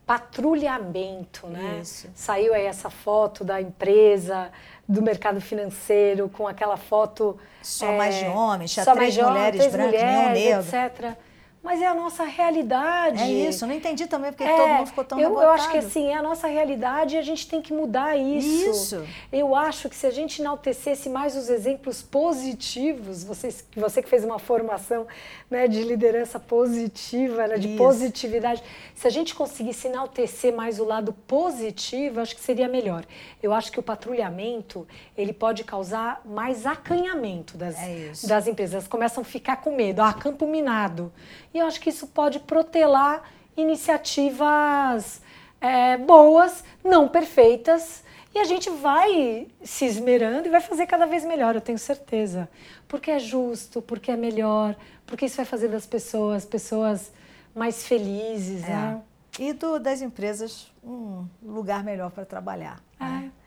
[0.05, 1.79] patrulhamento, né?
[1.81, 2.07] Isso.
[2.13, 4.51] Saiu aí essa foto da empresa,
[4.87, 9.13] do mercado financeiro, com aquela foto Só é, mais de homens, tinha só três mais
[9.15, 10.87] de homens, mulheres três brancas, nenhum mulheres, negro.
[10.87, 11.17] etc.
[11.65, 13.23] Mas é a nossa realidade.
[13.23, 15.77] É isso, não entendi também porque É, todo mundo ficou tão eu, eu acho que
[15.77, 15.87] revoltado.
[15.99, 18.69] assim, é a nossa realidade e a gente tem que mudar isso.
[18.69, 19.07] Isso.
[19.31, 24.23] Eu acho que se a gente enaltecesse mais os exemplos positivos, vocês, você que fez
[24.23, 25.07] uma formação
[25.49, 27.77] né, de liderança positiva, né, de Isso.
[27.77, 28.63] positividade,
[28.93, 33.03] se a gente conseguisse enaltecer mais o lado positivo, acho que seria melhor.
[33.41, 34.87] Eu acho que o patrulhamento
[35.17, 38.73] ele pode causar mais acanhamento das, É das empresas.
[38.75, 41.11] Elas começam a ficar com medo, ah, campo minado.
[41.55, 43.23] E eu acho que isso pode protelar
[43.55, 45.21] iniciativas
[45.61, 48.03] é, boas, não perfeitas,
[48.33, 52.49] e a gente vai se esmerando e vai fazer cada vez melhor, eu tenho certeza.
[52.89, 54.75] Porque é justo, porque é melhor,
[55.07, 57.11] porque isso vai fazer das pessoas pessoas
[57.55, 58.67] mais felizes, É.
[58.69, 59.01] né?
[59.39, 62.81] E do, das empresas um lugar melhor para trabalhar.
[62.99, 63.31] né?
[63.31, 63.45] É.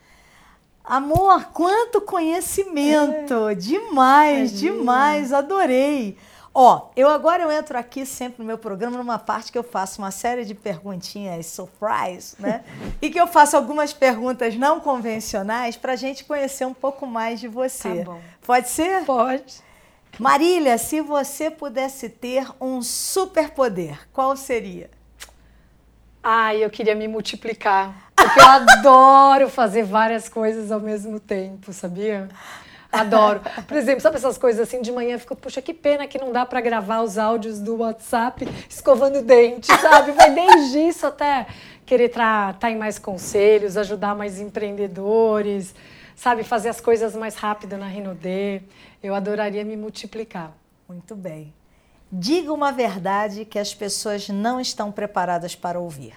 [0.82, 3.54] Amor, quanto conhecimento!
[3.54, 4.72] Demais, Imagina.
[4.78, 6.16] demais, adorei.
[6.60, 10.02] Ó, eu agora eu entro aqui sempre no meu programa numa parte que eu faço
[10.02, 12.64] uma série de perguntinhas surprise, né?
[13.00, 17.38] e que eu faço algumas perguntas não convencionais para a gente conhecer um pouco mais
[17.38, 17.98] de você.
[17.98, 18.20] Tá bom.
[18.44, 19.04] Pode ser?
[19.04, 19.62] Pode.
[20.18, 24.90] Marília, se você pudesse ter um superpoder, qual seria?
[26.20, 28.10] Ai, eu queria me multiplicar.
[28.16, 32.28] Porque eu adoro fazer várias coisas ao mesmo tempo, sabia?
[32.90, 33.40] Adoro.
[33.66, 36.32] Por exemplo, sabe essas coisas assim de manhã, eu fico, puxa, que pena que não
[36.32, 40.12] dá para gravar os áudios do WhatsApp escovando o dente, sabe?
[40.12, 41.46] Vai desde isso até
[41.84, 45.74] querer estar tá em mais conselhos, ajudar mais empreendedores,
[46.16, 46.42] sabe?
[46.44, 48.62] Fazer as coisas mais rápido na Rinodê.
[49.02, 50.52] Eu adoraria me multiplicar.
[50.88, 51.52] Muito bem.
[52.10, 56.14] Diga uma verdade que as pessoas não estão preparadas para ouvir.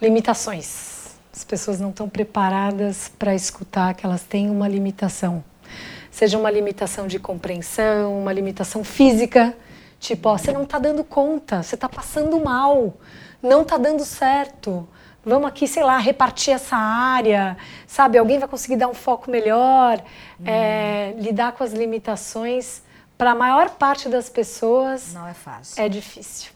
[0.00, 1.18] Limitações.
[1.30, 5.44] As pessoas não estão preparadas para escutar que elas têm uma limitação
[6.18, 9.56] seja uma limitação de compreensão, uma limitação física,
[10.00, 12.94] tipo, ó, você não está dando conta, você está passando mal,
[13.40, 14.88] não está dando certo.
[15.24, 18.18] Vamos aqui, sei lá, repartir essa área, sabe?
[18.18, 20.02] Alguém vai conseguir dar um foco melhor,
[20.40, 20.44] hum.
[20.44, 22.82] é, lidar com as limitações.
[23.16, 25.80] Para a maior parte das pessoas, não é fácil.
[25.80, 26.50] É difícil.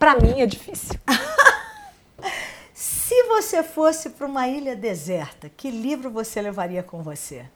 [0.00, 0.98] Para mim é difícil.
[2.74, 7.46] Se você fosse para uma ilha deserta, que livro você levaria com você?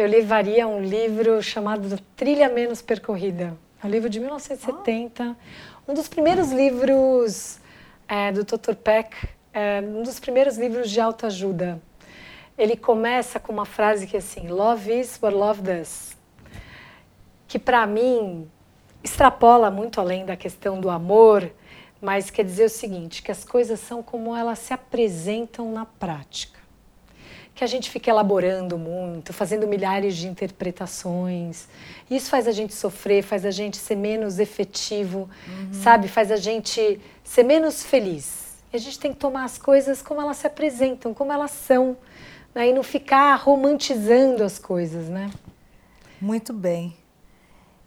[0.00, 3.56] Eu levaria um livro chamado Trilha Menos Percorrida.
[3.82, 5.36] É um livro de 1970,
[5.88, 7.58] um dos primeiros livros
[8.06, 8.74] é, do Dr.
[8.74, 11.82] Peck, é, um dos primeiros livros de autoajuda.
[12.56, 16.16] Ele começa com uma frase que é assim: Love is what love does.
[17.48, 18.48] Que para mim
[19.02, 21.50] extrapola muito além da questão do amor,
[22.00, 26.67] mas quer dizer o seguinte: que as coisas são como elas se apresentam na prática
[27.58, 31.66] que a gente fica elaborando muito, fazendo milhares de interpretações.
[32.08, 35.72] Isso faz a gente sofrer, faz a gente ser menos efetivo, uhum.
[35.72, 36.06] sabe?
[36.06, 38.58] Faz a gente ser menos feliz.
[38.72, 41.96] E a gente tem que tomar as coisas como elas se apresentam, como elas são,
[42.54, 42.68] né?
[42.68, 45.28] e não ficar romantizando as coisas, né?
[46.20, 46.96] Muito bem.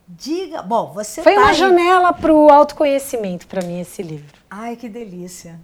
[0.05, 1.55] Diga, bom, você foi tá uma aí...
[1.55, 4.37] janela para o autoconhecimento para mim esse livro.
[4.49, 5.57] Ai, que delícia.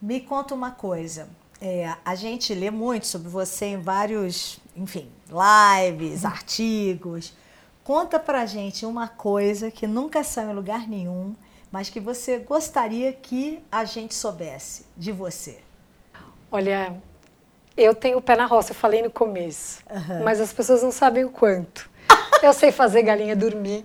[0.00, 1.28] Me conta uma coisa.
[1.60, 6.28] É, a gente lê muito sobre você em vários, enfim, lives, uhum.
[6.28, 7.34] artigos.
[7.84, 11.34] Conta pra gente uma coisa que nunca saiu em lugar nenhum,
[11.70, 15.58] mas que você gostaria que a gente soubesse de você.
[16.50, 16.96] Olha,
[17.76, 20.24] eu tenho o pé na roça, eu falei no começo, uhum.
[20.24, 21.88] mas as pessoas não sabem o quanto.
[22.42, 23.84] Eu sei fazer galinha dormir.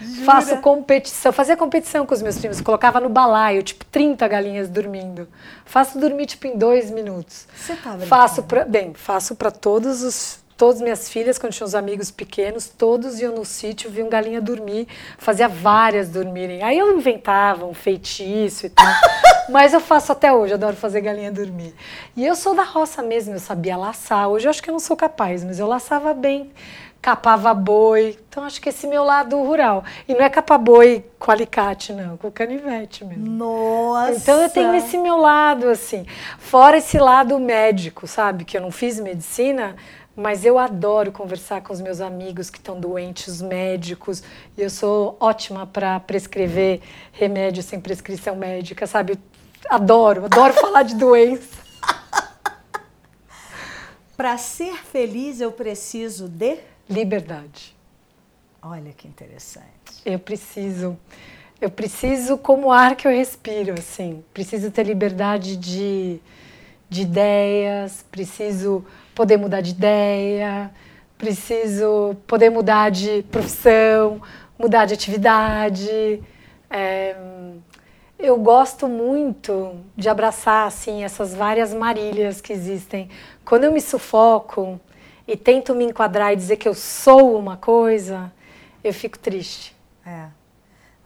[0.00, 0.24] Jura?
[0.24, 5.28] Faço competição, fazia competição com os meus primos, colocava no balaio, tipo, 30 galinhas dormindo.
[5.64, 7.46] Faço dormir, tipo, em dois minutos.
[7.56, 11.74] Você tá faço pra, Bem, faço para todos os todas minhas filhas, quando tinha os
[11.74, 16.62] amigos pequenos, todos iam no sítio, viam galinha dormir, fazia várias dormirem.
[16.62, 18.86] Aí eu inventava um feitiço e tal.
[19.48, 21.72] Mas eu faço até hoje, adoro fazer galinha dormir.
[22.16, 24.28] E eu sou da roça mesmo, eu sabia laçar.
[24.28, 26.50] Hoje eu acho que eu não sou capaz, mas eu laçava bem
[27.06, 28.18] capava boi.
[28.28, 29.84] Então acho que esse meu lado rural.
[30.08, 33.24] E não é capa boi com alicate, não, com canivete mesmo.
[33.24, 34.10] Nossa!
[34.10, 36.04] Então eu tenho esse meu lado, assim.
[36.36, 38.44] Fora esse lado médico, sabe?
[38.44, 39.76] Que eu não fiz medicina,
[40.16, 44.20] mas eu adoro conversar com os meus amigos que estão doentes, os médicos.
[44.58, 46.80] E eu sou ótima para prescrever
[47.12, 49.16] remédio sem prescrição médica, sabe?
[49.70, 51.64] Adoro, adoro falar de doença.
[54.16, 57.76] Para ser feliz, eu preciso de liberdade.
[58.62, 59.66] Olha que interessante.
[60.04, 60.96] Eu preciso,
[61.60, 64.24] eu preciso como ar que eu respiro, assim.
[64.34, 66.18] Preciso ter liberdade de,
[66.88, 68.84] de ideias, preciso
[69.14, 70.70] poder mudar de ideia,
[71.16, 74.20] preciso poder mudar de profissão,
[74.58, 76.22] mudar de atividade.
[76.68, 77.14] É,
[78.18, 83.08] eu gosto muito de abraçar assim essas várias marílias que existem.
[83.44, 84.80] Quando eu me sufoco,
[85.26, 88.32] e tento me enquadrar e dizer que eu sou uma coisa,
[88.82, 89.74] eu fico triste.
[90.04, 90.26] É.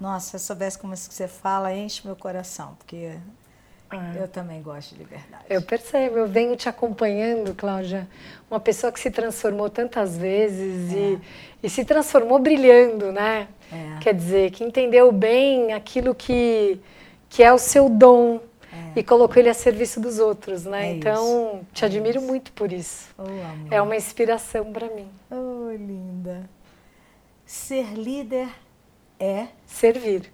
[0.01, 3.19] Nossa, se eu soubesse como isso que você fala, enche meu coração, porque é.
[4.17, 5.45] eu também gosto de liberdade.
[5.49, 8.09] Eu percebo, eu venho te acompanhando, Cláudia,
[8.51, 10.97] uma pessoa que se transformou tantas vezes é.
[10.97, 11.21] e,
[11.65, 13.49] e se transformou brilhando, né?
[13.73, 13.99] É.
[14.01, 16.81] Quer dizer, que entendeu bem aquilo que,
[17.29, 18.41] que é o seu dom,
[18.95, 20.89] e colocou ele a serviço dos outros, né?
[20.89, 21.67] É então, isso.
[21.73, 23.09] te admiro é muito por isso.
[23.19, 23.25] Oh,
[23.75, 25.09] é uma inspiração para mim.
[25.31, 26.49] Oh, linda.
[27.45, 28.49] Ser líder
[29.19, 30.33] é servir.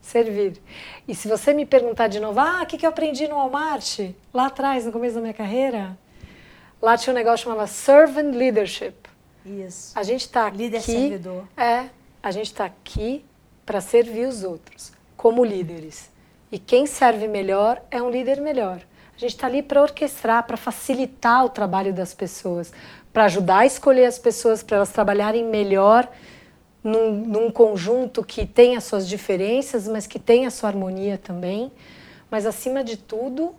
[0.00, 0.60] Servir.
[1.08, 4.00] E se você me perguntar de novo, ah, o que, que eu aprendi no Walmart?
[4.32, 5.98] Lá atrás, no começo da minha carreira,
[6.80, 8.94] lá tinha um negócio que chamava Servant Leadership.
[9.44, 9.98] Isso.
[9.98, 10.56] A gente está aqui.
[10.58, 11.48] Líder servidor.
[11.56, 11.88] É,
[12.22, 13.24] a gente está aqui
[13.64, 16.13] para servir os outros, como líderes.
[16.54, 18.80] E quem serve melhor é um líder melhor.
[19.16, 22.72] A gente está ali para orquestrar, para facilitar o trabalho das pessoas,
[23.12, 26.08] para ajudar a escolher as pessoas para elas trabalharem melhor
[26.80, 31.72] num, num, conjunto que tem as suas diferenças, mas que tem a sua harmonia também.
[32.30, 33.52] Mas acima de tudo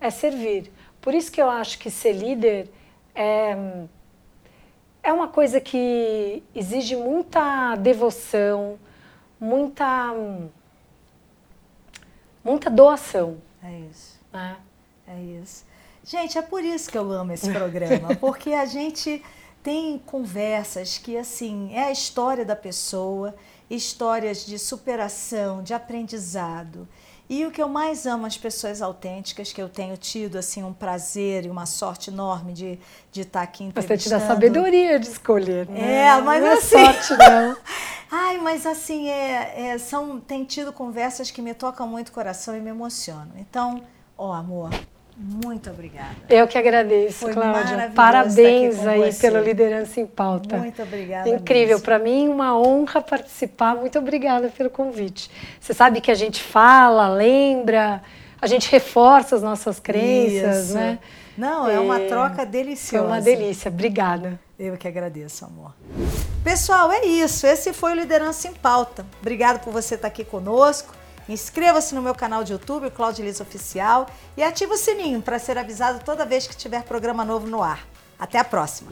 [0.00, 0.70] é servir.
[1.00, 2.70] Por isso que eu acho que ser líder
[3.12, 3.56] é,
[5.02, 8.78] é uma coisa que exige muita devoção,
[9.40, 10.14] muita
[12.46, 13.38] muita doação.
[13.62, 14.20] É isso.
[14.32, 14.56] Né?
[15.08, 15.64] É isso.
[16.04, 19.20] Gente, é por isso que eu amo esse programa, porque a gente
[19.62, 23.34] tem conversas que, assim, é a história da pessoa,
[23.68, 26.86] histórias de superação, de aprendizado.
[27.28, 30.72] E o que eu mais amo as pessoas autênticas, que eu tenho tido assim um
[30.72, 32.78] prazer e uma sorte enorme de,
[33.10, 34.00] de estar aqui entrevistando.
[34.00, 36.04] Você te dá sabedoria de escolher, né?
[36.04, 36.76] É, mas não é assim...
[36.76, 37.56] é sorte, não.
[38.10, 42.56] Ai, mas assim, é, é, são, tem tido conversas que me tocam muito o coração
[42.56, 43.32] e me emocionam.
[43.36, 43.82] Então,
[44.16, 44.70] ó, amor,
[45.16, 46.14] muito obrigada.
[46.28, 47.90] Eu que agradeço, Foi Cláudia.
[47.94, 49.20] Parabéns aí você.
[49.20, 50.58] pela liderança em pauta.
[50.58, 51.26] Muito obrigada.
[51.28, 53.74] Incrível, para mim uma honra participar.
[53.76, 55.30] Muito obrigada pelo convite.
[55.58, 58.02] Você sabe que a gente fala, lembra,
[58.40, 60.74] a gente reforça as nossas crenças, Isso.
[60.74, 60.98] né?
[61.36, 63.04] Não, é uma troca deliciosa.
[63.04, 63.70] É uma delícia.
[63.70, 64.38] Obrigada.
[64.58, 65.74] Eu que agradeço, amor.
[66.42, 67.46] Pessoal, é isso.
[67.46, 69.04] Esse foi o Liderança em Pauta.
[69.20, 70.94] Obrigado por você estar aqui conosco.
[71.28, 75.38] Inscreva-se no meu canal de YouTube, o Claudio Liz Oficial, e ative o sininho para
[75.38, 77.86] ser avisado toda vez que tiver programa novo no ar.
[78.18, 78.90] Até a próxima!